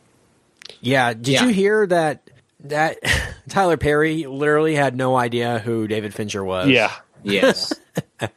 [0.82, 1.14] Yeah.
[1.14, 1.44] Did Yeah.
[1.46, 2.30] you hear that?
[2.66, 2.98] That
[3.50, 6.68] Tyler Perry literally had no idea who David Fincher was.
[6.70, 6.92] Yeah.
[7.24, 7.74] yes.
[8.22, 8.30] I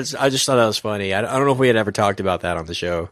[0.00, 1.14] just, I just thought that was funny.
[1.14, 3.08] I, I don't know if we had ever talked about that on the show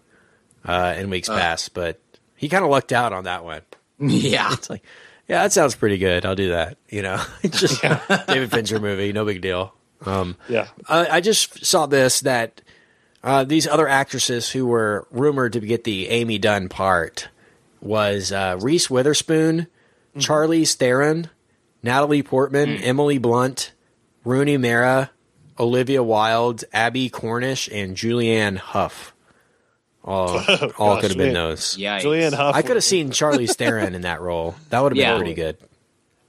[0.65, 2.01] uh, in weeks past, but
[2.37, 3.63] he kind of lucked out on that one.
[4.01, 4.53] yeah.
[4.53, 4.83] It's like,
[5.31, 6.27] yeah, that sounds pretty good.
[6.27, 6.77] I'll do that.
[6.89, 7.81] You know, just
[8.27, 9.73] David Fincher movie, no big deal.
[10.05, 10.67] Um, Yeah.
[10.89, 12.63] I, I just saw this that
[13.23, 17.29] uh, these other actresses who were rumored to get the Amy Dunne part
[17.81, 19.69] was uh, Reese Witherspoon,
[20.17, 21.31] Charlize Theron,
[21.83, 23.73] Natalie Portman, Emily Blunt,
[24.25, 25.11] Rooney Mara,
[25.61, 29.15] Olivia Wilde, Abbie Cornish, and Julianne Hough.
[30.05, 30.29] All,
[30.79, 31.77] all gosh, could have been those.
[31.77, 32.01] Yikes.
[32.03, 32.55] Julianne Hough.
[32.55, 34.55] I could have seen Charlie Theron in that role.
[34.71, 35.17] That would have been Yeah.
[35.17, 35.57] pretty good.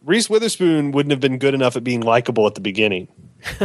[0.04, 3.08] Reese Witherspoon wouldn't have been good enough at being likable at the beginning.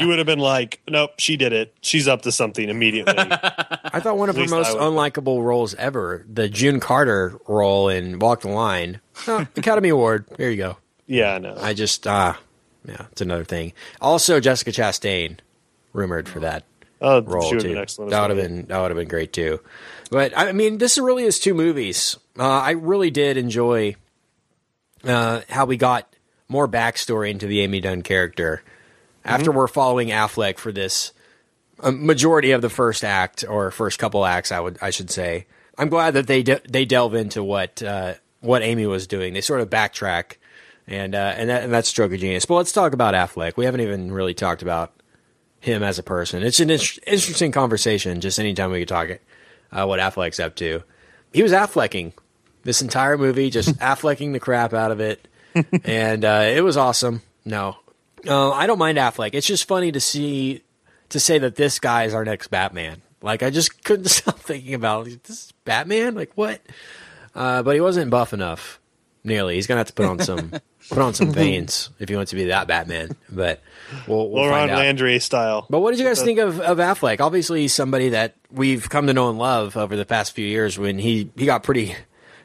[0.00, 1.74] You would have been like, nope, she did it.
[1.80, 3.14] She's up to something immediately.
[3.18, 8.42] I thought one of her most unlikable roles ever, the June Carter role in Walk
[8.42, 9.00] the Line.
[9.26, 10.26] Oh, Academy Award.
[10.36, 10.76] There you go.
[11.06, 11.56] yeah, I know.
[11.60, 12.38] I just, ah,
[12.86, 13.72] yeah, it's another thing.
[14.00, 15.38] Also, Jessica Chastain
[15.92, 16.62] rumored for that
[17.00, 18.08] Oh, role she would have too.
[18.08, 19.60] That would have been that would have been great too.
[20.10, 22.16] But I mean, this really is two movies.
[22.38, 23.96] Uh, I really did enjoy
[25.04, 26.12] uh, how we got
[26.48, 28.62] more backstory into the Amy Dunne character
[29.24, 31.12] after we're following Affleck for this
[31.82, 34.52] majority of the first act or first couple acts.
[34.52, 35.46] I would I should say.
[35.78, 39.34] I'm glad that they de- they delve into what uh, what Amy was doing.
[39.34, 40.36] They sort of backtrack.
[40.88, 42.46] And uh, and, that, and that's stroke of genius.
[42.46, 43.56] But let's talk about Affleck.
[43.56, 44.92] We haven't even really talked about
[45.66, 46.42] him as a person.
[46.42, 48.20] It's an in- interesting conversation.
[48.20, 49.22] Just anytime we could talk it,
[49.72, 50.82] uh, what Affleck's up to.
[51.32, 52.12] He was Afflecking
[52.62, 55.28] this entire movie, just Afflecking the crap out of it,
[55.84, 57.20] and uh, it was awesome.
[57.44, 57.76] No,
[58.26, 59.30] uh, I don't mind Affleck.
[59.34, 60.62] It's just funny to see
[61.10, 63.02] to say that this guy is our next Batman.
[63.20, 66.14] Like I just couldn't stop thinking about this is Batman.
[66.14, 66.60] Like what?
[67.34, 68.80] Uh, but he wasn't buff enough.
[69.26, 69.56] Nearly.
[69.56, 70.52] He's gonna have to put on some
[70.88, 73.16] put on some veins if he wants to be that Batman.
[73.28, 73.60] But
[74.06, 74.78] we'll, we'll Laurent find out.
[74.78, 75.66] Landry style.
[75.68, 77.20] But what did you guys think of, of Affleck?
[77.20, 80.78] Obviously, he's somebody that we've come to know and love over the past few years.
[80.78, 81.96] When he, he got pretty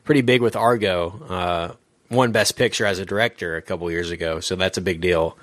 [0.03, 1.75] pretty big with Argo, uh,
[2.09, 5.37] won Best Picture as a director a couple years ago, so that's a big deal.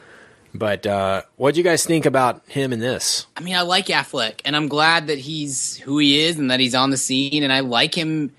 [0.55, 3.27] But uh, what do you guys think about him in this?
[3.37, 6.59] I mean, I like Affleck, and I'm glad that he's who he is and that
[6.59, 7.43] he's on the scene.
[7.43, 8.33] And I like him.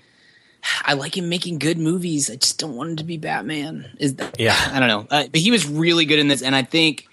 [0.84, 2.30] I like him making good movies.
[2.30, 3.96] I just don't want him to be Batman.
[3.98, 4.38] Is that?
[4.38, 4.56] Yeah.
[4.72, 5.06] I don't know.
[5.10, 7.06] Uh, but he was really good in this, and I think,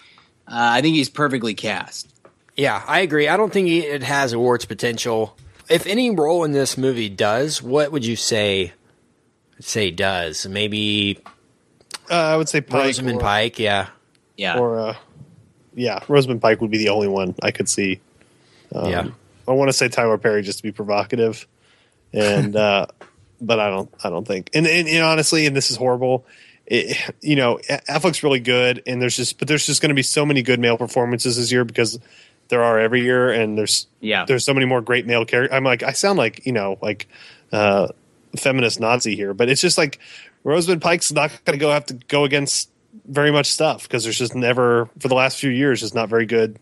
[0.46, 2.12] uh, I think he's perfectly cast.
[2.56, 3.28] Yeah, I agree.
[3.28, 5.36] I don't think he, it has awards potential.
[5.70, 8.72] If any role in this movie does, what would you say?
[9.60, 11.18] Say does maybe
[12.10, 13.58] Uh, I would say Pike Rosamund or, Pike?
[13.58, 13.88] Yeah,
[14.36, 14.58] Yeah.
[14.58, 14.96] or uh,
[15.74, 18.00] yeah, Rosamund Pike would be the only one I could see.
[18.74, 19.06] Um, yeah.
[19.46, 21.46] I want to say Tyler Perry just to be provocative,
[22.12, 22.86] and uh,
[23.40, 23.90] but I don't.
[24.02, 24.50] I don't think.
[24.54, 26.26] And, and, and honestly, and this is horrible.
[26.66, 27.58] It, you know,
[27.88, 30.60] Affleck's really good, and there's just but there's just going to be so many good
[30.60, 31.98] male performances this year because
[32.48, 34.24] there are every year, and there's Yeah.
[34.26, 35.54] there's so many more great male characters.
[35.56, 37.08] I'm like I sound like you know like
[37.52, 37.88] uh,
[38.36, 39.98] feminist Nazi here, but it's just like
[40.44, 42.70] Rosamund Pike's not going to go have to go against
[43.06, 46.26] very much stuff because there's just never for the last few years just not very
[46.26, 46.58] good.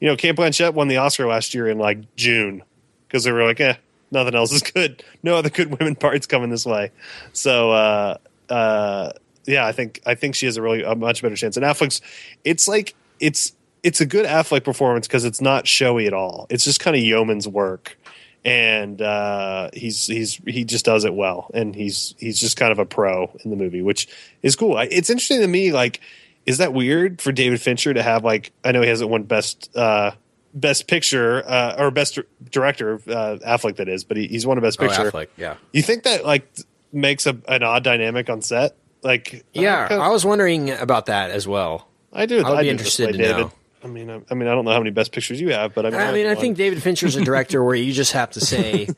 [0.00, 2.62] You know, Cate Blanchett won the Oscar last year in like June
[3.06, 3.74] because they were like, eh,
[4.14, 5.04] nothing else is good.
[5.22, 6.92] No other good women parts coming this way.
[7.32, 8.18] So, uh,
[8.48, 9.12] uh,
[9.46, 11.56] yeah, I think I think she has a really a much better chance.
[11.56, 12.00] And Affleck's,
[12.44, 16.46] it's like it's it's a good Affleck performance because it's not showy at all.
[16.48, 17.98] It's just kind of yeoman's work,
[18.44, 22.78] and uh, he's he's he just does it well, and he's he's just kind of
[22.78, 24.08] a pro in the movie, which
[24.42, 24.78] is cool.
[24.78, 26.00] It's interesting to me, like,
[26.46, 29.74] is that weird for David Fincher to have like I know he hasn't won best.
[29.76, 30.12] Uh,
[30.54, 32.18] Best Picture uh, or Best
[32.50, 35.02] Director, uh, Affleck that is, but he, he's won a Best picture.
[35.06, 35.56] Oh, Affleck, yeah.
[35.72, 36.48] You think that like
[36.92, 38.76] makes a, an odd dynamic on set?
[39.02, 41.88] Like, Yeah, I, I was wondering about that as well.
[42.12, 42.42] I do.
[42.44, 43.36] I would I be do interested to David.
[43.46, 43.52] know.
[43.82, 45.84] I mean, I, I mean, I don't know how many Best Pictures you have, but
[45.84, 46.58] I mean, I mean, I have think one.
[46.58, 48.88] David Fincher's a director where you just have to say,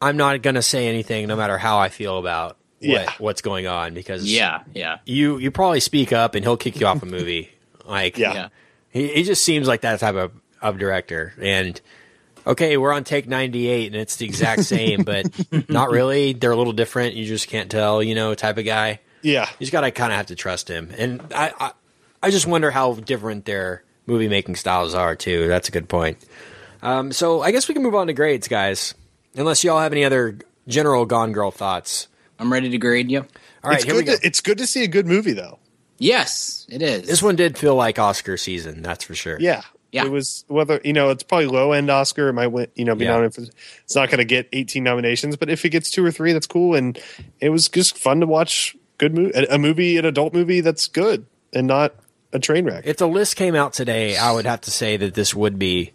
[0.00, 3.12] "I'm not going to say anything, no matter how I feel about what, Yeah.
[3.18, 4.62] what's going on," because Yeah.
[4.74, 4.98] Yeah.
[5.04, 7.50] you you probably speak up and he'll kick you off a movie.
[7.84, 8.32] Like, Yeah.
[8.34, 8.48] Yeah.
[8.88, 11.32] he, he just seems like that type of, of director.
[11.40, 11.80] And
[12.46, 15.26] okay, we're on take 98 and it's the exact same, but
[15.68, 16.32] not really.
[16.32, 17.14] They're a little different.
[17.14, 19.00] You just can't tell, you know, type of guy.
[19.22, 20.90] yeah, You just got to kind of have to trust him.
[20.96, 21.72] And I, I,
[22.22, 25.48] I just wonder how different their movie making styles are too.
[25.48, 26.18] That's a good point.
[26.82, 28.94] Um, so I guess we can move on to grades, guys.
[29.36, 32.08] Unless y'all have any other general Gone Girl thoughts.
[32.38, 33.20] I'm ready to grade you.
[33.62, 34.12] All right, it's here we good.
[34.12, 34.16] go.
[34.16, 35.58] To, it's good to see a good movie, though.
[35.98, 37.06] Yes, it is.
[37.06, 39.36] This one did feel like Oscar season, that's for sure.
[39.38, 39.62] Yeah,
[39.92, 40.04] Yeah.
[40.04, 42.28] It was whether you know it's probably low end Oscar.
[42.28, 43.12] It might win, you know be Yeah.
[43.12, 43.46] nominated.
[43.48, 43.52] For,
[43.84, 46.46] it's not going to get 18 nominations, but if it gets two or three, that's
[46.46, 46.74] cool.
[46.76, 46.98] And
[47.40, 48.76] it was just fun to watch.
[48.98, 51.94] Good movie, a, movie, an adult movie that's good and not
[52.32, 52.86] a train wreck.
[52.86, 55.92] If the list came out today, I would have to say that this would be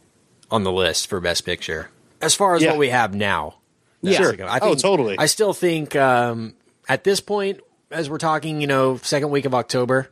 [0.52, 1.90] on the list for Best Picture.
[2.22, 2.72] As far as Yeah.
[2.72, 3.56] what we have now.
[4.02, 4.18] Yeah.
[4.18, 4.36] Sure.
[4.48, 5.18] I Oh, totally.
[5.20, 6.56] I still think um,
[6.90, 7.60] at this point,
[7.92, 10.10] as we're talking, you know, second week of October,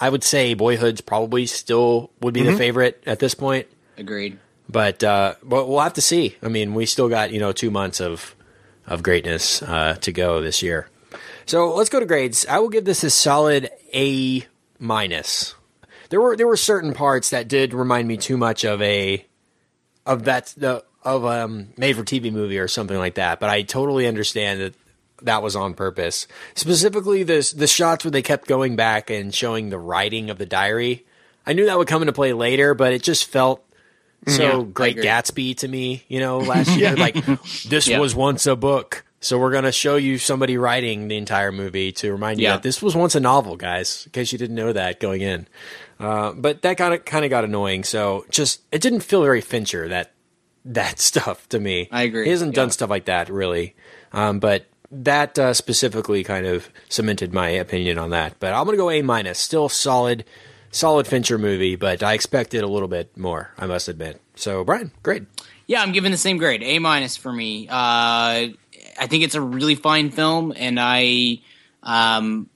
[0.00, 2.52] I would say Boyhood's probably still would be Mm-hmm.
[2.52, 3.66] the favorite at this point.
[3.96, 4.38] Agreed.
[4.68, 6.36] But uh, but we'll have to see.
[6.42, 8.34] I mean, we still got you know two months of
[8.86, 10.88] of greatness uh, to go this year.
[11.46, 12.44] So let's go to grades.
[12.48, 14.44] I will give this a solid A
[14.78, 15.54] minus.
[16.10, 19.24] There were there were certain parts that did remind me too much of a
[20.04, 23.38] of that the of um made for TV movie or something like that.
[23.40, 24.74] But I totally understand that
[25.26, 26.26] that was on purpose.
[26.54, 30.46] Specifically, the the shots where they kept going back and showing the writing of the
[30.46, 31.04] diary.
[31.46, 33.62] I knew that would come into play later, but it just felt
[34.26, 34.96] so Yeah, Great.
[34.96, 36.04] Gatsby to me.
[36.08, 37.14] You know, last year, like
[37.68, 38.00] this Yeah.
[38.00, 39.04] was once a book.
[39.20, 42.52] So we're gonna show you somebody writing the entire movie to remind you Yeah.
[42.54, 44.02] that this was once a novel, guys.
[44.06, 45.46] In case you didn't know that going in,
[46.00, 47.84] uh, but that kind of kind of got annoying.
[47.84, 50.12] So just it didn't feel very Fincher that
[50.64, 51.88] that stuff to me.
[51.92, 53.74] I agree, He hasn't done stuff like that really,
[54.12, 58.38] um, but that uh, specifically kind of cemented my opinion on that.
[58.40, 59.38] But I'm gonna go A minus.
[59.38, 60.24] Still solid,
[60.70, 63.50] solid Fincher movie, but I expected a little bit more.
[63.58, 64.20] I must admit.
[64.34, 65.24] So Brian, great.
[65.66, 67.66] Yeah, I'm giving the same grade, A minus for me.
[67.68, 67.72] Uh,
[68.98, 71.40] I think it's a really fine film, and I,
[71.82, 72.48] um,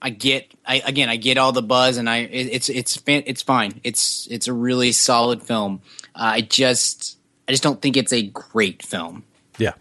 [0.00, 3.42] I get, I again, I get all the buzz, and I, it, it's, it's, it's
[3.42, 3.80] fine.
[3.82, 5.82] It's, it's a really solid film.
[6.14, 7.18] Uh, I just,
[7.48, 9.24] I just don't think it's a great film.
[9.58, 9.72] Yeah,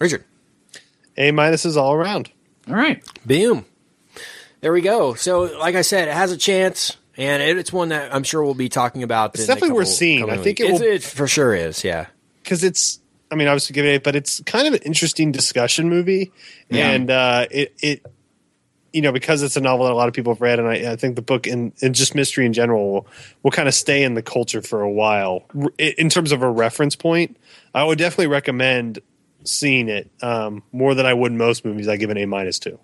[0.00, 0.24] Richard.
[1.18, 2.30] A minuses all around.
[2.68, 3.02] All right.
[3.26, 3.66] Boom.
[4.60, 5.14] There we go.
[5.14, 8.42] So, like I said, it has a chance, and it, it's one that I'm sure
[8.42, 9.34] we'll be talking about.
[9.34, 10.30] It's in a definitely worth seeing.
[10.30, 11.84] I think it will- It's- it for sure is.
[11.84, 12.06] Yeah.
[12.42, 13.00] because it's
[13.30, 16.32] I mean obviously give it but it's kind of an interesting discussion movie,
[16.70, 16.90] Yeah.
[16.90, 18.06] and uh, it it
[18.92, 20.92] you know because it's a novel that a lot of people have read, and I,
[20.92, 23.06] I think the book and, and just mystery in general will,
[23.42, 25.44] will kind of stay in the culture for a while.
[25.78, 27.36] In terms of a reference point,
[27.74, 29.00] I would definitely recommend
[29.48, 31.88] seeing it um, more than I would most movies.
[31.88, 32.78] I give an A two.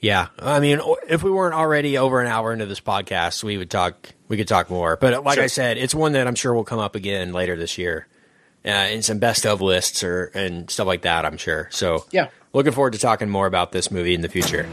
[0.00, 0.28] Yeah.
[0.38, 4.10] I mean, if we weren't already over an hour into this podcast, we would talk.
[4.28, 4.96] We could talk more.
[4.96, 7.76] But like I said, it's one that I'm sure will come up again later this
[7.76, 8.06] year,
[8.64, 11.26] uh, in some best of lists or and stuff like that.
[11.26, 11.68] I'm sure.
[11.70, 12.28] So Yeah.
[12.52, 14.66] looking forward to talking more about this movie in the future.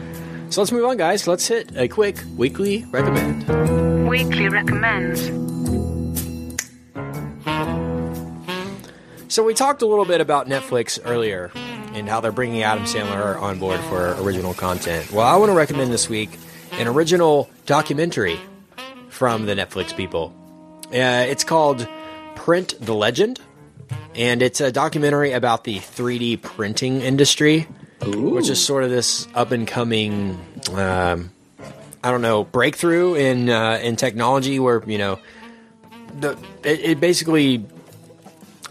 [0.50, 1.28] So let's move on, guys.
[1.28, 4.08] Let's hit a quick weekly recommend.
[4.08, 5.47] Weekly recommends.
[9.38, 11.52] So we talked a little bit about Netflix earlier
[11.94, 15.12] and how they're bringing Adam Sandler on board for original content.
[15.12, 16.32] Well, I want to recommend this week
[16.72, 18.40] an original documentary
[19.10, 20.34] from the Netflix people.
[20.86, 21.88] Uh, it's called
[22.34, 23.40] Print the Legend,
[24.16, 27.68] and it's a documentary about the 3D printing industry,
[28.08, 30.32] which is sort of this up and coming.
[30.74, 31.30] Um,
[32.04, 35.20] I don't know breakthrough in uh, in technology where you know
[36.20, 36.32] the
[36.64, 37.64] it, it basically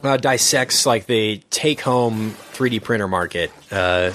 [0.07, 4.13] uh, dissects like the take home 3D printer market, uh,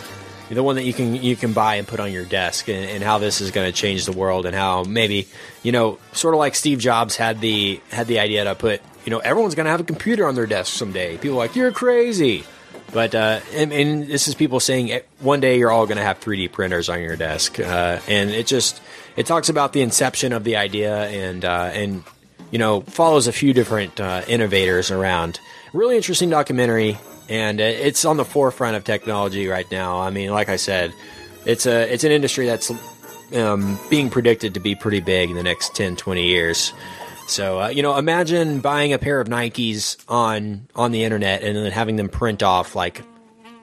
[0.49, 3.03] the one that you can you can buy and put on your desk, and, and
[3.03, 5.27] how this is going to change the world, and how maybe
[5.63, 9.11] you know sort of like Steve Jobs had the had the idea to put you
[9.11, 11.17] know everyone's going to have a computer on their desk someday.
[11.17, 12.43] People like you're crazy.
[12.93, 16.03] But uh, and, and this is people saying eh, one day you're all going to
[16.03, 18.81] have 3D printers on your desk, uh, and it just
[19.15, 22.03] it talks about the inception of the idea and uh, and
[22.51, 25.39] you know follows a few different uh, innovators around.
[25.73, 26.97] Really interesting documentary,
[27.29, 30.01] and it's on the forefront of technology right now.
[30.01, 30.93] I mean, like I said,
[31.45, 32.71] it's a it's an industry that's
[33.33, 36.73] um, being predicted to be pretty big in the next 10, 20 years.
[37.27, 41.55] So uh, you know, imagine buying a pair of Nikes on on the internet and
[41.55, 43.03] then having them print off like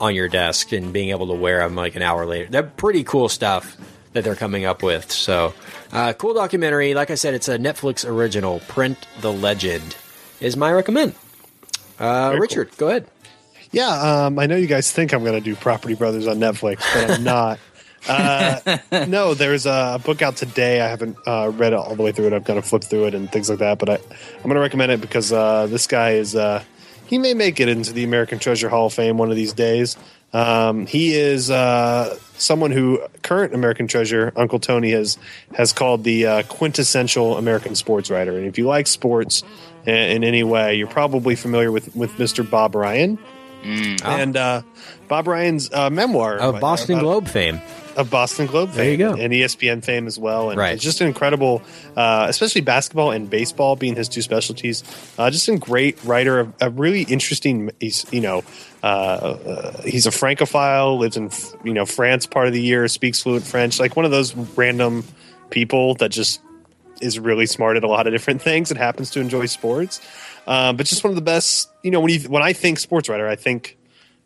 [0.01, 2.49] on your desk and being able to wear them like an hour later.
[2.51, 3.77] They're pretty cool stuff
[4.13, 5.11] that they're coming up with.
[5.13, 5.53] So,
[5.93, 6.95] uh, cool documentary.
[6.95, 8.61] Like I said, it's a Netflix original.
[8.61, 9.97] Print the Legend
[10.41, 11.15] is my recommend.
[11.99, 13.07] Uh, Very Richard, go ahead.
[13.71, 13.89] Yeah,
[14.27, 17.11] um, I know you guys think I'm going to do Property Brothers on Netflix, but
[17.11, 17.59] I'm not.
[18.09, 20.81] uh, no, there's a book out today.
[20.81, 22.33] I haven't uh, read it all the way through it.
[22.33, 23.79] I've kind of flipped through it and things like that.
[23.79, 26.63] But I, I'm going to recommend it because uh, this guy is uh,
[27.07, 29.97] he may make it into the American Treasure Hall of Fame one of these days.
[30.33, 35.17] Um, he is uh, someone who current American Treasure Uncle Tony has
[35.55, 38.37] has called the uh, quintessential American sports writer.
[38.37, 39.43] And if you like sports
[39.89, 42.49] in, in any way, you're probably familiar with with Mr.
[42.49, 43.19] Bob Ryan
[43.65, 44.63] and uh,
[45.09, 47.61] Bob Ryan's uh, memoir Of Boston about- Globe fame.
[47.97, 49.15] of Boston Globe fame, There you go.
[49.15, 50.51] and ESPN fame as well.
[50.51, 50.75] And Right.
[50.75, 51.63] it's just an incredible,
[51.97, 54.85] uh, especially basketball and baseball being his two specialties.
[55.19, 57.71] Uh, just a great writer, a, a really interesting.
[57.81, 58.45] He's you know.
[58.81, 61.31] Uh, uh, he's a francophile, lives in
[61.65, 63.81] you know France part of the year, speaks fluent French.
[63.81, 65.03] Like one of those random
[65.51, 66.41] people that just
[67.01, 70.01] is really smart at a lot of different things and happens to enjoy sports.
[70.47, 71.71] Um, but just one of the best.
[71.83, 73.77] You know, when you when I think sports writer, I think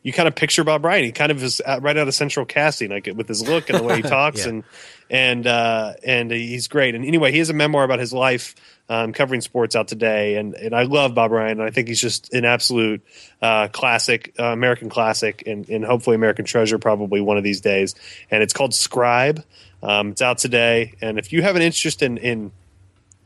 [0.04, 1.04] you kind of picture Bob Ryan.
[1.04, 3.82] He kind of is right out of Central Casting, like with his look and the
[3.82, 4.48] way he talks, Yeah.
[4.50, 4.64] and
[5.10, 6.94] and uh, and he's great.
[6.94, 8.54] And anyway, he has a memoir about his life
[8.88, 12.00] um, covering sports out today, and and I love Bob Ryan, and I think he's
[12.00, 13.02] just an absolute
[13.40, 17.94] uh, classic, uh, American classic, and, and hopefully American treasure, probably one of these days.
[18.30, 19.44] And it's called Scribe.
[19.82, 22.52] Um, it's out today, and if you have an interest in in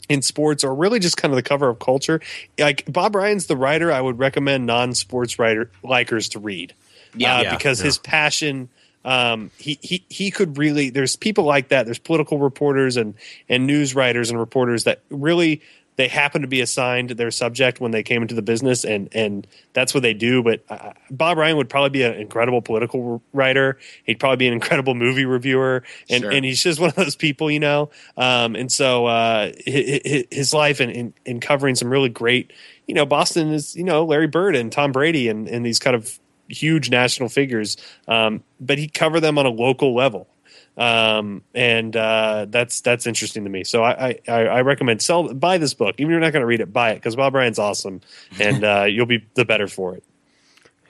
[0.08, 2.20] in sports or really just kind of the cover of culture.
[2.58, 6.74] Like Bob Ryan's the writer I would recommend non-sports writer likers to read.
[7.14, 7.36] Yeah.
[7.36, 7.86] Uh, Yeah, because yeah.
[7.86, 8.68] his passion
[9.06, 13.14] um, he, he he could really there's people like that there's political reporters and
[13.48, 15.62] and news writers and reporters that really
[15.96, 19.46] they happen to be assigned their subject when they came into the business, and and
[19.72, 20.42] that's what they do.
[20.42, 23.78] But uh, Bob Ryan would probably be an incredible political writer.
[24.04, 26.30] He'd probably be an incredible movie reviewer, and Sure.
[26.30, 27.90] and he's just one of those people, you know.
[28.16, 32.52] Um, and so uh, his, his life and in, in covering some really great,
[32.86, 35.96] you know, Boston is you know Larry Bird and Tom Brady and and these kind
[35.96, 36.18] of
[36.48, 40.28] huge national figures, um, but he covered them on a local level
[40.76, 43.64] um, and uh, that's that's interesting to me.
[43.64, 46.46] So I I, I recommend sell buy this book, even if you're not going to
[46.46, 48.00] read it, buy it because Bob Ryan's awesome,
[48.40, 50.04] and uh, you'll be the better for it.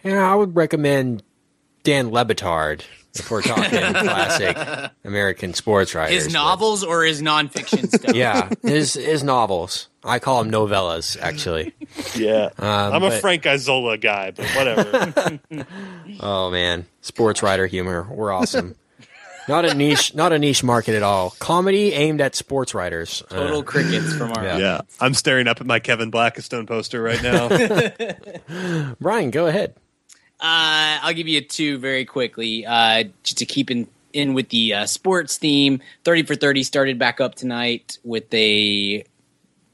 [0.05, 1.23] Yeah, I would recommend
[1.83, 2.83] Dan Le Batard
[3.15, 4.57] if we're talking classic
[5.05, 6.15] American sports writers.
[6.15, 8.15] His but- novels or his nonfiction stuff?
[8.15, 9.89] Yeah, his his novels.
[10.05, 11.75] I call them novellas, actually.
[12.15, 15.41] Yeah, Um, I'm a but- Frank Isola guy, but whatever.
[16.21, 18.07] Oh man, sports writer humor.
[18.11, 18.77] We're awesome.
[19.49, 21.31] Not a niche, not a niche market at all.
[21.39, 23.23] Comedy aimed at sports writers.
[23.31, 24.45] Uh, Total crickets from our.
[24.45, 24.59] Yeah.
[24.59, 27.49] yeah, I'm staring up at my Kevin Blackistone poster right now.
[29.01, 29.75] Brian, go ahead.
[30.39, 34.75] Uh, I'll give you two very quickly, uh, just to keep in in with the
[34.75, 35.81] uh, sports theme.
[36.05, 39.05] Thirty for thirty started back up tonight with a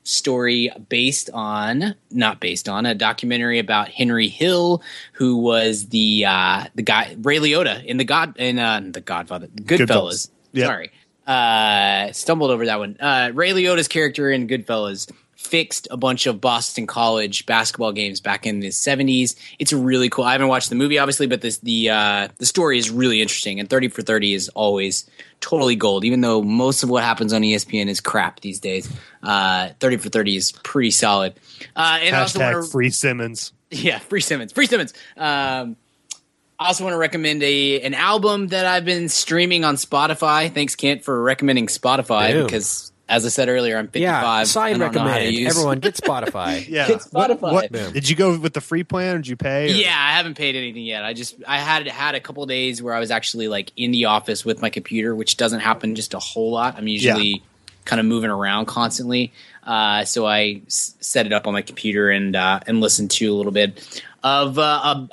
[0.05, 6.65] story based on, not based on, a documentary about Henry Hill, who was the uh,
[6.75, 9.87] the guy Ray Liotta in the God in uh, the Godfather, Goodfellas.
[9.87, 10.31] Goodfellas.
[10.53, 10.67] Yep.
[10.67, 10.93] Sorry,
[11.27, 12.97] uh, stumbled over that one.
[13.01, 15.11] Uh, Ray Liotta's character in Goodfellas
[15.47, 19.37] fixed a bunch of Boston College basketball games back in the seventies.
[19.59, 20.25] It's really cool.
[20.25, 23.61] I haven't watched the movie, obviously, but this the uh, the story is really interesting.
[23.61, 25.09] And Thirty for Thirty is always
[25.41, 28.91] totally gold, even though most of what happens on ESPN is crap these days.
[29.23, 31.35] Uh, Thirty for Thirty is pretty solid.
[31.77, 33.53] Uh, and I also want to free Simmons.
[33.71, 34.95] yeah, free Simmons, free Simmons.
[35.17, 35.77] Um,
[36.63, 40.53] I also want to recommend a an album that I've been streaming on Spotify.
[40.53, 42.47] Thanks, Kent, for recommending Spotify Boom.
[42.47, 44.01] because, as I said earlier, I'm 55.
[44.03, 45.35] Yeah, side I don't know how to recommend.
[45.37, 46.67] use- Everyone get Spotify.
[46.69, 47.53] Yeah, Get Spotify.
[47.53, 47.93] What, Boom.
[47.93, 49.65] did you go with the free plan or did you pay?
[49.71, 51.05] or- Yeah, I haven't paid anything yet.
[51.05, 54.07] I just I had had a couple days where I was actually like in the
[54.07, 56.77] office with my computer, which doesn't happen just a whole lot.
[56.79, 57.43] I'm usually
[57.85, 59.33] kind of moving around constantly.
[59.65, 63.27] Uh, so I s- set it up on my computer and uh, and listened to
[63.27, 64.63] a little bit of uh,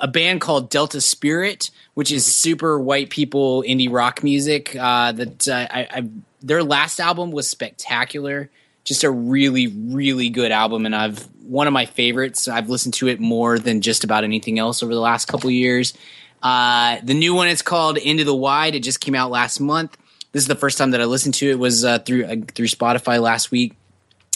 [0.00, 4.76] a, a band called Delta Spirit, which is super white people indie rock music.
[4.76, 6.08] Uh, that uh, I, I
[6.42, 8.50] their last album was spectacular.
[8.84, 12.48] Just a really really good album, and I've one of my favorites.
[12.48, 15.94] I've listened to it more than just about anything else over the last couple years.
[16.42, 18.74] Uh, the new one is called Into the Wide.
[18.74, 19.96] It just came out last month.
[20.32, 21.58] This is the first time that I listened to it.
[21.58, 23.76] Was uh, through uh, through Spotify last week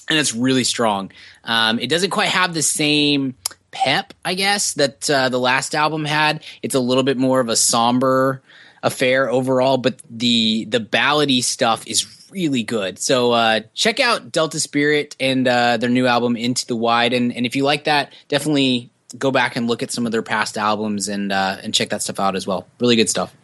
[0.09, 1.10] and it's really strong.
[1.44, 3.36] Um, it doesn't quite have the same
[3.75, 6.43] pep, I guess, that uh, the last album had.
[6.63, 8.41] It's a little bit more of a somber
[8.83, 12.99] affair overall, but the the ballady stuff is really good.
[12.99, 17.35] So uh, check out Delta Spirit and uh, their new album Into the Wide, and
[17.35, 20.57] and if you like that, definitely go back and look at some of their past
[20.57, 22.67] albums and uh, and check that stuff out as well.
[22.81, 23.35] Really good stuff.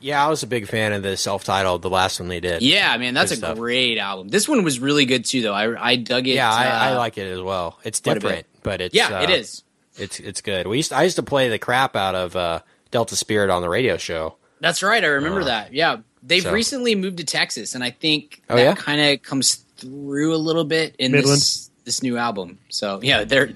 [0.00, 2.60] Yeah, I was a big fan of the self-titled, the last one they did.
[2.60, 3.56] Yeah, man, that's Good a stuff.
[3.58, 4.28] great album.
[4.28, 5.54] This one was really good too, though.
[5.54, 6.34] I I dug it.
[6.34, 7.78] yeah, I, I uh, like it as well.
[7.84, 9.63] It's different, but it's Yeah, uh, it is.
[9.96, 10.66] It's it's good.
[10.66, 12.60] We used I used to play the crap out of uh,
[12.90, 14.36] Delta Spirit on the radio show.
[14.60, 15.02] That's right.
[15.04, 15.72] I remember Uh, that.
[15.72, 18.74] Yeah, they've so- recently moved to Texas, and I think Oh, that yeah?
[18.74, 21.36] kind of comes through a little bit in Midland.
[21.36, 22.58] this this new album.
[22.70, 23.52] So yeah, they're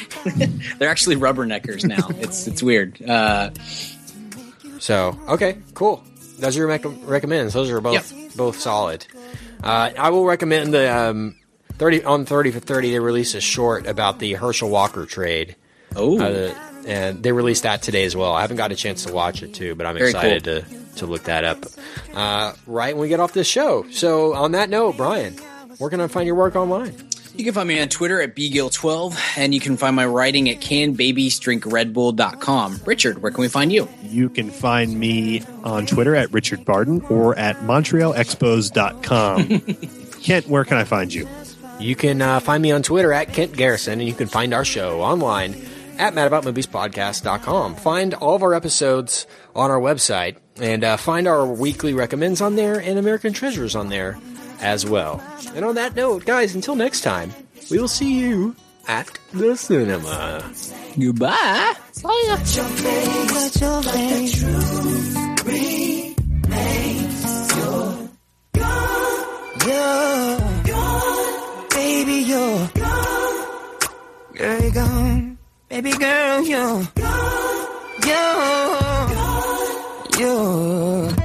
[0.78, 2.08] they're actually rubberneckers now.
[2.20, 3.00] it's it's weird.
[3.02, 3.50] Uh,
[4.80, 6.02] So okay, cool.
[6.38, 7.52] Those are your rec- recommends.
[7.54, 9.06] Those are both both solid.
[9.62, 11.36] Uh, I will recommend the um,
[11.78, 12.90] thirty on thirty for thirty.
[12.92, 15.56] They released a short about the Herschel Walker trade.
[15.96, 16.54] Oh, Uh,
[16.86, 18.32] and they released that today as well.
[18.32, 20.64] I haven't got a chance to watch it too, but I'm Very excited to
[20.96, 21.64] to look that up.
[22.14, 23.86] Uh, right when we get off this show.
[23.90, 25.34] So on that note, Brian,
[25.78, 26.94] where can I find your work online?
[27.38, 30.60] you can find me on Twitter at bgill12, and you can find my writing at
[30.60, 32.80] canbabiesdrinkredbull.com.
[32.84, 33.88] Richard, where can we find you?
[34.02, 39.60] You can find me on Twitter at Richard Barden or at MontrealExpos.com.
[40.22, 41.28] Kent, where can I find you?
[41.78, 44.64] You can uh, find me on Twitter at Kent Garrison, and you can find our
[44.64, 45.64] show online
[45.98, 47.74] at madaboutmoviespodcast.com.
[47.76, 52.56] Find all of our episodes on our website, and uh, find our weekly recommends on
[52.56, 54.18] there and American Treasures on there
[54.60, 55.22] as well.
[55.54, 57.32] And on that note, guys, until next time,
[57.70, 58.54] we will see you
[58.86, 60.42] at the cinema.
[60.98, 61.74] Goodbye.
[71.70, 73.78] Baby, you're gone.
[74.34, 75.27] Girl, you're gone.
[75.68, 76.88] Baby girl, you,
[78.06, 78.18] you,
[80.18, 81.17] you.